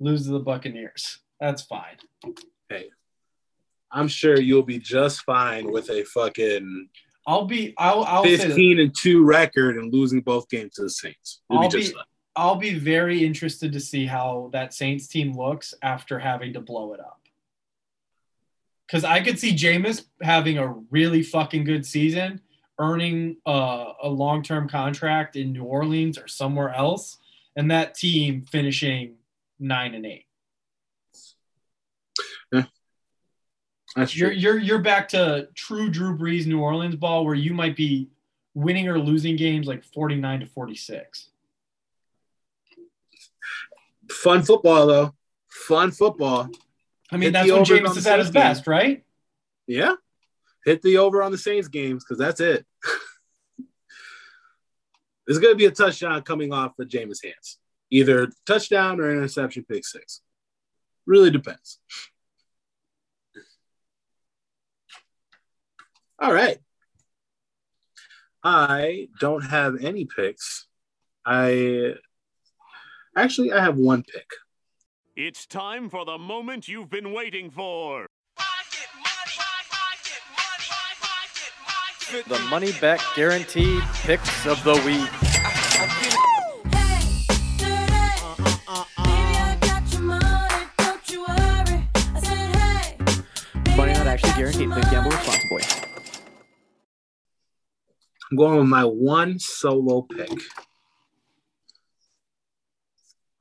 lose 0.00 0.24
to 0.26 0.30
the 0.32 0.40
Buccaneers. 0.40 1.18
That's 1.40 1.62
fine. 1.62 1.96
Hey, 2.68 2.90
I'm 3.92 4.08
sure 4.08 4.40
you'll 4.40 4.62
be 4.62 4.78
just 4.78 5.22
fine 5.22 5.70
with 5.70 5.90
a 5.90 6.04
fucking 6.04 6.88
I'll 7.26 7.44
be. 7.44 7.74
I'll. 7.76 8.04
I'll 8.04 8.24
say 8.24 8.36
this. 8.36 8.46
15 8.46 8.80
and 8.80 8.94
two 8.96 9.24
record 9.24 9.76
and 9.76 9.92
losing 9.92 10.20
both 10.22 10.48
games 10.48 10.74
to 10.74 10.82
the 10.82 10.90
Saints. 10.90 11.40
You'll 11.50 11.60
I'll 11.62 11.68
be 11.70 11.80
just 11.80 11.94
be- 11.94 12.00
I'll 12.36 12.54
be 12.56 12.78
very 12.78 13.24
interested 13.24 13.72
to 13.72 13.80
see 13.80 14.06
how 14.06 14.48
that 14.52 14.72
Saints 14.72 15.08
team 15.08 15.36
looks 15.36 15.74
after 15.82 16.18
having 16.20 16.52
to 16.54 16.60
blow 16.60 16.92
it 16.94 17.00
up. 17.00 17.17
Because 18.88 19.04
I 19.04 19.20
could 19.20 19.38
see 19.38 19.54
Jameis 19.54 20.04
having 20.22 20.58
a 20.58 20.74
really 20.90 21.22
fucking 21.22 21.64
good 21.64 21.84
season, 21.84 22.40
earning 22.78 23.36
uh, 23.46 23.92
a 24.02 24.08
long 24.08 24.42
term 24.42 24.68
contract 24.68 25.36
in 25.36 25.52
New 25.52 25.64
Orleans 25.64 26.18
or 26.18 26.26
somewhere 26.26 26.70
else, 26.70 27.18
and 27.54 27.70
that 27.70 27.94
team 27.94 28.46
finishing 28.50 29.16
nine 29.60 29.94
and 29.94 30.06
eight. 30.06 30.24
That's 33.96 34.16
You're 34.16 34.30
true. 34.30 34.38
you're 34.38 34.58
you're 34.58 34.78
back 34.78 35.08
to 35.08 35.48
true 35.54 35.88
Drew 35.88 36.16
Brees 36.16 36.46
New 36.46 36.60
Orleans 36.60 36.94
ball 36.94 37.24
where 37.24 37.34
you 37.34 37.54
might 37.54 37.74
be 37.74 38.08
winning 38.54 38.88
or 38.88 38.98
losing 38.98 39.34
games 39.36 39.66
like 39.66 39.82
49 39.82 40.40
to 40.40 40.46
46. 40.46 41.30
Fun 44.10 44.42
football 44.42 44.86
though. 44.86 45.14
Fun 45.48 45.90
football. 45.90 46.48
I 47.10 47.16
mean, 47.16 47.22
Hit 47.22 47.32
that's 47.32 47.50
when 47.50 47.64
James 47.64 47.88
on 47.88 47.90
Jameis 47.90 47.94
the 47.94 47.98
is 47.98 48.06
at 48.06 48.18
his 48.18 48.30
game. 48.30 48.42
best, 48.42 48.66
right? 48.66 49.04
Yeah. 49.66 49.94
Hit 50.64 50.82
the 50.82 50.98
over 50.98 51.22
on 51.22 51.32
the 51.32 51.38
Saints 51.38 51.68
games 51.68 52.04
because 52.04 52.18
that's 52.18 52.40
it. 52.40 52.66
There's 55.26 55.38
going 55.38 55.52
to 55.52 55.58
be 55.58 55.66
a 55.66 55.70
touchdown 55.70 56.22
coming 56.22 56.52
off 56.52 56.78
of 56.78 56.88
Jameis' 56.88 57.22
hands. 57.24 57.58
Either 57.90 58.30
touchdown 58.46 59.00
or 59.00 59.10
interception, 59.10 59.64
pick 59.68 59.86
six. 59.86 60.20
Really 61.06 61.30
depends. 61.30 61.78
All 66.18 66.32
right. 66.32 66.58
I 68.42 69.08
don't 69.20 69.42
have 69.42 69.76
any 69.82 70.04
picks. 70.04 70.66
I 71.24 71.94
actually 73.16 73.52
I 73.52 73.62
have 73.62 73.76
one 73.76 74.02
pick. 74.02 74.26
It's 75.20 75.46
time 75.46 75.90
for 75.90 76.04
the 76.04 76.16
moment 76.16 76.68
you've 76.68 76.90
been 76.90 77.12
waiting 77.12 77.50
for. 77.50 78.06
The 82.28 82.38
money 82.48 82.70
back 82.80 83.00
guarantee 83.16 83.80
picks 83.94 84.46
of 84.46 84.62
the 84.62 84.74
week. 84.86 85.10
Money 93.76 93.92
not 93.94 94.06
actually 94.06 94.34
guaranteed. 94.34 94.70
Please 94.70 94.88
gamble 94.88 95.10
responsibly. 95.10 95.64
I'm 98.30 98.36
going 98.36 98.60
with 98.60 98.68
my 98.68 98.84
one 98.84 99.40
solo 99.40 100.02
pick. 100.02 100.30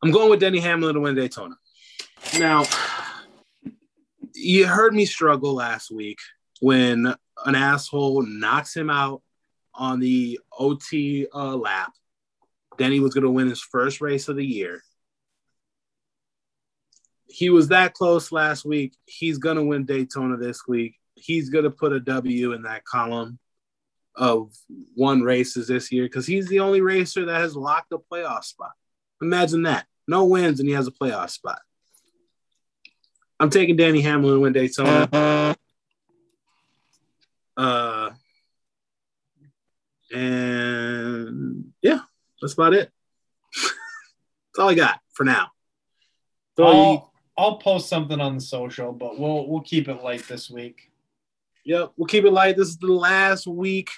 I'm 0.02 0.10
going 0.10 0.32
with 0.32 0.40
Denny 0.40 0.60
Hamlin 0.60 0.96
to 0.96 1.02
win 1.02 1.14
Daytona. 1.14 1.56
Now, 2.40 2.66
you 4.34 4.68
heard 4.68 4.94
me 4.94 5.06
struggle 5.06 5.54
last 5.54 5.92
week 5.92 6.20
when 6.60 7.14
an 7.46 7.56
asshole 7.56 8.24
knocks 8.24 8.76
him 8.76 8.90
out 8.90 9.22
on 9.74 10.00
the 10.00 10.40
OT 10.58 11.28
uh, 11.34 11.56
lap. 11.56 11.94
Denny 12.78 13.00
was 13.00 13.14
going 13.14 13.24
to 13.24 13.32
win 13.32 13.48
his 13.48 13.62
first 13.62 14.02
race 14.02 14.28
of 14.28 14.36
the 14.36 14.46
year. 14.46 14.84
He 17.28 17.50
was 17.50 17.70
that 17.70 17.94
close 17.94 18.32
last 18.32 18.66
week. 18.66 18.96
He's 19.06 19.38
going 19.38 19.58
to 19.58 19.64
win 19.64 19.86
Daytona 19.86 20.38
this 20.38 20.62
week. 20.68 20.96
He's 21.16 21.50
going 21.50 21.66
to 21.66 21.72
put 21.72 21.94
a 21.94 22.00
W 22.00 22.54
in 22.54 22.64
that 22.64 22.86
column 22.86 23.40
of 24.16 24.52
one 24.96 25.22
races 25.22 25.68
this 25.68 25.92
year 25.92 26.06
because 26.06 26.26
he's 26.26 26.48
the 26.48 26.60
only 26.60 26.82
racer 26.82 27.26
that 27.26 27.42
has 27.42 27.56
locked 27.56 27.92
a 27.94 27.98
playoff 27.98 28.44
spot. 28.44 28.72
Imagine 29.22 29.64
that. 29.64 29.86
No 30.08 30.26
wins 30.26 30.60
and 30.60 30.68
he 30.68 30.76
has 30.76 30.88
a 30.88 30.92
playoff 30.92 31.30
spot. 31.30 31.60
I'm 33.40 33.50
taking 33.50 33.76
Danny 33.76 34.02
Hamlin 34.02 34.34
to 34.34 34.40
win 34.40 34.54
Daytona. 34.54 35.56
Uh, 37.56 38.12
and 40.12 41.74
yeah, 41.82 42.00
that's 42.42 42.54
about 42.54 42.74
it. 42.74 42.92
that's 43.56 44.60
all 44.60 44.70
I 44.70 44.76
got 44.76 45.00
for 45.14 45.24
now. 45.24 45.48
So 46.56 46.66
I'll, 46.66 47.14
I'll 47.38 47.58
post 47.58 47.90
something 47.90 48.20
on 48.20 48.36
the 48.36 48.42
social, 48.42 48.92
but 48.92 49.20
we'll 49.20 49.48
we'll 49.48 49.62
keep 49.62 49.88
it 49.88 50.04
light 50.04 50.28
this 50.28 50.50
week. 50.50 50.92
Yep, 51.66 51.94
we'll 51.98 52.08
keep 52.08 52.26
it 52.26 52.32
light. 52.32 52.58
This 52.58 52.70
is 52.70 52.78
the 52.78 52.88
last 52.88 53.46
week, 53.46 53.90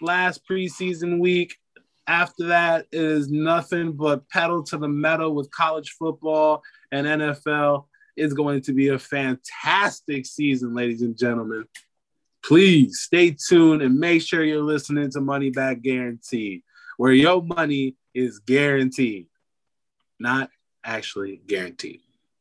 last 0.00 0.42
preseason 0.48 1.18
week. 1.20 1.56
After 2.06 2.48
that 2.48 2.86
is 2.90 3.30
nothing 3.30 3.92
but 3.92 4.28
pedal 4.28 4.64
to 4.64 4.76
the 4.76 4.88
metal 4.88 5.34
with 5.34 5.50
college 5.50 5.90
football 5.90 6.62
and 6.90 7.06
NFL. 7.06 7.84
It's 8.16 8.34
going 8.34 8.60
to 8.62 8.72
be 8.72 8.88
a 8.88 8.98
fantastic 8.98 10.26
season, 10.26 10.74
ladies 10.74 11.02
and 11.02 11.16
gentlemen. 11.16 11.64
Please 12.44 13.00
stay 13.00 13.30
tuned 13.30 13.82
and 13.82 13.98
make 13.98 14.22
sure 14.22 14.44
you're 14.44 14.62
listening 14.62 15.10
to 15.12 15.20
Money 15.20 15.50
Back 15.50 15.80
Guaranteed, 15.80 16.62
where 16.96 17.12
your 17.12 17.42
money 17.42 17.96
is 18.14 18.40
guaranteed, 18.40 19.28
not 20.18 20.50
actually 20.84 21.40
guaranteed. 21.46 22.00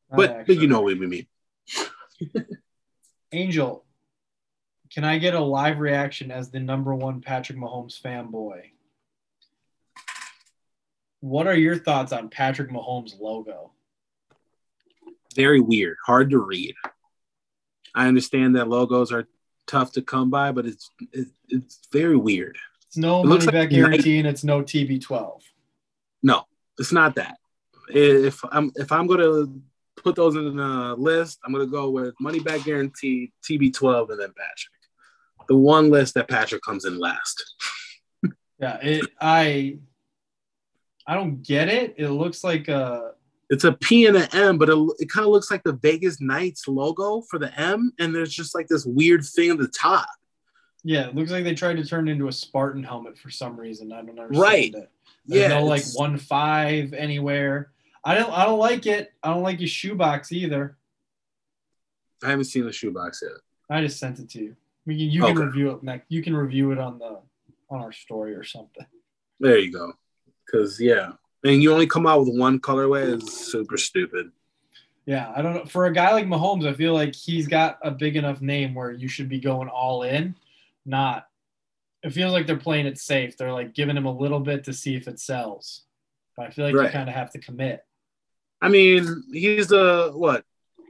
Not 0.09 0.17
But, 0.17 0.47
but 0.47 0.57
you 0.57 0.67
know 0.67 0.81
what 0.81 0.97
we 0.97 1.07
mean. 1.07 1.27
Angel, 3.31 3.85
can 4.93 5.05
I 5.05 5.19
get 5.19 5.35
a 5.35 5.39
live 5.39 5.79
reaction 5.79 6.31
as 6.31 6.49
the 6.49 6.59
number 6.59 6.93
one 6.93 7.21
Patrick 7.21 7.57
Mahomes 7.57 8.01
fanboy? 8.01 8.71
What 11.21 11.47
are 11.47 11.55
your 11.55 11.77
thoughts 11.77 12.11
on 12.11 12.29
Patrick 12.29 12.71
Mahomes' 12.71 13.19
logo? 13.19 13.71
Very 15.33 15.59
weird, 15.59 15.97
hard 16.05 16.29
to 16.31 16.39
read. 16.39 16.75
I 17.93 18.07
understand 18.07 18.55
that 18.55 18.67
logos 18.69 19.11
are 19.11 19.27
tough 19.67 19.91
to 19.93 20.01
come 20.01 20.29
by, 20.29 20.51
but 20.51 20.65
it's 20.65 20.89
it's, 21.11 21.31
it's 21.49 21.79
very 21.91 22.15
weird. 22.15 22.57
It's 22.87 22.97
no 22.97 23.21
It 23.21 23.27
money 23.27 23.45
like 23.45 23.53
back 23.53 23.71
Nike. 23.71 23.75
guarantee 23.75 24.19
and 24.19 24.27
it's 24.27 24.43
no 24.43 24.61
TB12. 24.61 25.41
No, 26.23 26.43
it's 26.77 26.91
not 26.91 27.15
that. 27.15 27.37
If 27.89 28.41
I'm 28.51 28.71
if 28.75 28.91
I'm 28.91 29.07
gonna 29.07 29.47
put 29.97 30.15
those 30.15 30.35
in 30.35 30.59
a 30.59 30.93
list, 30.95 31.39
I'm 31.45 31.51
gonna 31.51 31.65
go 31.67 31.89
with 31.89 32.13
money 32.19 32.39
back 32.39 32.63
guarantee, 32.63 33.33
TB12, 33.43 34.11
and 34.11 34.19
then 34.19 34.29
Patrick. 34.37 35.47
The 35.47 35.55
one 35.57 35.89
list 35.89 36.13
that 36.13 36.27
Patrick 36.29 36.61
comes 36.61 36.85
in 36.85 36.97
last. 36.99 37.55
Yeah, 38.59 38.77
it 38.81 39.05
I 39.19 39.79
I 41.07 41.15
don't 41.15 41.41
get 41.43 41.67
it. 41.67 41.95
It 41.97 42.09
looks 42.09 42.43
like 42.43 42.67
a 42.67 43.13
It's 43.51 43.65
a 43.65 43.73
P 43.73 44.05
and 44.07 44.15
an 44.17 44.27
M, 44.33 44.57
but 44.57 44.69
it, 44.69 44.77
it 44.99 45.09
kind 45.09 45.25
of 45.25 45.31
looks 45.31 45.51
like 45.51 45.61
the 45.63 45.73
Vegas 45.73 46.19
Knights 46.21 46.67
logo 46.67 47.21
for 47.29 47.37
the 47.37 47.53
M, 47.59 47.91
and 47.99 48.15
there's 48.15 48.33
just 48.33 48.55
like 48.55 48.67
this 48.67 48.85
weird 48.85 49.23
thing 49.25 49.51
at 49.51 49.57
the 49.59 49.67
top. 49.67 50.07
yeah, 50.83 51.07
it 51.09 51.15
looks 51.15 51.31
like 51.31 51.43
they 51.43 51.53
tried 51.53 51.75
to 51.77 51.85
turn 51.85 52.07
it 52.07 52.13
into 52.13 52.27
a 52.29 52.31
Spartan 52.31 52.81
helmet 52.83 53.17
for 53.17 53.29
some 53.29 53.59
reason. 53.59 53.91
I 53.91 53.97
don't 53.97 54.11
understand 54.17 54.39
Right. 54.41 54.73
it. 54.73 54.89
There's 55.27 55.41
Yeah, 55.43 55.47
no 55.59 55.65
like 55.65 55.83
one 55.93 56.17
five 56.17 56.93
anywhere. 56.93 57.71
I 58.03 58.15
don't 58.15 58.31
I 58.31 58.45
don't 58.45 58.57
like 58.57 58.87
it. 58.87 59.11
I 59.21 59.29
don't 59.33 59.43
like 59.43 59.59
your 59.59 59.67
shoebox 59.67 60.31
either. 60.31 60.77
I 62.23 62.29
haven't 62.29 62.45
seen 62.45 62.65
the 62.65 62.71
shoebox 62.71 63.21
yet. 63.21 63.33
I 63.69 63.81
just 63.81 63.99
sent 63.99 64.19
it 64.19 64.29
to 64.29 64.39
you. 64.39 64.55
We 64.85 64.95
can, 64.97 65.09
you 65.11 65.21
can 65.21 65.37
Okay. 65.37 65.45
review 65.45 65.71
it 65.71 65.83
next. 65.83 66.05
You 66.09 66.23
can 66.23 66.35
review 66.35 66.71
it 66.71 66.79
on 66.79 66.97
the 66.99 67.19
on 67.69 67.81
our 67.81 67.91
story 67.91 68.33
or 68.33 68.43
something. 68.43 68.85
There 69.39 69.57
you 69.59 69.71
go. 69.71 69.93
Because 70.45 70.79
yeah, 70.79 71.11
and 71.43 71.61
you 71.61 71.71
only 71.73 71.87
come 71.87 72.05
out 72.05 72.19
with 72.19 72.37
one 72.37 72.59
colorway 72.59 73.21
is 73.21 73.31
super 73.31 73.77
stupid. 73.77 74.31
Yeah, 75.05 75.31
I 75.35 75.41
don't 75.41 75.53
know. 75.55 75.65
For 75.65 75.85
a 75.87 75.93
guy 75.93 76.13
like 76.13 76.25
Mahomes, 76.25 76.67
I 76.67 76.73
feel 76.73 76.93
like 76.93 77.15
he's 77.15 77.47
got 77.47 77.79
a 77.81 77.91
big 77.91 78.15
enough 78.15 78.41
name 78.41 78.75
where 78.75 78.91
you 78.91 79.07
should 79.07 79.29
be 79.29 79.39
going 79.39 79.67
all 79.67 80.03
in. 80.03 80.35
Not. 80.85 81.27
It 82.03 82.13
feels 82.13 82.33
like 82.33 82.47
they're 82.47 82.57
playing 82.57 82.85
it 82.85 82.97
safe. 82.97 83.37
They're 83.37 83.53
like 83.53 83.73
giving 83.73 83.97
him 83.97 84.05
a 84.05 84.11
little 84.11 84.39
bit 84.39 84.63
to 84.65 84.73
see 84.73 84.95
if 84.95 85.07
it 85.07 85.19
sells. 85.19 85.83
But 86.35 86.47
I 86.47 86.49
feel 86.51 86.65
like 86.65 86.73
you 86.73 86.89
kind 86.89 87.09
of 87.09 87.15
have 87.15 87.31
to 87.31 87.39
commit. 87.39 87.83
I 88.61 88.69
mean, 88.69 89.23
he's 89.31 89.67
the 89.67 90.11
what 90.13 90.45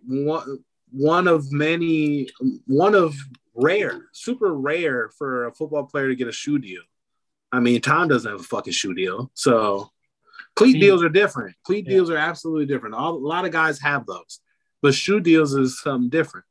one 0.06 0.64
one 0.92 1.28
of 1.28 1.52
many 1.52 2.30
one 2.68 2.96
of 2.96 3.16
rare, 3.56 4.08
super 4.12 4.54
rare 4.54 5.10
for 5.18 5.48
a 5.48 5.54
football 5.54 5.84
player 5.84 6.10
to 6.10 6.16
get 6.16 6.28
a 6.28 6.34
shoe 6.34 6.60
deal. 6.60 6.82
I 7.52 7.60
mean, 7.60 7.82
Tom 7.82 8.08
doesn't 8.08 8.30
have 8.30 8.42
a 8.42 8.44
fucking 8.44 8.74
shoe 8.74 8.94
deal, 8.94 9.32
so 9.34 9.92
cleat 10.56 10.74
See- 10.74 10.80
deals 10.80 11.04
are 11.04 11.10
different. 11.10 11.56
Cleat 11.64 11.86
Yeah. 11.86 11.92
deals 11.96 12.10
are 12.10 12.18
absolutely 12.18 12.66
different. 12.66 12.96
All, 12.96 13.16
a 13.16 13.18
lot 13.18 13.46
of 13.46 13.52
guys 13.52 13.80
have 13.80 14.06
those, 14.06 14.40
but 14.82 14.94
shoe 14.94 15.20
deals 15.20 15.54
is 15.54 15.82
something 15.82 16.10
different. 16.10 16.46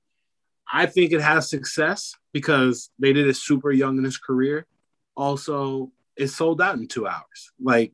I 0.72 0.86
think 0.86 1.12
it 1.12 1.20
has 1.20 1.50
success 1.50 2.14
because 2.32 2.90
they 2.98 3.12
did 3.12 3.26
it 3.26 3.36
super 3.36 3.72
young 3.72 3.98
in 3.98 4.04
his 4.04 4.18
career. 4.18 4.66
Also, 5.16 5.90
it 6.16 6.28
sold 6.28 6.60
out 6.60 6.76
in 6.76 6.86
two 6.86 7.06
hours. 7.06 7.50
Like 7.60 7.92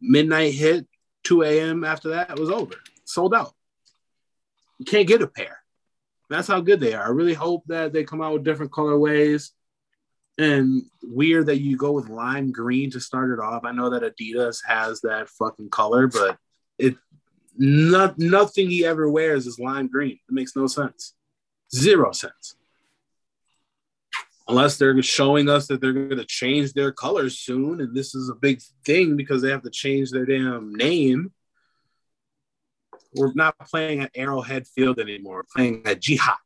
midnight 0.00 0.54
hit, 0.54 0.86
2 1.24 1.42
a.m. 1.42 1.84
after 1.84 2.10
that, 2.10 2.30
it 2.30 2.38
was 2.38 2.50
over. 2.50 2.74
Sold 3.04 3.34
out. 3.34 3.54
You 4.78 4.84
can't 4.86 5.08
get 5.08 5.22
a 5.22 5.26
pair. 5.26 5.58
That's 6.30 6.48
how 6.48 6.60
good 6.60 6.80
they 6.80 6.94
are. 6.94 7.04
I 7.04 7.08
really 7.10 7.34
hope 7.34 7.64
that 7.66 7.92
they 7.92 8.04
come 8.04 8.20
out 8.22 8.32
with 8.32 8.44
different 8.44 8.72
colorways. 8.72 9.50
And 10.38 10.82
weird 11.02 11.46
that 11.46 11.60
you 11.60 11.76
go 11.76 11.92
with 11.92 12.08
lime 12.10 12.52
green 12.52 12.90
to 12.90 13.00
start 13.00 13.30
it 13.30 13.40
off. 13.40 13.64
I 13.64 13.72
know 13.72 13.90
that 13.90 14.02
Adidas 14.02 14.58
has 14.66 15.00
that 15.00 15.30
fucking 15.30 15.70
color, 15.70 16.08
but 16.08 16.38
it 16.78 16.96
not 17.56 18.18
nothing 18.18 18.68
he 18.68 18.84
ever 18.84 19.08
wears 19.08 19.46
is 19.46 19.58
lime 19.58 19.88
green. 19.88 20.18
It 20.28 20.32
makes 20.32 20.54
no 20.54 20.66
sense. 20.66 21.14
Zero 21.74 22.12
sense. 22.12 22.56
unless 24.48 24.76
they're 24.76 25.00
showing 25.02 25.48
us 25.48 25.66
that 25.66 25.80
they're 25.80 25.92
going 25.92 26.16
to 26.16 26.24
change 26.24 26.72
their 26.72 26.92
colors 26.92 27.38
soon, 27.38 27.80
and 27.80 27.94
this 27.94 28.14
is 28.14 28.28
a 28.28 28.34
big 28.34 28.60
thing 28.84 29.16
because 29.16 29.42
they 29.42 29.50
have 29.50 29.62
to 29.62 29.70
change 29.70 30.10
their 30.10 30.24
damn 30.24 30.74
name. 30.74 31.32
We're 33.14 33.32
not 33.34 33.58
playing 33.58 34.00
at 34.00 34.10
Arrowhead 34.14 34.66
Field 34.68 35.00
anymore. 35.00 35.36
We're 35.36 35.54
playing 35.54 35.82
at 35.86 36.00
GEHA. 36.00 36.36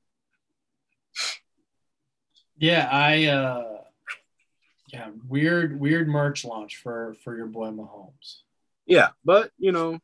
Yeah, 2.56 2.88
I 2.90 3.26
uh 3.26 3.79
yeah, 4.92 5.10
weird 5.28 5.78
weird 5.78 6.08
merch 6.08 6.44
launch 6.44 6.76
for 6.76 7.14
for 7.22 7.36
your 7.36 7.46
boy 7.46 7.68
Mahomes. 7.68 8.40
Yeah, 8.86 9.10
but 9.24 9.52
you 9.58 9.72
know, 9.72 10.00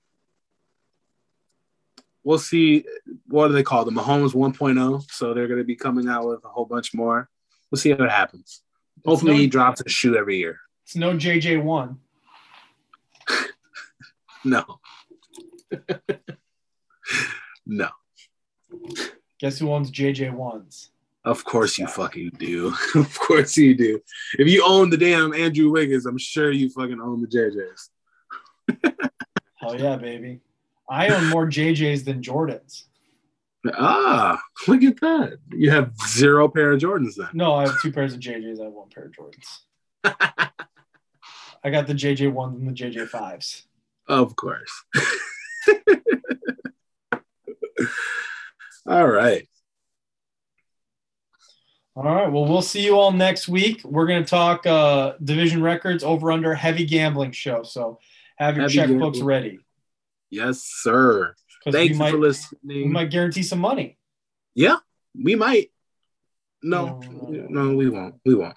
we'll 2.23 2.39
see. 2.39 2.85
What 3.27 3.49
do 3.49 3.55
they 3.55 3.63
call 3.63 3.85
the 3.85 3.91
Mahomes 3.91 4.33
1.0? 4.33 5.11
So 5.11 5.35
they're 5.35 5.49
going 5.49 5.59
to 5.59 5.65
be 5.65 5.77
coming 5.77 6.09
out 6.09 6.29
with 6.29 6.45
a 6.45 6.49
whole 6.49 6.67
bunch 6.67 6.95
more. 6.95 7.29
We'll 7.71 7.81
see 7.81 7.93
what 7.93 8.11
happens. 8.11 8.63
Hopefully, 9.05 9.33
no- 9.33 9.39
he 9.39 9.47
drops 9.49 9.83
a 9.85 9.89
shoe 9.89 10.17
every 10.17 10.39
year. 10.39 10.61
It's 10.85 10.95
no 10.97 11.15
JJ 11.15 11.63
one. 11.63 11.99
No, 14.45 14.79
no. 17.67 17.89
Guess 19.41 19.59
who 19.59 19.73
owns 19.73 19.91
JJ 19.91 20.33
ones? 20.33 20.91
Of 21.27 21.45
course 21.45 21.77
you 21.77 21.89
fucking 21.89 22.31
do. 22.39 22.73
of 22.95 23.19
course 23.19 23.57
you 23.57 23.77
do. 23.77 24.01
If 24.39 24.47
you 24.47 24.65
own 24.65 24.91
the 24.91 24.97
damn 24.97 25.35
Andrew 25.35 25.71
Wiggins, 25.73 26.07
I'm 26.07 26.19
sure 26.19 26.53
you 26.53 26.71
fucking 26.71 27.01
own 27.01 27.21
the 27.21 27.27
JJs. 27.27 28.95
Hell 29.57 29.81
yeah, 29.81 29.97
baby. 29.97 30.41
I 30.89 31.09
own 31.09 31.25
more 31.27 31.47
JJs 31.47 32.05
than 32.05 32.23
Jordans. 32.23 32.85
Ah, 33.75 34.41
look 34.69 34.85
at 34.85 35.01
that. 35.01 35.39
You 35.51 35.73
have 35.73 35.93
zero 36.07 36.47
pair 36.47 36.71
of 36.71 36.81
Jordans 36.81 37.17
then. 37.17 37.31
No, 37.33 37.55
I 37.55 37.63
have 37.63 37.83
two 37.83 37.91
pairs 37.91 38.15
of 38.15 38.21
JJs. 38.21 38.61
I 38.61 38.65
have 38.65 38.73
one 38.73 38.89
pair 38.89 39.07
of 39.07 39.13
Jordans. 39.13 39.63
I 41.65 41.71
got 41.71 41.89
the 41.89 41.95
JJ 41.95 42.33
ones 42.33 42.57
and 42.57 42.69
the 42.69 42.73
JJ 42.73 43.09
fives. 43.09 43.67
Of 44.07 44.37
course. 44.37 44.85
All 48.87 49.09
right. 49.09 49.49
All 51.97 52.05
right. 52.05 52.31
Well, 52.31 52.45
we'll 52.45 52.61
see 52.61 52.85
you 52.85 52.99
all 52.99 53.11
next 53.11 53.49
week. 53.49 53.81
We're 53.83 54.07
going 54.07 54.23
to 54.23 54.29
talk 54.29 54.67
uh, 54.67 55.15
division 55.25 55.63
records 55.63 56.05
over 56.05 56.31
under 56.31 56.55
heavy 56.55 56.85
gambling 56.85 57.33
show. 57.33 57.63
So 57.63 57.99
have 58.37 58.57
your 58.57 58.69
Heavy 58.69 58.77
checkbooks 58.77 59.15
gambling. 59.15 59.25
ready 59.25 59.59
Yes, 60.31 60.63
sir. 60.63 61.35
Thank 61.71 61.93
you 61.93 61.97
might, 61.97 62.11
for 62.11 62.19
listening. 62.19 62.61
we 62.65 62.85
might 62.85 63.11
guarantee 63.11 63.43
some 63.43 63.59
money. 63.59 63.99
Yeah, 64.55 64.77
we 65.21 65.35
might. 65.35 65.73
No, 66.63 67.01
No, 67.01 67.29
no, 67.29 67.47
no, 67.49 67.77
we 67.77 67.89
won't. 67.89 68.17
We 68.25 68.35
won't. 68.35 68.57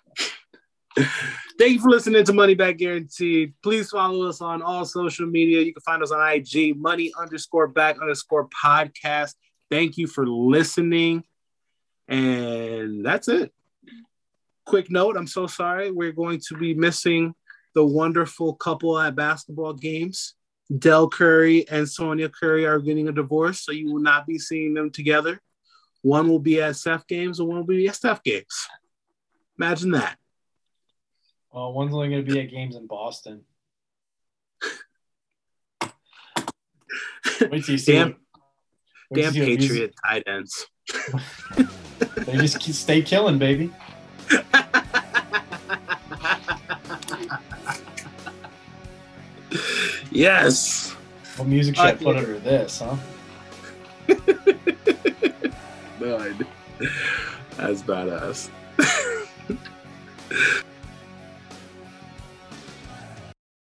Thank 0.97 1.73
you 1.73 1.79
for 1.79 1.89
listening 1.89 2.23
to 2.25 2.33
Money 2.33 2.55
Back 2.55 2.77
Guaranteed. 2.77 3.53
Please 3.61 3.89
follow 3.89 4.27
us 4.27 4.41
on 4.41 4.61
all 4.61 4.85
social 4.85 5.27
media. 5.27 5.61
You 5.61 5.73
can 5.73 5.81
find 5.81 6.01
us 6.01 6.11
on 6.11 6.27
IG, 6.27 6.77
money 6.77 7.11
underscore 7.19 7.67
back 7.67 7.99
underscore 8.01 8.47
podcast. 8.49 9.35
Thank 9.69 9.97
you 9.97 10.07
for 10.07 10.27
listening. 10.27 11.23
And 12.09 13.05
that's 13.05 13.27
it. 13.27 13.53
Quick 14.65 14.91
note 14.91 15.15
I'm 15.15 15.27
so 15.27 15.47
sorry. 15.47 15.91
We're 15.91 16.11
going 16.11 16.41
to 16.47 16.57
be 16.57 16.73
missing 16.73 17.33
the 17.75 17.85
wonderful 17.85 18.55
couple 18.55 18.97
at 18.99 19.15
basketball 19.15 19.73
games. 19.73 20.33
Del 20.77 21.07
Curry 21.09 21.67
and 21.69 21.87
Sonya 21.89 22.29
Curry 22.29 22.65
are 22.65 22.79
getting 22.79 23.07
a 23.07 23.11
divorce, 23.11 23.61
so 23.61 23.71
you 23.71 23.91
will 23.91 24.01
not 24.01 24.27
be 24.27 24.37
seeing 24.37 24.73
them 24.73 24.91
together. 24.91 25.39
One 26.01 26.27
will 26.29 26.39
be 26.39 26.61
at 26.61 26.75
Seth 26.75 27.07
games 27.07 27.39
and 27.39 27.47
one 27.47 27.57
will 27.57 27.65
be 27.65 27.87
at 27.87 27.95
Steph 27.95 28.23
games. 28.23 28.67
Imagine 29.57 29.91
that. 29.91 30.17
Uh, 31.55 31.69
one's 31.69 31.93
only 31.93 32.09
going 32.09 32.25
to 32.25 32.31
be 32.31 32.39
at 32.39 32.49
games 32.51 32.75
in 32.75 32.85
Boston. 32.87 33.41
Wait 37.41 37.63
till 37.63 37.71
you 37.73 37.77
see. 37.77 37.93
Damn- 37.93 38.09
what- 38.09 38.17
wait 39.11 39.23
till 39.23 39.31
Damn 39.31 39.33
you 39.33 39.33
see 39.33 39.39
what 39.39 39.47
music- 39.47 39.69
Patriot 39.69 39.95
tight 40.05 40.23
ends. 40.27 40.67
They 41.99 42.37
just 42.37 42.61
stay 42.73 43.01
killing, 43.01 43.37
baby. 43.37 43.71
yes. 50.11 50.95
What 51.37 51.47
music 51.47 51.75
should 51.75 51.85
I 51.85 51.91
Uh, 51.91 51.95
put 51.95 52.17
under 52.17 52.39
this, 52.39 52.79
huh? 52.79 52.95
None. 55.99 56.45
That's 57.57 57.81
badass. 57.83 58.49